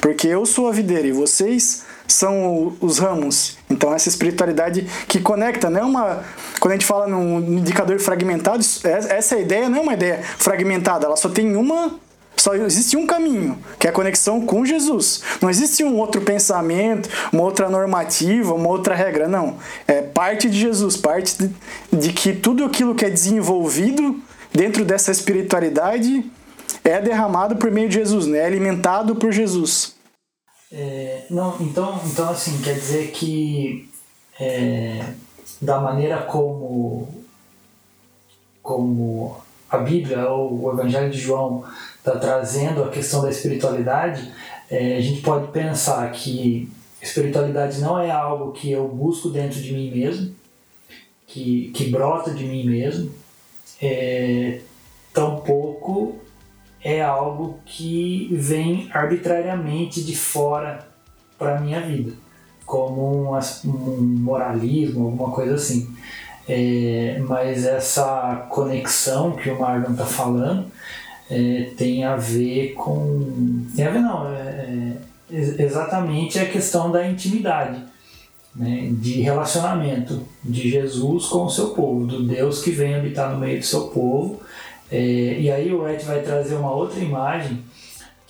porque 0.00 0.28
eu 0.28 0.44
sou 0.46 0.68
a 0.68 0.72
videira 0.72 1.06
e 1.06 1.12
vocês 1.12 1.84
são 2.06 2.76
os 2.80 2.98
ramos. 2.98 3.58
Então 3.70 3.92
essa 3.92 4.08
espiritualidade 4.08 4.86
que 5.08 5.20
conecta, 5.20 5.70
não 5.70 5.80
é 5.80 5.84
uma 5.84 6.24
quando 6.60 6.72
a 6.72 6.74
gente 6.76 6.86
fala 6.86 7.06
num 7.06 7.38
indicador 7.58 7.98
fragmentado, 7.98 8.64
essa 8.84 9.36
ideia 9.36 9.68
não 9.68 9.78
é 9.78 9.80
uma 9.80 9.94
ideia 9.94 10.22
fragmentada, 10.38 11.06
ela 11.06 11.16
só 11.16 11.28
tem 11.28 11.56
uma 11.56 11.98
só 12.44 12.54
existe 12.54 12.94
um 12.94 13.06
caminho, 13.06 13.58
que 13.78 13.86
é 13.86 13.90
a 13.90 13.92
conexão 13.92 14.44
com 14.44 14.66
Jesus. 14.66 15.22
Não 15.40 15.48
existe 15.48 15.82
um 15.82 15.98
outro 15.98 16.20
pensamento, 16.20 17.08
uma 17.32 17.42
outra 17.42 17.70
normativa, 17.70 18.52
uma 18.52 18.68
outra 18.68 18.94
regra. 18.94 19.26
Não. 19.26 19.56
É 19.88 20.02
parte 20.02 20.50
de 20.50 20.60
Jesus, 20.60 20.94
parte 20.94 21.38
de, 21.38 21.50
de 21.90 22.12
que 22.12 22.34
tudo 22.34 22.62
aquilo 22.62 22.94
que 22.94 23.06
é 23.06 23.08
desenvolvido 23.08 24.20
dentro 24.52 24.84
dessa 24.84 25.10
espiritualidade 25.10 26.30
é 26.84 27.00
derramado 27.00 27.56
por 27.56 27.70
meio 27.70 27.88
de 27.88 27.94
Jesus, 27.94 28.26
né? 28.26 28.40
é 28.40 28.44
alimentado 28.44 29.16
por 29.16 29.32
Jesus. 29.32 29.94
É, 30.70 31.24
não, 31.30 31.56
então, 31.60 31.98
então, 32.04 32.28
assim, 32.28 32.60
quer 32.60 32.74
dizer 32.74 33.10
que 33.12 33.88
é, 34.38 35.02
da 35.62 35.80
maneira 35.80 36.18
como, 36.18 37.08
como 38.62 39.34
a 39.70 39.78
Bíblia 39.78 40.28
ou 40.28 40.64
o 40.64 40.72
Evangelho 40.72 41.10
de 41.10 41.18
João 41.18 41.64
está 42.04 42.18
trazendo 42.18 42.84
a 42.84 42.90
questão 42.90 43.22
da 43.22 43.30
espiritualidade, 43.30 44.30
é, 44.70 44.98
a 44.98 45.00
gente 45.00 45.22
pode 45.22 45.48
pensar 45.48 46.10
que 46.12 46.70
espiritualidade 47.00 47.80
não 47.80 47.98
é 47.98 48.10
algo 48.10 48.52
que 48.52 48.70
eu 48.70 48.86
busco 48.86 49.30
dentro 49.30 49.58
de 49.58 49.72
mim 49.72 49.90
mesmo, 49.90 50.34
que, 51.26 51.70
que 51.74 51.90
brota 51.90 52.30
de 52.30 52.44
mim 52.44 52.64
mesmo, 52.66 53.10
é, 53.80 54.60
tampouco 55.14 56.16
é 56.82 57.02
algo 57.02 57.58
que 57.64 58.28
vem 58.32 58.90
arbitrariamente 58.92 60.04
de 60.04 60.14
fora 60.14 60.86
para 61.38 61.56
a 61.56 61.60
minha 61.60 61.80
vida, 61.80 62.12
como 62.66 63.32
um, 63.32 63.38
um 63.64 64.02
moralismo, 64.20 65.06
alguma 65.06 65.30
coisa 65.30 65.54
assim. 65.54 65.88
É, 66.46 67.18
mas 67.26 67.64
essa 67.64 68.46
conexão 68.50 69.32
que 69.32 69.48
o 69.48 69.58
Marlon 69.58 69.92
está 69.92 70.04
falando 70.04 70.70
é, 71.30 71.70
tem 71.76 72.04
a 72.04 72.16
ver 72.16 72.74
com. 72.74 73.66
Tem 73.74 73.86
a 73.86 73.90
ver, 73.90 74.00
não, 74.00 74.28
é, 74.28 74.92
é 75.30 75.62
exatamente 75.62 76.38
a 76.38 76.46
questão 76.46 76.90
da 76.90 77.06
intimidade, 77.06 77.82
né, 78.54 78.88
de 78.92 79.20
relacionamento 79.20 80.22
de 80.44 80.70
Jesus 80.70 81.26
com 81.26 81.44
o 81.44 81.50
seu 81.50 81.70
povo, 81.70 82.06
do 82.06 82.22
Deus 82.22 82.62
que 82.62 82.70
vem 82.70 82.94
habitar 82.94 83.32
no 83.32 83.38
meio 83.38 83.58
do 83.58 83.64
seu 83.64 83.88
povo. 83.88 84.40
É, 84.90 85.40
e 85.40 85.50
aí 85.50 85.72
o 85.72 85.88
Ed 85.88 86.04
vai 86.04 86.20
trazer 86.22 86.54
uma 86.54 86.72
outra 86.72 87.00
imagem 87.00 87.62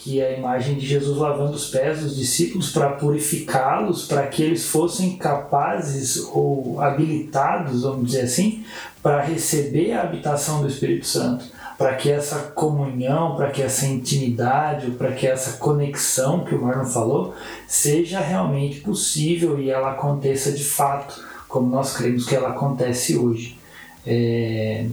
que 0.04 0.20
é 0.20 0.34
a 0.34 0.38
imagem 0.38 0.74
de 0.74 0.86
Jesus 0.86 1.16
lavando 1.16 1.54
os 1.54 1.70
pés 1.70 2.02
dos 2.02 2.14
discípulos 2.14 2.70
para 2.70 2.90
purificá-los, 2.90 4.06
para 4.06 4.26
que 4.26 4.42
eles 4.42 4.66
fossem 4.66 5.16
capazes 5.16 6.18
ou 6.30 6.78
habilitados, 6.78 7.84
vamos 7.84 8.08
dizer 8.08 8.20
assim, 8.20 8.62
para 9.02 9.22
receber 9.22 9.92
a 9.92 10.02
habitação 10.02 10.60
do 10.60 10.68
Espírito 10.68 11.06
Santo. 11.06 11.46
Para 11.76 11.94
que 11.94 12.10
essa 12.10 12.38
comunhão, 12.54 13.36
para 13.36 13.50
que 13.50 13.62
essa 13.62 13.86
intimidade, 13.86 14.92
para 14.92 15.12
que 15.12 15.26
essa 15.26 15.58
conexão 15.58 16.44
que 16.44 16.54
o 16.54 16.62
Marlon 16.62 16.86
falou, 16.86 17.34
seja 17.66 18.20
realmente 18.20 18.80
possível 18.80 19.58
e 19.58 19.70
ela 19.70 19.92
aconteça 19.92 20.52
de 20.52 20.64
fato, 20.64 21.22
como 21.48 21.68
nós 21.68 21.96
cremos 21.96 22.26
que 22.26 22.34
ela 22.34 22.50
acontece 22.50 23.16
hoje. 23.16 23.58
É, 24.06 24.86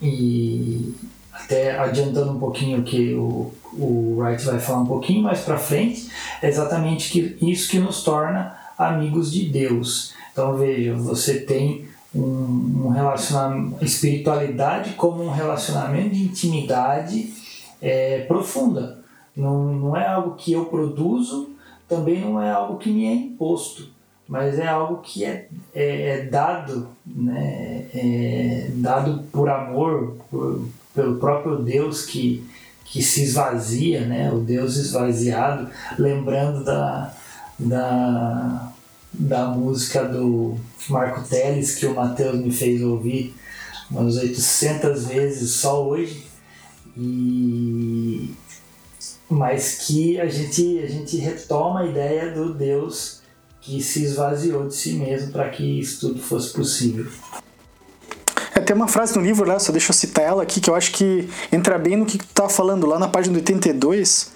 e 0.00 0.94
até 1.32 1.78
adiantando 1.78 2.32
um 2.32 2.38
pouquinho 2.38 2.82
que 2.82 3.14
o, 3.14 3.52
o 3.72 4.16
Wright 4.18 4.44
vai 4.44 4.58
falar 4.58 4.80
um 4.80 4.86
pouquinho 4.86 5.22
mais 5.22 5.40
para 5.40 5.58
frente, 5.58 6.08
é 6.40 6.48
exatamente 6.48 7.10
que, 7.10 7.36
isso 7.42 7.68
que 7.68 7.78
nos 7.78 8.02
torna 8.02 8.56
amigos 8.78 9.32
de 9.32 9.48
Deus. 9.48 10.14
Então 10.32 10.56
veja, 10.56 10.94
você 10.94 11.40
tem 11.40 11.89
um, 12.14 12.88
relacionamento, 12.88 13.84
espiritualidade 13.84 14.94
como 14.94 15.22
um 15.22 15.30
relacionamento 15.30 16.14
de 16.14 16.24
intimidade 16.24 17.32
é, 17.80 18.20
profunda. 18.22 18.98
Não, 19.36 19.72
não 19.72 19.96
é 19.96 20.06
algo 20.06 20.34
que 20.34 20.52
eu 20.52 20.66
produzo, 20.66 21.50
também 21.88 22.20
não 22.20 22.40
é 22.40 22.50
algo 22.50 22.78
que 22.78 22.90
me 22.90 23.06
é 23.06 23.14
imposto, 23.14 23.88
mas 24.28 24.58
é 24.58 24.66
algo 24.66 24.98
que 24.98 25.24
é, 25.24 25.48
é, 25.74 26.08
é 26.08 26.22
dado, 26.24 26.88
né, 27.06 27.86
é 27.94 28.70
dado 28.74 29.24
por 29.32 29.48
amor, 29.48 30.16
por, 30.30 30.68
pelo 30.94 31.16
próprio 31.16 31.56
Deus 31.56 32.04
que, 32.04 32.44
que 32.84 33.02
se 33.02 33.22
esvazia, 33.22 34.04
né, 34.06 34.32
o 34.32 34.38
Deus 34.38 34.76
esvaziado, 34.76 35.68
lembrando 35.98 36.64
da, 36.64 37.14
da 37.58 38.72
da 39.12 39.46
música 39.46 40.04
do 40.04 40.56
Marco 40.88 41.28
Teles 41.28 41.74
que 41.74 41.86
o 41.86 41.94
Matheus 41.94 42.38
me 42.38 42.50
fez 42.50 42.82
ouvir 42.82 43.34
umas 43.90 44.16
800 44.16 45.06
vezes 45.06 45.50
só 45.50 45.84
hoje 45.86 46.26
e 46.96 48.34
mas 49.28 49.86
que 49.86 50.20
a 50.20 50.26
gente 50.26 50.78
a 50.78 50.86
gente 50.86 51.16
retoma 51.16 51.80
a 51.80 51.86
ideia 51.86 52.32
do 52.32 52.52
Deus 52.54 53.20
que 53.60 53.82
se 53.82 54.04
esvaziou 54.04 54.66
de 54.66 54.74
si 54.74 54.94
mesmo 54.94 55.32
para 55.32 55.48
que 55.50 55.80
isso 55.80 56.00
tudo 56.00 56.20
fosse 56.20 56.52
possível. 56.52 57.06
É, 58.54 58.60
tem 58.60 58.74
uma 58.74 58.88
frase 58.88 59.16
no 59.16 59.22
livro 59.22 59.46
lá, 59.46 59.58
só 59.58 59.70
deixa 59.70 59.90
eu 59.90 59.94
citar 59.94 60.24
ela 60.24 60.42
aqui, 60.42 60.60
que 60.60 60.70
eu 60.70 60.74
acho 60.74 60.92
que 60.92 61.28
entra 61.52 61.78
bem 61.78 61.96
no 61.96 62.06
que 62.06 62.18
tu 62.18 62.26
tá 62.26 62.48
falando 62.48 62.86
lá 62.86 62.98
na 62.98 63.06
página 63.06 63.36
82, 63.36 64.32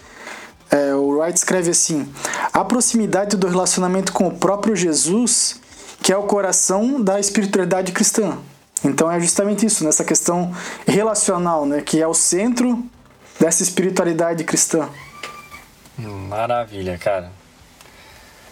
é, 0.74 0.92
o 0.92 1.18
Wright 1.18 1.38
escreve 1.38 1.70
assim: 1.70 2.12
a 2.52 2.64
proximidade 2.64 3.36
do 3.36 3.46
relacionamento 3.46 4.12
com 4.12 4.26
o 4.26 4.36
próprio 4.36 4.74
Jesus, 4.74 5.60
que 6.02 6.12
é 6.12 6.16
o 6.16 6.24
coração 6.24 7.00
da 7.00 7.20
espiritualidade 7.20 7.92
cristã. 7.92 8.38
Então 8.84 9.10
é 9.10 9.20
justamente 9.20 9.64
isso, 9.64 9.84
nessa 9.84 10.04
questão 10.04 10.52
relacional, 10.84 11.64
né, 11.64 11.80
que 11.80 12.02
é 12.02 12.06
o 12.06 12.12
centro 12.12 12.84
dessa 13.38 13.62
espiritualidade 13.62 14.42
cristã. 14.42 14.88
Maravilha, 15.96 16.98
cara. 16.98 17.30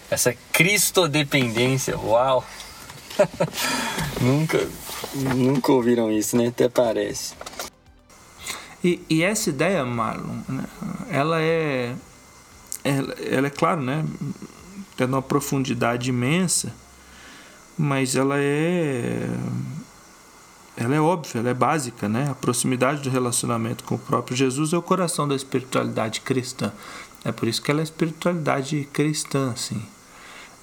Essa 0.08 0.32
cristodependência, 0.52 1.98
uau! 1.98 2.44
nunca, 4.20 4.68
nunca 5.34 5.72
ouviram 5.72 6.10
isso, 6.10 6.36
né? 6.36 6.48
Até 6.48 6.68
parece. 6.68 7.34
E, 8.84 9.04
e 9.10 9.22
essa 9.22 9.50
ideia, 9.50 9.84
Marlon, 9.84 10.36
né, 10.48 10.64
ela 11.10 11.40
é 11.40 11.94
ela, 12.84 13.14
ela 13.14 13.46
é 13.46 13.50
claro, 13.50 13.80
né? 13.80 14.04
Tendo 14.96 15.14
uma 15.14 15.22
profundidade 15.22 16.10
imensa, 16.10 16.72
mas 17.78 18.16
ela 18.16 18.36
é 18.38 19.28
ela 20.76 20.94
é 20.94 21.00
óbvia, 21.00 21.40
ela 21.40 21.50
é 21.50 21.54
básica, 21.54 22.08
né? 22.08 22.28
A 22.30 22.34
proximidade 22.34 23.02
do 23.02 23.10
relacionamento 23.10 23.84
com 23.84 23.94
o 23.94 23.98
próprio 23.98 24.36
Jesus 24.36 24.72
é 24.72 24.76
o 24.76 24.82
coração 24.82 25.28
da 25.28 25.34
espiritualidade 25.34 26.20
cristã. 26.22 26.72
É 27.24 27.30
por 27.30 27.46
isso 27.46 27.60
que 27.62 27.70
ela 27.70 27.80
é 27.80 27.84
espiritualidade 27.84 28.88
cristã, 28.92 29.52
assim. 29.52 29.82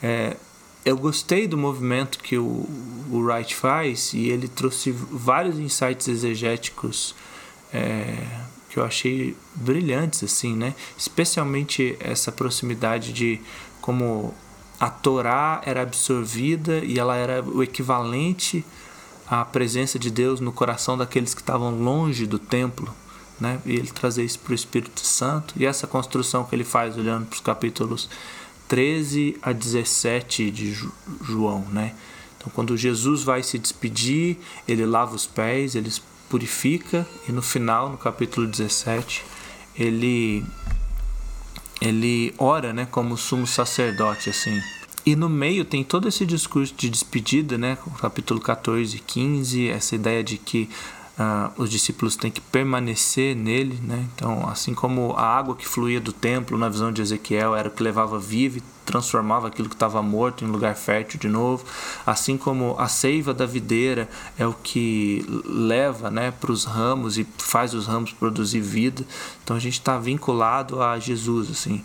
É, 0.01 0.35
eu 0.83 0.97
gostei 0.97 1.47
do 1.47 1.57
movimento 1.57 2.19
que 2.19 2.37
o, 2.37 2.67
o 3.11 3.19
Wright 3.19 3.55
faz 3.55 4.13
e 4.13 4.29
ele 4.29 4.47
trouxe 4.47 4.91
vários 4.91 5.59
insights 5.59 6.07
exegéticos 6.07 7.13
é, 7.71 8.25
que 8.69 8.77
eu 8.77 8.83
achei 8.83 9.35
brilhantes 9.55 10.23
assim, 10.23 10.55
né? 10.55 10.75
Especialmente 10.97 11.97
essa 11.99 12.31
proximidade 12.31 13.11
de 13.11 13.41
como 13.81 14.33
a 14.79 14.89
Torá 14.89 15.61
era 15.65 15.81
absorvida 15.81 16.79
e 16.85 16.99
ela 16.99 17.15
era 17.15 17.43
o 17.43 17.61
equivalente 17.61 18.63
à 19.27 19.43
presença 19.43 19.99
de 19.99 20.09
Deus 20.09 20.39
no 20.39 20.51
coração 20.51 20.97
daqueles 20.97 21.33
que 21.33 21.41
estavam 21.41 21.77
longe 21.77 22.25
do 22.25 22.39
templo, 22.39 22.93
né? 23.39 23.59
E 23.65 23.75
ele 23.75 23.87
trazer 23.87 24.23
isso 24.23 24.39
para 24.39 24.51
o 24.51 24.55
Espírito 24.55 25.01
Santo 25.01 25.53
e 25.57 25.65
essa 25.65 25.87
construção 25.87 26.43
que 26.45 26.55
ele 26.55 26.63
faz 26.63 26.97
olhando 26.97 27.25
para 27.25 27.35
os 27.35 27.41
capítulos 27.41 28.09
13 28.67 29.37
a 29.41 29.51
17 29.51 30.51
de 30.51 30.73
João, 31.23 31.65
né? 31.71 31.95
Então, 32.37 32.51
quando 32.55 32.77
Jesus 32.77 33.23
vai 33.23 33.43
se 33.43 33.59
despedir, 33.59 34.37
ele 34.65 34.85
lava 34.85 35.13
os 35.13 35.27
pés, 35.27 35.75
ele 35.75 35.91
purifica 36.29 37.05
e 37.27 37.31
no 37.31 37.41
final, 37.41 37.89
no 37.89 37.97
capítulo 37.97 38.47
17, 38.47 39.25
ele 39.75 40.43
ele 41.81 42.33
ora, 42.37 42.73
né, 42.73 42.85
como 42.85 43.17
sumo 43.17 43.47
sacerdote 43.47 44.29
assim. 44.29 44.61
E 45.05 45.15
no 45.15 45.29
meio 45.29 45.63
tem 45.63 45.83
todo 45.83 46.07
esse 46.07 46.25
discurso 46.25 46.73
de 46.75 46.89
despedida, 46.89 47.57
né, 47.57 47.77
capítulo 47.99 48.39
14 48.39 48.97
e 48.97 48.99
15, 48.99 49.69
essa 49.69 49.95
ideia 49.95 50.23
de 50.23 50.37
que 50.37 50.69
Uh, 51.19 51.51
os 51.61 51.69
discípulos 51.69 52.15
têm 52.15 52.31
que 52.31 52.39
permanecer 52.39 53.35
nele, 53.35 53.77
né? 53.83 54.07
Então, 54.15 54.47
assim 54.47 54.73
como 54.73 55.11
a 55.17 55.23
água 55.23 55.53
que 55.53 55.67
fluía 55.67 55.99
do 55.99 56.13
templo 56.13 56.57
na 56.57 56.69
visão 56.69 56.93
de 56.93 57.01
Ezequiel 57.01 57.53
era 57.57 57.67
o 57.67 57.71
que 57.71 57.83
levava 57.83 58.17
vivo 58.17 58.59
e 58.59 58.63
transformava 58.85 59.49
aquilo 59.49 59.67
que 59.67 59.75
estava 59.75 60.01
morto 60.01 60.45
em 60.45 60.47
lugar 60.47 60.73
fértil 60.77 61.19
de 61.19 61.27
novo, 61.27 61.65
assim 62.05 62.37
como 62.37 62.73
a 62.79 62.87
seiva 62.87 63.33
da 63.33 63.45
videira 63.45 64.07
é 64.37 64.47
o 64.47 64.53
que 64.53 65.25
leva, 65.43 66.09
né, 66.09 66.31
para 66.31 66.53
os 66.53 66.63
ramos 66.63 67.17
e 67.17 67.27
faz 67.37 67.73
os 67.73 67.85
ramos 67.85 68.13
produzir 68.13 68.61
vida. 68.61 69.05
Então, 69.43 69.57
a 69.57 69.59
gente 69.59 69.73
está 69.73 69.99
vinculado 69.99 70.81
a 70.81 70.97
Jesus, 70.99 71.51
assim. 71.51 71.83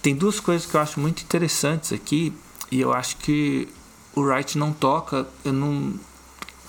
Tem 0.00 0.16
duas 0.16 0.40
coisas 0.40 0.66
que 0.66 0.74
eu 0.74 0.80
acho 0.80 0.98
muito 0.98 1.22
interessantes 1.22 1.92
aqui 1.92 2.32
e 2.70 2.80
eu 2.80 2.94
acho 2.94 3.18
que 3.18 3.68
o 4.14 4.22
Wright 4.22 4.56
não 4.56 4.72
toca, 4.72 5.26
eu 5.44 5.52
não 5.52 6.00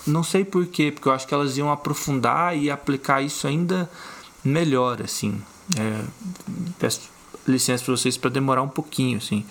não 0.05 0.23
sei 0.23 0.43
porquê, 0.43 0.91
porque 0.91 1.07
eu 1.07 1.13
acho 1.13 1.27
que 1.27 1.33
elas 1.33 1.57
iam 1.57 1.71
aprofundar 1.71 2.57
e 2.57 2.69
aplicar 2.69 3.21
isso 3.21 3.47
ainda 3.47 3.89
melhor, 4.43 5.01
assim. 5.01 5.41
É, 5.77 6.03
peço 6.79 7.09
licença 7.47 7.83
para 7.83 7.95
vocês 7.95 8.17
para 8.17 8.29
demorar 8.29 8.61
um 8.61 8.67
pouquinho, 8.67 9.17
assim. 9.17 9.45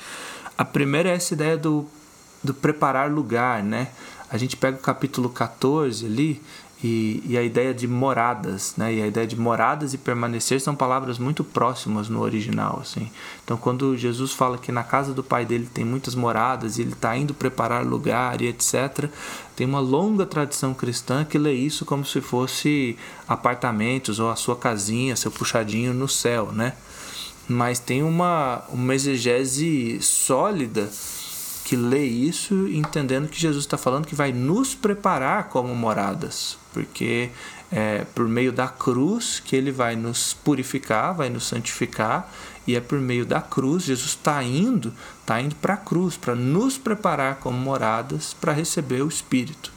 A 0.57 0.65
primeira 0.65 1.09
é 1.09 1.15
essa 1.15 1.35
ideia 1.35 1.57
do, 1.57 1.87
do 2.43 2.53
preparar 2.53 3.11
lugar, 3.11 3.63
né? 3.63 3.89
A 4.29 4.39
gente 4.39 4.57
pega 4.57 4.77
o 4.77 4.81
capítulo 4.81 5.29
14 5.29 6.07
ali 6.07 6.41
e, 6.83 7.23
e, 7.27 7.37
a 7.37 7.43
ideia 7.43 7.75
de 7.75 7.87
moradas, 7.87 8.75
né? 8.77 8.95
E 8.95 9.03
a 9.03 9.07
ideia 9.07 9.27
de 9.27 9.39
moradas 9.39 9.93
e 9.93 9.99
permanecer 9.99 10.61
são 10.63 10.75
palavras 10.75 11.19
muito 11.19 11.45
próximas 11.45 12.09
no 12.09 12.23
original, 12.23 12.79
assim. 12.81 13.11
Então, 13.45 13.59
quando 13.59 13.95
Jesus 13.99 14.33
fala 14.33 14.57
que 14.57 14.73
na 14.73 14.83
casa 14.83 15.13
do 15.13 15.23
pai 15.23 15.45
dele 15.45 15.69
tem 15.73 15.85
muitas 15.85 16.15
moradas 16.15 16.79
e 16.79 16.83
ele 16.83 16.93
está 16.93 17.15
indo 17.15 17.35
preparar 17.35 17.85
lugar 17.85 18.41
e 18.41 18.47
etc., 18.47 19.11
tem 19.55 19.67
uma 19.67 19.81
longa 19.81 20.25
tradição 20.25 20.73
cristã 20.73 21.23
que 21.23 21.37
lê 21.37 21.53
isso 21.53 21.85
como 21.85 22.03
se 22.03 22.23
fosse 22.23 22.97
apartamentos 23.29 24.19
ou 24.19 24.31
a 24.31 24.37
sua 24.37 24.57
casinha, 24.57 25.17
seu 25.17 25.31
puxadinho 25.31 25.93
no 25.93 26.09
céu, 26.09 26.51
né? 26.51 26.73
Mas 27.47 27.79
tem 27.79 28.03
uma, 28.03 28.63
uma 28.71 28.95
exegese 28.95 30.01
sólida 30.01 30.89
que 31.71 31.77
lê 31.77 32.05
isso 32.05 32.67
entendendo 32.67 33.29
que 33.29 33.41
Jesus 33.41 33.65
está 33.65 33.79
falando 33.79 34.05
que 34.05 34.15
vai 34.17 34.33
nos 34.33 34.75
preparar 34.75 35.45
como 35.51 35.73
moradas, 35.73 36.59
porque 36.73 37.31
é 37.71 38.05
por 38.13 38.27
meio 38.27 38.51
da 38.51 38.67
cruz 38.67 39.39
que 39.39 39.55
ele 39.55 39.71
vai 39.71 39.95
nos 39.95 40.35
purificar, 40.35 41.15
vai 41.15 41.31
nos 41.31 41.47
santificar, 41.47 42.29
e 42.67 42.75
é 42.75 42.81
por 42.81 42.99
meio 42.99 43.25
da 43.25 43.41
cruz, 43.41 43.85
Jesus 43.85 44.09
está 44.09 44.43
indo, 44.43 44.93
está 45.21 45.41
indo 45.41 45.55
para 45.55 45.75
a 45.75 45.77
cruz, 45.77 46.17
para 46.17 46.35
nos 46.35 46.77
preparar 46.77 47.37
como 47.37 47.57
moradas 47.57 48.35
para 48.35 48.53
receber 48.53 49.03
o 49.03 49.09
Espírito. 49.09 49.73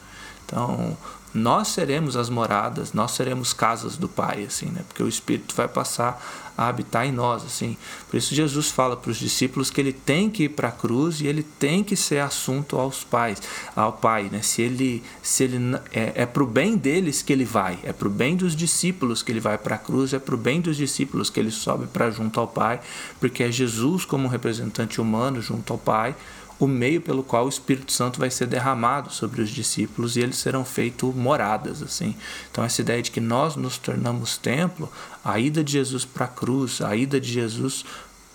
Então, 0.47 0.97
nós 1.34 1.69
seremos 1.69 2.15
as 2.15 2.29
moradas, 2.29 2.93
nós 2.93 3.11
seremos 3.11 3.53
casas 3.53 3.97
do 3.97 4.07
Pai, 4.07 4.43
assim, 4.43 4.67
né? 4.67 4.84
Porque 4.88 5.01
o 5.01 5.07
Espírito 5.07 5.55
vai 5.55 5.67
passar 5.67 6.21
a 6.55 6.67
habitar 6.67 7.07
em 7.07 7.11
nós, 7.11 7.43
assim. 7.43 7.75
Por 8.07 8.17
isso 8.17 8.36
Jesus 8.36 8.69
fala 8.69 8.95
para 8.95 9.09
os 9.09 9.17
discípulos 9.17 9.71
que 9.71 9.81
ele 9.81 9.91
tem 9.91 10.29
que 10.29 10.43
ir 10.43 10.49
para 10.49 10.67
a 10.67 10.71
cruz 10.71 11.21
e 11.21 11.27
ele 11.27 11.41
tem 11.41 11.84
que 11.84 11.95
ser 11.95 12.19
assunto 12.19 12.77
aos 12.77 13.03
pais, 13.03 13.41
ao 13.75 13.93
Pai, 13.93 14.29
né? 14.31 14.43
Se 14.43 14.61
ele, 14.61 15.03
se 15.23 15.43
ele 15.45 15.57
é, 15.91 16.11
é 16.23 16.25
para 16.25 16.43
o 16.43 16.47
bem 16.47 16.77
deles 16.77 17.23
que 17.23 17.34
ele 17.34 17.45
vai, 17.45 17.79
é 17.84 17.91
para 17.91 18.07
o 18.07 18.11
bem 18.11 18.36
dos 18.36 18.55
discípulos 18.55 19.23
que 19.23 19.31
ele 19.31 19.39
vai 19.39 19.57
para 19.57 19.75
a 19.75 19.79
cruz, 19.79 20.13
é 20.13 20.19
para 20.19 20.36
o 20.36 20.38
bem 20.38 20.61
dos 20.61 20.77
discípulos 20.77 21.31
que 21.31 21.39
ele 21.39 21.51
sobe 21.51 21.88
para 21.88 22.11
junto 22.11 22.39
ao 22.39 22.47
Pai, 22.47 22.79
porque 23.19 23.43
é 23.43 23.51
Jesus 23.51 24.05
como 24.05 24.27
representante 24.27 25.01
humano 25.01 25.41
junto 25.41 25.73
ao 25.73 25.79
Pai 25.79 26.15
o 26.64 26.68
meio 26.68 27.01
pelo 27.01 27.24
qual 27.24 27.45
o 27.45 27.49
Espírito 27.49 27.91
Santo 27.91 28.20
vai 28.20 28.30
ser 28.30 28.47
derramado 28.47 29.11
sobre 29.11 29.41
os 29.41 29.49
discípulos 29.49 30.16
e 30.16 30.22
eles 30.22 30.38
serão 30.38 30.64
feitos 30.64 31.14
moradas 31.14 31.82
assim. 31.82 32.16
Então 32.49 32.64
essa 32.64 32.82
ideia 32.82 33.01
de 33.01 33.11
que 33.11 33.20
nós 33.20 33.55
nos 33.55 33.78
tornamos 33.78 34.38
templo, 34.38 34.89
a 35.24 35.38
ida 35.39 35.64
de 35.64 35.74
Jesus 35.74 36.05
para 36.05 36.26
a 36.26 36.30
cruz, 36.30 36.82
a 36.82 36.95
ida 36.95 37.20
de 37.20 37.32
Jesus 37.32 37.84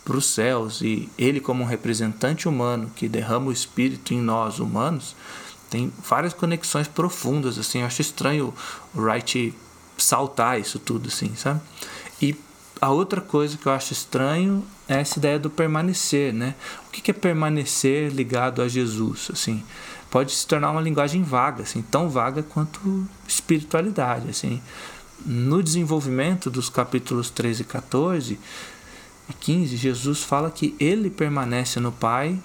para 0.05 0.17
os 0.17 0.27
céus 0.27 0.83
e 0.83 1.09
ele 1.17 1.41
como 1.41 1.63
um 1.63 1.67
representante 1.67 2.49
humano 2.49 2.91
que 2.95 3.09
derrama 3.09 3.49
o 3.49 3.53
Espírito 3.53 4.13
em 4.13 4.21
nós 4.21 4.59
humanos, 4.59 5.17
tem 5.71 5.93
várias 6.07 6.35
conexões 6.35 6.87
profundas 6.87 7.59
assim. 7.59 7.81
Eu 7.81 7.87
acho 7.87 8.03
estranho 8.03 8.53
o 8.95 9.01
Wright 9.01 9.55
saltar 9.97 10.61
isso 10.61 10.79
tudo 10.79 11.09
assim, 11.09 11.35
sabe? 11.35 11.61
E 12.21 12.37
a 12.81 12.91
outra 12.91 13.21
coisa 13.21 13.57
que 13.57 13.67
eu 13.67 13.73
acho 13.73 13.93
estranho 13.93 14.65
é 14.89 15.01
essa 15.01 15.19
ideia 15.19 15.39
do 15.39 15.51
permanecer, 15.51 16.33
né? 16.33 16.55
O 16.87 16.91
que 16.91 17.11
é 17.11 17.15
permanecer 17.15 18.11
ligado 18.11 18.63
a 18.63 18.69
Jesus, 18.69 19.29
assim? 19.33 19.63
Pode 20.11 20.33
se 20.33 20.47
tornar 20.47 20.71
uma 20.71 20.81
linguagem 20.81 21.23
vaga, 21.23 21.63
assim, 21.63 21.83
tão 21.83 22.09
vaga 22.09 22.43
quanto 22.43 23.07
espiritualidade, 23.27 24.31
assim. 24.31 24.63
No 25.27 25.63
desenvolvimento 25.63 26.51
dos 26.51 26.69
capítulos 26.69 27.29
13 27.31 27.63
e 27.63 27.65
14 27.65 28.41
e 29.29 29.33
15, 29.35 29.77
Jesus 29.77 30.23
fala 30.23 30.51
que 30.51 30.75
ele 30.81 31.11
permanece 31.11 31.79
no 31.81 31.93
Pai 31.93 32.39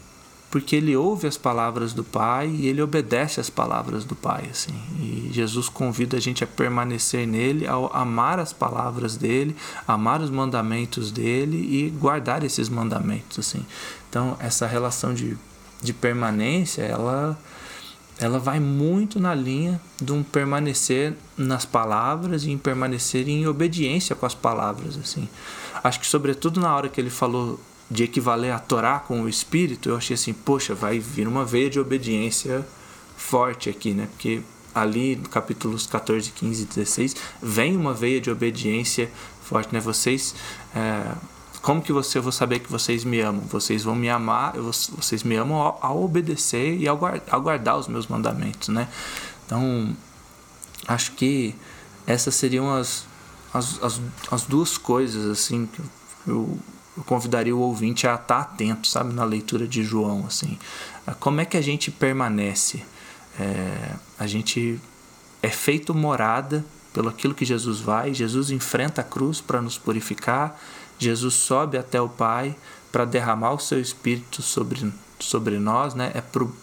porque 0.54 0.76
ele 0.76 0.96
ouve 0.96 1.26
as 1.26 1.36
palavras 1.36 1.94
do 1.94 2.04
Pai 2.04 2.48
e 2.48 2.68
ele 2.68 2.80
obedece 2.80 3.40
às 3.40 3.50
palavras 3.50 4.06
do 4.06 4.16
Pai, 4.16 4.48
assim. 4.52 4.76
E 5.00 5.32
Jesus 5.34 5.68
convida 5.68 6.18
a 6.18 6.20
gente 6.20 6.44
a 6.44 6.48
permanecer 6.48 7.26
nele, 7.26 7.66
ao 7.66 7.92
amar 7.92 8.38
as 8.38 8.54
palavras 8.54 9.18
dele, 9.18 9.56
amar 9.88 10.22
os 10.22 10.30
mandamentos 10.30 11.10
dele 11.10 11.58
e 11.58 11.90
guardar 11.90 12.44
esses 12.44 12.70
mandamentos, 12.70 13.40
assim. 13.40 13.66
Então, 14.08 14.38
essa 14.40 14.68
relação 14.68 15.12
de, 15.16 15.36
de 15.82 15.92
permanência, 15.92 16.84
ela 16.84 17.36
ela 18.20 18.38
vai 18.38 18.60
muito 18.60 19.20
na 19.20 19.34
linha 19.34 19.82
de 20.00 20.14
um 20.14 20.22
permanecer 20.22 21.16
nas 21.36 21.66
palavras 21.66 22.44
e 22.44 22.52
em 22.52 22.60
permanecer 22.60 23.28
em 23.28 23.48
obediência 23.48 24.16
com 24.16 24.28
as 24.28 24.36
palavras, 24.36 24.98
assim. 24.98 25.28
Acho 25.84 26.00
que 26.00 26.06
sobretudo 26.06 26.60
na 26.60 26.76
hora 26.76 26.90
que 26.90 27.02
ele 27.02 27.10
falou 27.10 27.60
de 27.94 28.04
equivaler 28.04 28.52
a 28.52 28.60
Torá 28.60 29.00
com 29.00 29.22
o 29.22 29.30
Espírito, 29.30 29.90
eu 29.90 29.96
achei 29.96 30.16
assim, 30.16 30.34
poxa, 30.34 30.74
vai 30.74 30.98
vir 31.00 31.28
uma 31.28 31.46
veia 31.46 31.70
de 31.70 31.80
obediência 31.80 32.68
forte 33.16 33.70
aqui, 33.70 33.94
né? 33.94 34.08
Porque 34.12 34.42
ali 34.74 35.16
no 35.16 35.30
capítulos 35.30 35.86
14, 35.86 36.32
15 36.32 36.64
e 36.64 36.66
16 36.66 37.16
vem 37.42 37.78
uma 37.78 37.94
veia 37.94 38.20
de 38.20 38.32
obediência 38.32 39.12
forte, 39.44 39.72
né? 39.72 39.80
Vocês, 39.80 40.34
é, 40.76 41.12
como 41.62 41.84
que 41.84 41.94
você 41.94 42.18
eu 42.18 42.24
vou 42.24 42.32
saber 42.32 42.60
que 42.60 42.72
vocês 42.72 43.04
me 43.04 43.22
amam? 43.22 43.44
Vocês 43.46 43.84
vão 43.84 43.96
me 43.96 44.10
amar, 44.10 44.54
vocês 44.54 45.22
me 45.22 45.36
amam 45.36 45.58
ao, 45.58 45.80
ao 45.80 46.04
obedecer 46.04 46.76
e 46.76 46.88
ao, 46.88 47.00
ao 47.30 47.42
guardar 47.42 47.78
os 47.78 47.88
meus 47.88 48.08
mandamentos, 48.08 48.70
né? 48.70 48.90
Então, 49.46 49.96
acho 50.88 51.12
que 51.12 51.54
essas 52.08 52.34
seriam 52.34 52.74
as, 52.74 53.06
as, 53.54 53.82
as, 53.84 54.02
as 54.32 54.42
duas 54.44 54.80
coisas 54.80 55.30
assim 55.30 55.68
que 55.68 55.80
eu 55.80 55.86
eu 56.28 56.58
convidaria 57.06 57.56
o 57.56 57.60
ouvinte 57.60 58.08
a 58.08 58.16
estar 58.16 58.40
atento, 58.40 58.88
sabe, 58.88 59.14
na 59.14 59.24
leitura 59.24 59.68
de 59.68 59.84
João, 59.84 60.26
assim. 60.28 60.58
Como 61.20 61.42
é 61.42 61.46
que 61.46 61.58
a 61.58 61.62
gente 61.62 61.92
permanece? 61.92 62.84
É, 63.40 63.96
a 64.20 64.28
gente 64.28 64.80
é 65.42 65.50
feito 65.50 65.94
morada 65.94 66.64
pelo 66.94 67.10
aquilo 67.10 67.34
que 67.34 67.44
Jesus 67.44 67.80
vai. 67.80 68.14
Jesus 68.14 68.52
enfrenta 68.52 69.02
a 69.02 69.04
cruz 69.04 69.42
para 69.42 69.62
nos 69.62 69.78
purificar. 69.78 70.60
Jesus 71.00 71.34
sobe 71.34 71.78
até 71.78 72.00
o 72.00 72.08
Pai 72.08 72.56
para 72.92 73.06
derramar 73.06 73.54
o 73.54 73.60
seu 73.60 73.82
Espírito 73.82 74.42
sobre, 74.42 74.94
sobre 75.20 75.58
nós, 75.58 75.96
né? 75.96 76.12
É 76.14 76.22
pro, 76.22 76.56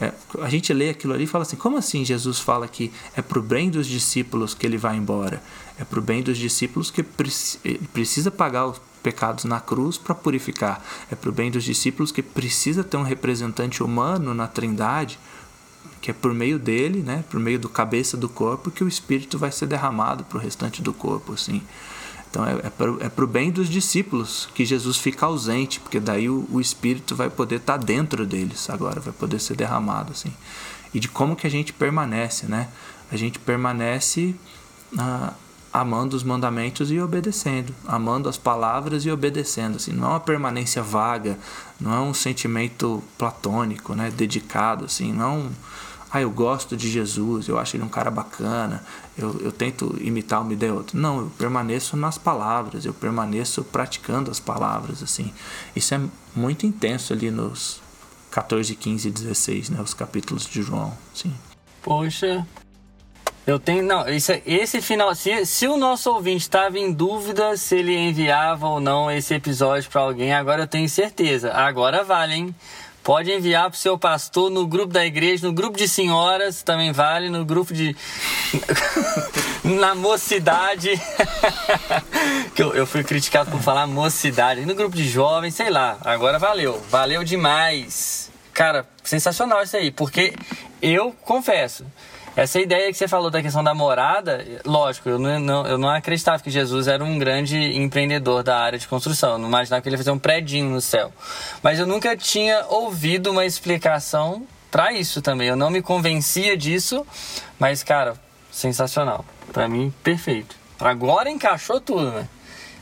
é, 0.00 0.12
a 0.40 0.48
gente 0.48 0.72
lê 0.72 0.90
aquilo 0.90 1.14
ali 1.14 1.24
e 1.24 1.26
fala 1.26 1.42
assim: 1.42 1.56
como 1.56 1.76
assim 1.76 2.04
Jesus 2.04 2.40
fala 2.40 2.66
que 2.66 2.92
é 3.16 3.22
para 3.22 3.38
o 3.38 3.42
bem 3.42 3.70
dos 3.70 3.86
discípulos 3.86 4.54
que 4.54 4.66
ele 4.66 4.76
vai 4.76 4.96
embora? 4.96 5.42
É 5.78 5.84
para 5.84 5.98
o 5.98 6.02
bem 6.02 6.22
dos 6.22 6.36
discípulos 6.38 6.90
que 6.90 7.02
precisa 7.02 8.30
pagar 8.30 8.66
o 8.66 8.74
pecados 9.04 9.44
na 9.44 9.60
cruz 9.60 9.98
para 9.98 10.14
purificar. 10.14 10.82
É 11.12 11.14
para 11.14 11.28
o 11.28 11.32
bem 11.32 11.50
dos 11.50 11.62
discípulos 11.62 12.10
que 12.10 12.22
precisa 12.22 12.82
ter 12.82 12.96
um 12.96 13.02
representante 13.02 13.82
humano 13.82 14.32
na 14.32 14.48
Trindade, 14.48 15.18
que 16.00 16.10
é 16.10 16.14
por 16.14 16.32
meio 16.32 16.58
dele, 16.58 17.00
né, 17.00 17.22
por 17.28 17.38
meio 17.38 17.58
do 17.58 17.68
cabeça 17.68 18.16
do 18.16 18.30
corpo, 18.30 18.70
que 18.70 18.82
o 18.82 18.88
Espírito 18.88 19.38
vai 19.38 19.52
ser 19.52 19.66
derramado 19.66 20.24
para 20.24 20.38
o 20.38 20.40
restante 20.40 20.80
do 20.80 20.94
corpo, 20.94 21.34
assim. 21.34 21.62
Então 22.34 22.44
é, 22.44 22.54
é 22.64 22.70
para 22.70 22.88
é 22.88 23.22
o 23.22 23.26
bem 23.28 23.52
dos 23.52 23.68
discípulos 23.68 24.48
que 24.52 24.64
Jesus 24.64 24.96
fica 24.96 25.24
ausente, 25.24 25.78
porque 25.78 26.00
daí 26.00 26.28
o, 26.28 26.44
o 26.50 26.60
Espírito 26.60 27.14
vai 27.14 27.30
poder 27.30 27.56
estar 27.56 27.78
tá 27.78 27.84
dentro 27.84 28.26
deles 28.26 28.68
agora, 28.68 28.98
vai 28.98 29.12
poder 29.12 29.38
ser 29.38 29.54
derramado, 29.56 30.10
assim. 30.10 30.32
E 30.92 30.98
de 30.98 31.06
como 31.06 31.36
que 31.36 31.46
a 31.46 31.50
gente 31.50 31.72
permanece, 31.72 32.46
né? 32.46 32.68
A 33.12 33.16
gente 33.16 33.38
permanece 33.38 34.34
ah, 34.98 35.32
amando 35.72 36.16
os 36.16 36.24
mandamentos 36.24 36.90
e 36.90 36.98
obedecendo, 36.98 37.72
amando 37.86 38.28
as 38.28 38.36
palavras 38.36 39.04
e 39.04 39.12
obedecendo. 39.12 39.76
Assim, 39.76 39.92
não 39.92 40.08
é 40.08 40.10
uma 40.10 40.20
permanência 40.20 40.82
vaga, 40.82 41.38
não 41.80 41.94
é 41.94 42.00
um 42.00 42.12
sentimento 42.12 43.00
platônico, 43.16 43.94
né, 43.94 44.10
dedicado, 44.10 44.86
assim, 44.86 45.12
não 45.12 45.52
é 46.14 46.18
ah, 46.18 46.20
eu 46.20 46.30
gosto 46.30 46.76
de 46.76 46.88
Jesus, 46.88 47.48
eu 47.48 47.58
acho 47.58 47.76
ele 47.76 47.82
um 47.82 47.88
cara 47.88 48.08
bacana, 48.08 48.84
eu, 49.16 49.40
eu 49.40 49.52
tento 49.52 49.96
imitar 50.00 50.42
uma 50.42 50.52
ideia 50.52 50.72
ou 50.72 50.78
outra. 50.78 50.98
Não, 50.98 51.20
eu 51.20 51.32
permaneço 51.38 51.96
nas 51.96 52.18
palavras, 52.18 52.84
eu 52.84 52.92
permaneço 52.92 53.62
praticando 53.64 54.30
as 54.30 54.40
palavras, 54.40 55.02
assim. 55.02 55.32
Isso 55.74 55.94
é 55.94 56.00
muito 56.34 56.66
intenso 56.66 57.12
ali 57.12 57.30
nos 57.30 57.80
14, 58.30 58.74
15 58.74 59.08
e 59.08 59.10
16, 59.10 59.70
né, 59.70 59.80
os 59.80 59.94
capítulos 59.94 60.46
de 60.46 60.62
João, 60.62 60.92
sim. 61.14 61.32
Poxa, 61.80 62.44
eu 63.46 63.58
tenho. 63.58 63.84
Não, 63.84 64.08
esse, 64.08 64.32
é, 64.32 64.42
esse 64.44 64.80
final. 64.80 65.14
Se, 65.14 65.44
se 65.44 65.68
o 65.68 65.76
nosso 65.76 66.10
ouvinte 66.10 66.42
estava 66.42 66.78
em 66.78 66.90
dúvida 66.92 67.56
se 67.56 67.76
ele 67.76 67.94
enviava 67.94 68.66
ou 68.66 68.80
não 68.80 69.10
esse 69.10 69.34
episódio 69.34 69.88
para 69.90 70.00
alguém, 70.00 70.32
agora 70.32 70.62
eu 70.62 70.66
tenho 70.66 70.88
certeza. 70.88 71.52
Agora 71.52 72.02
vale, 72.02 72.34
hein? 72.34 72.54
Pode 73.04 73.30
enviar 73.30 73.68
para 73.68 73.76
o 73.76 73.78
seu 73.78 73.98
pastor 73.98 74.50
no 74.50 74.66
grupo 74.66 74.90
da 74.90 75.04
igreja, 75.04 75.46
no 75.46 75.52
grupo 75.52 75.76
de 75.76 75.86
senhoras 75.86 76.62
também 76.62 76.90
vale, 76.90 77.28
no 77.28 77.44
grupo 77.44 77.74
de. 77.74 77.94
na 79.62 79.94
mocidade. 79.94 80.90
que 82.56 82.62
eu, 82.62 82.74
eu 82.74 82.86
fui 82.86 83.04
criticado 83.04 83.50
por 83.50 83.60
falar 83.60 83.86
mocidade. 83.86 84.64
No 84.64 84.74
grupo 84.74 84.96
de 84.96 85.06
jovens, 85.06 85.54
sei 85.54 85.68
lá. 85.68 85.98
Agora 86.02 86.38
valeu. 86.38 86.82
Valeu 86.90 87.22
demais. 87.22 88.30
Cara, 88.54 88.88
sensacional 89.02 89.62
isso 89.62 89.76
aí. 89.76 89.90
Porque 89.90 90.34
eu 90.80 91.12
confesso. 91.12 91.84
Essa 92.36 92.58
ideia 92.60 92.90
que 92.90 92.98
você 92.98 93.06
falou 93.06 93.30
da 93.30 93.40
questão 93.40 93.62
da 93.62 93.72
morada, 93.72 94.44
lógico, 94.64 95.08
eu 95.08 95.18
não, 95.18 95.66
eu 95.66 95.78
não 95.78 95.88
acreditava 95.88 96.42
que 96.42 96.50
Jesus 96.50 96.88
era 96.88 97.02
um 97.04 97.16
grande 97.16 97.56
empreendedor 97.56 98.42
da 98.42 98.58
área 98.58 98.78
de 98.78 98.88
construção. 98.88 99.32
Eu 99.32 99.38
não 99.38 99.48
imaginava 99.48 99.80
que 99.80 99.88
ele 99.88 99.94
ia 99.94 99.98
fazer 99.98 100.10
um 100.10 100.18
predinho 100.18 100.68
no 100.68 100.80
céu. 100.80 101.12
Mas 101.62 101.78
eu 101.78 101.86
nunca 101.86 102.16
tinha 102.16 102.66
ouvido 102.66 103.30
uma 103.30 103.44
explicação 103.44 104.44
para 104.68 104.92
isso 104.92 105.22
também. 105.22 105.46
Eu 105.46 105.54
não 105.54 105.70
me 105.70 105.80
convencia 105.80 106.56
disso, 106.56 107.06
mas, 107.56 107.84
cara, 107.84 108.14
sensacional. 108.50 109.24
Para 109.52 109.68
mim, 109.68 109.94
perfeito. 110.02 110.56
Agora 110.80 111.30
encaixou 111.30 111.80
tudo, 111.80 112.10
né? 112.10 112.28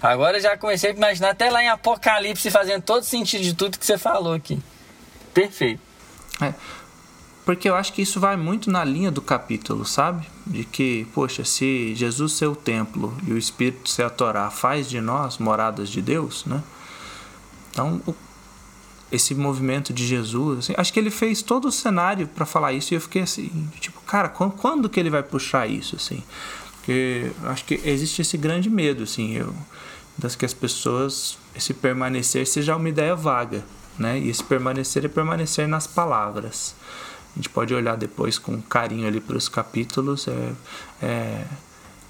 Agora 0.00 0.40
já 0.40 0.56
comecei 0.56 0.90
a 0.90 0.94
imaginar 0.94 1.30
até 1.30 1.50
lá 1.50 1.62
em 1.62 1.68
Apocalipse 1.68 2.50
fazendo 2.50 2.82
todo 2.82 3.04
sentido 3.04 3.42
de 3.42 3.54
tudo 3.54 3.78
que 3.78 3.84
você 3.84 3.98
falou 3.98 4.32
aqui. 4.32 4.60
Perfeito. 5.34 5.80
É. 6.40 6.52
Porque 7.44 7.68
eu 7.68 7.74
acho 7.74 7.92
que 7.92 8.02
isso 8.02 8.20
vai 8.20 8.36
muito 8.36 8.70
na 8.70 8.84
linha 8.84 9.10
do 9.10 9.20
capítulo, 9.20 9.84
sabe? 9.84 10.26
De 10.46 10.64
que, 10.64 11.06
poxa, 11.12 11.44
se 11.44 11.92
Jesus 11.94 12.34
ser 12.34 12.46
o 12.46 12.54
templo 12.54 13.16
e 13.26 13.32
o 13.32 13.38
Espírito 13.38 13.90
ser 13.90 14.04
a 14.04 14.10
Torá 14.10 14.48
faz 14.48 14.88
de 14.88 15.00
nós 15.00 15.38
moradas 15.38 15.88
de 15.88 16.00
Deus, 16.00 16.44
né? 16.46 16.62
Então, 17.70 18.00
esse 19.10 19.34
movimento 19.34 19.92
de 19.92 20.06
Jesus, 20.06 20.60
assim, 20.60 20.74
acho 20.76 20.92
que 20.92 21.00
ele 21.00 21.10
fez 21.10 21.42
todo 21.42 21.66
o 21.66 21.72
cenário 21.72 22.28
para 22.28 22.46
falar 22.46 22.72
isso 22.74 22.94
e 22.94 22.96
eu 22.96 23.00
fiquei 23.00 23.22
assim, 23.22 23.68
tipo, 23.80 24.00
cara, 24.02 24.28
quando, 24.28 24.88
que 24.88 25.00
ele 25.00 25.10
vai 25.10 25.22
puxar 25.22 25.66
isso, 25.66 25.96
assim? 25.96 26.22
Porque 26.76 27.32
acho 27.44 27.64
que 27.64 27.80
existe 27.84 28.22
esse 28.22 28.36
grande 28.36 28.70
medo, 28.70 29.02
assim, 29.02 29.32
eu, 29.36 29.52
das 30.16 30.36
que 30.36 30.44
as 30.44 30.54
pessoas, 30.54 31.36
esse 31.56 31.74
permanecer 31.74 32.46
seja 32.46 32.76
uma 32.76 32.88
ideia 32.88 33.16
vaga, 33.16 33.64
né? 33.98 34.18
E 34.18 34.30
esse 34.30 34.44
permanecer 34.44 35.04
é 35.04 35.08
permanecer 35.08 35.66
nas 35.66 35.88
palavras 35.88 36.74
a 37.34 37.38
gente 37.38 37.48
pode 37.48 37.74
olhar 37.74 37.96
depois 37.96 38.38
com 38.38 38.60
carinho 38.60 39.06
ali 39.06 39.20
para 39.20 39.36
os 39.36 39.48
capítulos. 39.48 40.28
É, 40.28 40.52
é, 41.02 41.44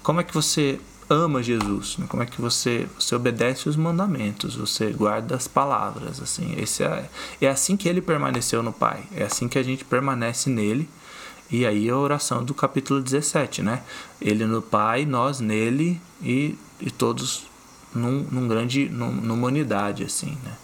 como 0.01 0.19
é 0.19 0.23
que 0.23 0.33
você 0.33 0.79
ama 1.09 1.41
Jesus, 1.41 1.97
né? 1.97 2.05
como 2.09 2.23
é 2.23 2.25
que 2.25 2.41
você 2.41 2.87
você 2.97 3.15
obedece 3.15 3.69
os 3.69 3.75
mandamentos, 3.75 4.55
você 4.55 4.91
guarda 4.91 5.35
as 5.35 5.47
palavras, 5.47 6.21
assim. 6.21 6.55
Esse 6.57 6.83
é, 6.83 7.09
é 7.41 7.47
assim 7.47 7.77
que 7.77 7.87
ele 7.87 8.01
permaneceu 8.01 8.61
no 8.61 8.73
Pai, 8.73 9.03
é 9.15 9.23
assim 9.23 9.47
que 9.47 9.57
a 9.57 9.63
gente 9.63 9.85
permanece 9.85 10.49
nele. 10.49 10.89
E 11.51 11.65
aí 11.65 11.89
a 11.89 11.97
oração 11.97 12.43
do 12.43 12.53
capítulo 12.53 13.01
17, 13.01 13.61
né? 13.61 13.83
Ele 14.19 14.45
no 14.45 14.61
Pai, 14.61 15.05
nós 15.05 15.39
nele 15.39 16.01
e, 16.21 16.57
e 16.81 16.89
todos 16.89 17.45
num, 17.93 18.25
num 18.31 18.47
grande 18.47 18.89
num, 18.89 19.11
numa 19.11 19.47
unidade 19.47 20.03
assim, 20.03 20.37
né? 20.43 20.57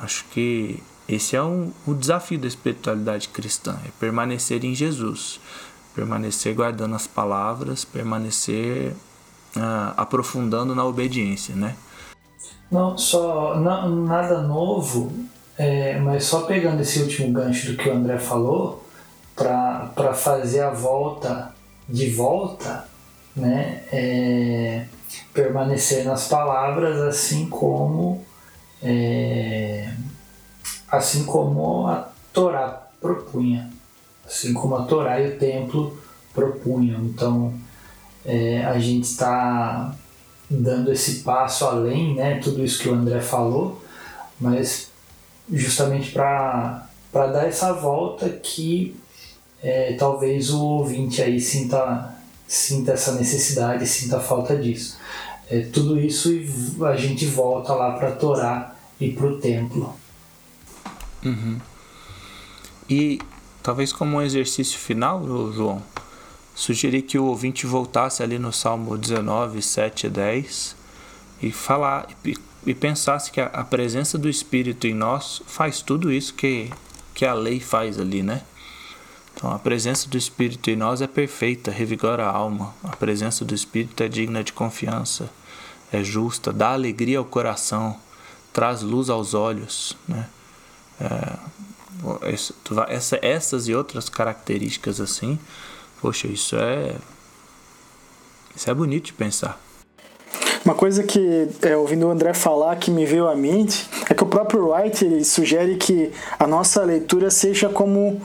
Acho 0.00 0.24
que 0.26 0.82
esse 1.14 1.36
é 1.36 1.42
um, 1.42 1.72
o 1.86 1.94
desafio 1.94 2.38
da 2.38 2.46
espiritualidade 2.46 3.28
cristã, 3.28 3.78
é 3.86 3.90
permanecer 4.00 4.64
em 4.64 4.74
Jesus, 4.74 5.40
permanecer 5.94 6.54
guardando 6.54 6.94
as 6.94 7.06
palavras, 7.06 7.84
permanecer 7.84 8.92
uh, 9.56 9.94
aprofundando 9.96 10.74
na 10.74 10.84
obediência, 10.84 11.54
né? 11.54 11.76
Não, 12.70 12.96
só 12.96 13.56
não, 13.56 13.90
nada 14.06 14.40
novo, 14.40 15.12
é, 15.58 15.98
mas 15.98 16.24
só 16.24 16.42
pegando 16.42 16.80
esse 16.80 17.00
último 17.00 17.30
gancho 17.30 17.72
do 17.72 17.76
que 17.76 17.88
o 17.88 17.92
André 17.92 18.18
falou, 18.18 18.82
para 19.36 20.14
fazer 20.14 20.60
a 20.60 20.70
volta 20.70 21.54
de 21.88 22.08
volta, 22.10 22.88
né? 23.36 23.82
É, 23.92 24.86
permanecer 25.34 26.04
nas 26.04 26.28
palavras, 26.28 27.00
assim 27.02 27.48
como 27.48 28.24
é, 28.82 29.92
assim 30.92 31.24
como 31.24 31.86
a 31.86 32.10
Torá 32.34 32.86
propunha, 33.00 33.70
assim 34.26 34.52
como 34.52 34.76
a 34.76 34.82
Torá 34.82 35.18
e 35.18 35.34
o 35.34 35.38
templo 35.38 35.98
propunham. 36.34 37.00
Então 37.06 37.54
é, 38.26 38.62
a 38.66 38.78
gente 38.78 39.04
está 39.04 39.94
dando 40.50 40.92
esse 40.92 41.20
passo 41.20 41.64
além, 41.64 42.14
né? 42.14 42.38
Tudo 42.40 42.62
isso 42.62 42.82
que 42.82 42.90
o 42.90 42.94
André 42.94 43.22
falou, 43.22 43.82
mas 44.38 44.90
justamente 45.50 46.12
para 46.12 46.86
dar 47.12 47.48
essa 47.48 47.72
volta 47.72 48.28
que 48.28 48.94
é, 49.62 49.94
talvez 49.94 50.50
o 50.50 50.60
ouvinte 50.60 51.22
aí 51.22 51.40
sinta, 51.40 52.14
sinta 52.46 52.92
essa 52.92 53.12
necessidade, 53.12 53.86
sinta 53.86 54.18
a 54.18 54.20
falta 54.20 54.54
disso. 54.54 54.98
É, 55.50 55.60
tudo 55.60 55.98
isso 55.98 56.28
a 56.84 56.96
gente 56.96 57.24
volta 57.24 57.72
lá 57.72 57.92
para 57.92 58.08
a 58.08 58.12
Torá 58.12 58.74
e 59.00 59.10
para 59.10 59.26
o 59.26 59.38
templo. 59.38 60.01
Uhum. 61.24 61.58
E 62.88 63.20
talvez 63.62 63.92
como 63.92 64.16
um 64.16 64.22
exercício 64.22 64.78
final, 64.78 65.24
João, 65.52 65.82
sugerir 66.54 67.02
que 67.02 67.18
o 67.18 67.24
ouvinte 67.24 67.66
voltasse 67.66 68.22
ali 68.22 68.38
no 68.38 68.52
Salmo 68.52 68.98
19, 68.98 69.62
7 69.62 70.06
e 70.06 70.10
10 70.10 70.76
e 71.42 71.50
falar 71.50 72.08
e, 72.24 72.36
e 72.66 72.74
pensasse 72.74 73.30
que 73.30 73.40
a, 73.40 73.46
a, 73.46 73.64
presença 73.64 74.18
do 74.18 74.28
Espírito 74.28 74.86
em 74.86 74.94
nós 74.94 75.42
faz 75.46 75.80
tudo 75.80 76.12
isso 76.12 76.34
que, 76.34 76.70
que 77.14 77.24
a 77.24 77.34
lei 77.34 77.60
faz 77.60 77.98
ali, 77.98 78.22
né? 78.22 78.42
Então 79.34 79.50
a 79.50 79.58
presença 79.58 80.08
do 80.08 80.18
Espírito 80.18 80.70
em 80.70 80.76
nós 80.76 81.00
é 81.00 81.06
perfeita, 81.06 81.70
revigora 81.70 82.26
a 82.26 82.30
alma. 82.30 82.74
A 82.84 82.94
presença 82.94 83.44
do 83.44 83.54
Espírito 83.54 84.02
é 84.02 84.08
digna 84.08 84.44
de 84.44 84.52
confiança, 84.52 85.30
é 85.90 86.04
justa, 86.04 86.52
dá 86.52 86.72
alegria 86.72 87.18
ao 87.18 87.24
coração, 87.24 87.98
traz 88.52 88.82
luz 88.82 89.08
aos 89.08 89.34
olhos, 89.34 89.96
né? 90.06 90.28
É, 91.02 91.52
essa, 92.88 93.18
essas 93.22 93.68
e 93.68 93.74
outras 93.74 94.08
características 94.08 95.00
assim 95.00 95.38
Poxa, 96.02 96.26
isso 96.26 96.56
é. 96.56 96.96
Isso 98.56 98.68
é 98.68 98.74
bonito 98.74 99.06
de 99.06 99.12
pensar. 99.12 99.58
Uma 100.64 100.74
coisa 100.74 101.04
que, 101.04 101.48
é, 101.62 101.76
ouvindo 101.76 102.06
o 102.08 102.10
André 102.10 102.34
falar, 102.34 102.74
que 102.76 102.90
me 102.90 103.06
veio 103.06 103.28
à 103.28 103.36
mente 103.36 103.88
é 104.10 104.14
que 104.14 104.22
o 104.22 104.26
próprio 104.26 104.68
Wright 104.68 105.24
sugere 105.24 105.76
que 105.76 106.12
a 106.38 106.46
nossa 106.46 106.82
leitura 106.82 107.30
seja 107.30 107.68
como 107.68 108.20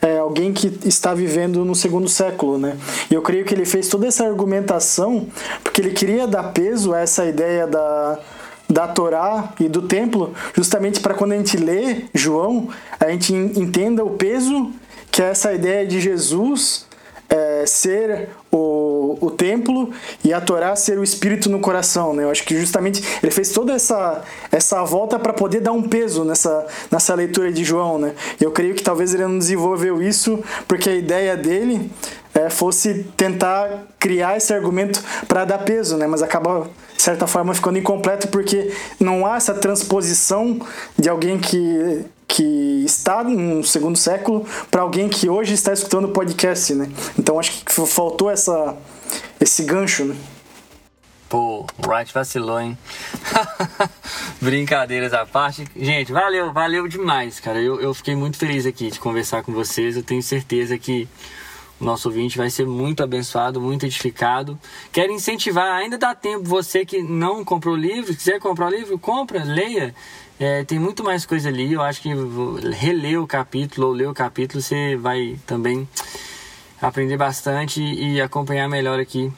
é, 0.00 0.18
alguém 0.18 0.54
que 0.54 0.78
está 0.86 1.12
vivendo 1.14 1.64
no 1.66 1.74
segundo 1.74 2.08
século, 2.08 2.58
né? 2.58 2.78
E 3.10 3.14
eu 3.14 3.20
creio 3.20 3.44
que 3.44 3.54
ele 3.54 3.66
fez 3.66 3.88
toda 3.88 4.06
essa 4.06 4.24
argumentação 4.26 5.28
porque 5.62 5.82
ele 5.82 5.90
queria 5.90 6.26
dar 6.26 6.44
peso 6.54 6.94
a 6.94 7.00
essa 7.00 7.26
ideia 7.26 7.66
da, 7.66 8.18
da 8.68 8.86
Torá 8.86 9.52
e 9.58 9.68
do 9.68 9.82
templo, 9.82 10.34
justamente 10.54 11.00
para 11.00 11.14
quando 11.14 11.32
a 11.32 11.36
gente 11.36 11.56
lê 11.56 12.04
João, 12.12 12.68
a 13.00 13.08
gente 13.08 13.32
entenda 13.32 14.04
o 14.04 14.10
peso 14.10 14.72
que 15.10 15.22
é 15.22 15.30
essa 15.30 15.52
ideia 15.52 15.86
de 15.86 16.00
Jesus 16.00 16.86
é, 17.28 17.66
ser 17.66 18.30
o, 18.50 19.18
o 19.20 19.30
templo 19.30 19.90
e 20.24 20.32
a 20.32 20.40
Torá 20.40 20.74
ser 20.74 20.98
o 20.98 21.04
espírito 21.04 21.50
no 21.50 21.60
coração. 21.60 22.14
Né? 22.14 22.24
Eu 22.24 22.30
acho 22.30 22.44
que 22.44 22.58
justamente 22.58 23.02
ele 23.22 23.30
fez 23.30 23.50
toda 23.50 23.74
essa, 23.74 24.22
essa 24.50 24.82
volta 24.84 25.18
para 25.18 25.32
poder 25.32 25.60
dar 25.60 25.72
um 25.72 25.82
peso 25.82 26.24
nessa, 26.24 26.66
nessa 26.90 27.14
leitura 27.14 27.52
de 27.52 27.64
João. 27.64 27.98
Né? 27.98 28.14
Eu 28.40 28.50
creio 28.50 28.74
que 28.74 28.82
talvez 28.82 29.12
ele 29.12 29.24
não 29.24 29.38
desenvolveu 29.38 30.02
isso 30.02 30.42
porque 30.66 30.88
a 30.88 30.94
ideia 30.94 31.36
dele 31.36 31.90
é, 32.38 32.50
fosse 32.50 33.04
tentar 33.16 33.86
criar 33.98 34.36
esse 34.36 34.52
argumento 34.52 35.02
para 35.26 35.44
dar 35.44 35.58
peso, 35.58 35.96
né? 35.96 36.06
mas 36.06 36.22
acaba 36.22 36.70
de 36.96 37.02
certa 37.02 37.26
forma 37.26 37.52
ficando 37.54 37.78
incompleto 37.78 38.28
porque 38.28 38.72
não 39.00 39.26
há 39.26 39.36
essa 39.36 39.54
transposição 39.54 40.60
de 40.98 41.08
alguém 41.08 41.38
que 41.38 42.04
que 42.26 42.84
está 42.84 43.24
no 43.24 43.64
segundo 43.64 43.96
século 43.96 44.46
para 44.70 44.82
alguém 44.82 45.08
que 45.08 45.30
hoje 45.30 45.54
está 45.54 45.72
escutando 45.72 46.04
o 46.04 46.08
podcast, 46.08 46.74
né? 46.74 46.90
Então 47.18 47.40
acho 47.40 47.64
que 47.64 47.72
faltou 47.72 48.30
essa 48.30 48.76
esse 49.40 49.62
gancho, 49.62 50.04
né? 50.04 50.14
Pô, 51.26 51.60
o 51.60 51.88
Wright 51.88 52.12
vacilou, 52.12 52.60
hein? 52.60 52.76
Brincadeiras 54.40 55.14
à 55.14 55.24
parte. 55.24 55.66
Gente, 55.74 56.12
valeu, 56.12 56.52
valeu 56.52 56.86
demais, 56.86 57.40
cara. 57.40 57.60
Eu, 57.60 57.80
eu 57.80 57.94
fiquei 57.94 58.14
muito 58.14 58.36
feliz 58.36 58.66
aqui 58.66 58.90
de 58.90 59.00
conversar 59.00 59.42
com 59.42 59.52
vocês. 59.52 59.96
Eu 59.96 60.02
tenho 60.02 60.22
certeza 60.22 60.78
que 60.78 61.08
o 61.80 61.84
nosso 61.84 62.08
ouvinte 62.08 62.36
vai 62.36 62.50
ser 62.50 62.66
muito 62.66 63.02
abençoado, 63.02 63.60
muito 63.60 63.86
edificado. 63.86 64.58
Quero 64.92 65.12
incentivar, 65.12 65.76
ainda 65.76 65.96
dá 65.96 66.14
tempo, 66.14 66.44
você 66.44 66.84
que 66.84 67.02
não 67.02 67.44
comprou 67.44 67.74
o 67.74 67.78
livro, 67.78 68.14
quiser 68.14 68.40
comprar 68.40 68.66
o 68.66 68.70
livro, 68.70 68.98
compra, 68.98 69.44
leia. 69.44 69.94
É, 70.40 70.64
tem 70.64 70.78
muito 70.78 71.02
mais 71.04 71.24
coisa 71.24 71.48
ali. 71.48 71.72
Eu 71.72 71.82
acho 71.82 72.00
que 72.00 72.10
reler 72.72 73.20
o 73.20 73.26
capítulo 73.26 73.88
ou 73.88 73.92
ler 73.92 74.08
o 74.08 74.14
capítulo 74.14 74.60
você 74.60 74.96
vai 74.96 75.38
também 75.46 75.88
aprender 76.80 77.16
bastante 77.16 77.82
e 77.82 78.20
acompanhar 78.20 78.68
melhor 78.68 79.00
aqui 79.00 79.32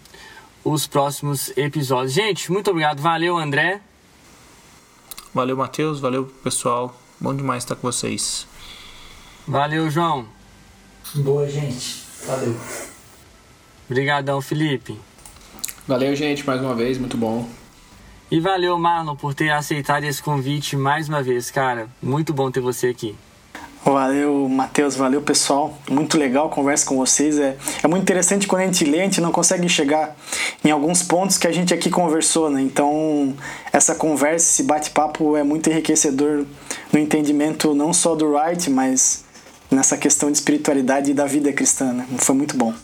os 0.64 0.86
próximos 0.86 1.56
episódios. 1.56 2.12
Gente, 2.12 2.52
muito 2.52 2.70
obrigado. 2.70 3.00
Valeu, 3.00 3.36
André. 3.38 3.80
Valeu, 5.34 5.56
Matheus. 5.56 6.00
Valeu, 6.00 6.26
pessoal. 6.42 6.94
Bom 7.18 7.34
demais 7.34 7.64
estar 7.64 7.76
com 7.76 7.90
vocês. 7.90 8.46
Valeu, 9.46 9.90
João. 9.90 10.26
Boa, 11.14 11.48
gente. 11.48 12.09
Valeu. 12.26 12.56
Obrigadão, 13.88 14.40
Felipe. 14.40 14.98
Valeu, 15.86 16.14
gente, 16.14 16.46
mais 16.46 16.60
uma 16.60 16.74
vez. 16.74 16.98
Muito 16.98 17.16
bom. 17.16 17.48
E 18.30 18.38
valeu, 18.38 18.78
Marlon, 18.78 19.16
por 19.16 19.34
ter 19.34 19.50
aceitado 19.50 20.04
esse 20.04 20.22
convite 20.22 20.76
mais 20.76 21.08
uma 21.08 21.20
vez, 21.20 21.50
cara. 21.50 21.88
Muito 22.00 22.32
bom 22.32 22.48
ter 22.50 22.60
você 22.60 22.86
aqui. 22.86 23.16
Valeu, 23.84 24.48
Matheus, 24.48 24.94
valeu 24.94 25.22
pessoal. 25.22 25.76
Muito 25.90 26.16
legal 26.16 26.46
a 26.46 26.50
conversa 26.50 26.86
com 26.86 26.96
vocês. 26.96 27.38
É, 27.38 27.56
é 27.82 27.88
muito 27.88 28.02
interessante 28.02 28.46
quando 28.46 28.62
a 28.62 28.66
gente 28.66 28.84
lê, 28.84 29.00
a 29.00 29.04
gente 29.04 29.20
não 29.20 29.32
consegue 29.32 29.68
chegar 29.68 30.14
em 30.62 30.70
alguns 30.70 31.02
pontos 31.02 31.38
que 31.38 31.46
a 31.46 31.52
gente 31.52 31.74
aqui 31.74 31.90
conversou, 31.90 32.50
né? 32.50 32.60
Então, 32.60 33.34
essa 33.72 33.94
conversa, 33.94 34.46
esse 34.46 34.62
bate-papo 34.62 35.36
é 35.36 35.42
muito 35.42 35.68
enriquecedor 35.70 36.44
no 36.92 36.98
entendimento 36.98 37.74
não 37.74 37.92
só 37.92 38.14
do 38.14 38.32
Wright, 38.32 38.70
mas 38.70 39.24
nessa 39.70 39.96
questão 39.96 40.30
de 40.30 40.38
espiritualidade 40.38 41.10
e 41.10 41.14
da 41.14 41.26
vida 41.26 41.52
cristã. 41.52 41.92
Né? 41.92 42.06
Foi 42.18 42.34
muito 42.34 42.56
bom. 42.56 42.74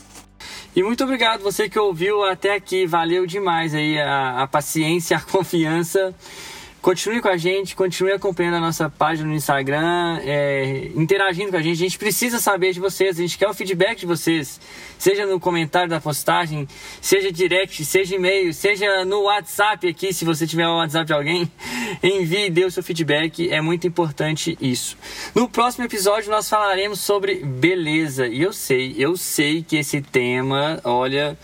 E 0.74 0.82
muito 0.82 1.02
obrigado 1.04 1.42
você 1.42 1.68
que 1.68 1.78
ouviu 1.78 2.22
até 2.22 2.54
aqui. 2.54 2.86
Valeu 2.86 3.26
demais 3.26 3.74
aí 3.74 3.98
a, 3.98 4.42
a 4.42 4.46
paciência, 4.46 5.16
a 5.16 5.20
confiança. 5.20 6.14
Continue 6.86 7.20
com 7.20 7.28
a 7.28 7.36
gente, 7.36 7.74
continue 7.74 8.12
acompanhando 8.12 8.58
a 8.58 8.60
nossa 8.60 8.88
página 8.88 9.26
no 9.26 9.34
Instagram, 9.34 10.20
é, 10.22 10.88
interagindo 10.94 11.50
com 11.50 11.56
a 11.56 11.60
gente. 11.60 11.72
A 11.72 11.82
gente 11.82 11.98
precisa 11.98 12.38
saber 12.38 12.72
de 12.72 12.78
vocês, 12.78 13.18
a 13.18 13.22
gente 13.22 13.36
quer 13.36 13.48
o 13.48 13.52
feedback 13.52 13.98
de 13.98 14.06
vocês, 14.06 14.60
seja 14.96 15.26
no 15.26 15.40
comentário 15.40 15.88
da 15.88 16.00
postagem, 16.00 16.68
seja 17.00 17.32
direct, 17.32 17.84
seja 17.84 18.14
e-mail, 18.14 18.54
seja 18.54 19.04
no 19.04 19.22
WhatsApp 19.22 19.88
aqui, 19.88 20.12
se 20.12 20.24
você 20.24 20.46
tiver 20.46 20.68
o 20.68 20.76
WhatsApp 20.76 21.06
de 21.06 21.12
alguém, 21.12 21.50
envie, 22.00 22.48
dê 22.50 22.64
o 22.64 22.70
seu 22.70 22.84
feedback, 22.84 23.52
é 23.52 23.60
muito 23.60 23.84
importante 23.88 24.56
isso. 24.60 24.96
No 25.34 25.48
próximo 25.48 25.86
episódio 25.86 26.30
nós 26.30 26.48
falaremos 26.48 27.00
sobre 27.00 27.44
beleza, 27.44 28.28
e 28.28 28.42
eu 28.42 28.52
sei, 28.52 28.94
eu 28.96 29.16
sei 29.16 29.60
que 29.60 29.74
esse 29.74 30.00
tema, 30.00 30.80
olha 30.84 31.36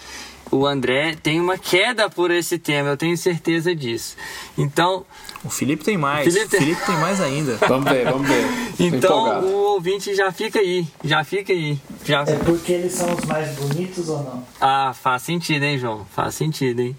o 0.52 0.66
André 0.66 1.16
tem 1.20 1.40
uma 1.40 1.56
queda 1.56 2.10
por 2.10 2.30
esse 2.30 2.58
tema, 2.58 2.90
eu 2.90 2.96
tenho 2.96 3.16
certeza 3.16 3.74
disso. 3.74 4.16
Então. 4.56 5.04
O 5.44 5.50
Felipe 5.50 5.84
tem 5.84 5.96
mais. 5.96 6.32
Felipe 6.32 6.50
tem, 6.50 6.60
Felipe 6.60 6.86
tem 6.86 6.96
mais 6.98 7.20
ainda. 7.20 7.56
vamos 7.66 7.90
ver, 7.90 8.04
vamos 8.04 8.28
ver. 8.28 8.44
então 8.78 9.44
o 9.44 9.72
ouvinte 9.72 10.14
já 10.14 10.30
fica 10.30 10.58
aí, 10.58 10.86
já 11.04 11.24
fica 11.24 11.52
aí. 11.52 11.78
Já... 12.04 12.22
É 12.22 12.36
porque 12.44 12.72
eles 12.72 12.92
são 12.92 13.12
os 13.12 13.24
mais 13.24 13.54
bonitos 13.56 14.08
ou 14.08 14.22
não? 14.22 14.46
Ah, 14.60 14.92
faz 14.94 15.22
sentido, 15.22 15.64
hein, 15.64 15.78
João? 15.78 16.06
Faz 16.14 16.34
sentido, 16.34 16.80
hein? 16.80 16.96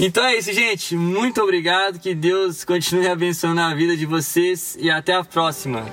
Então 0.00 0.24
é 0.24 0.36
isso, 0.36 0.52
gente. 0.52 0.96
Muito 0.96 1.42
obrigado. 1.42 1.98
Que 1.98 2.14
Deus 2.14 2.64
continue 2.64 3.08
abençoando 3.08 3.60
a 3.60 3.74
vida 3.74 3.96
de 3.96 4.06
vocês 4.06 4.76
e 4.80 4.90
até 4.90 5.14
a 5.14 5.24
próxima. 5.24 5.84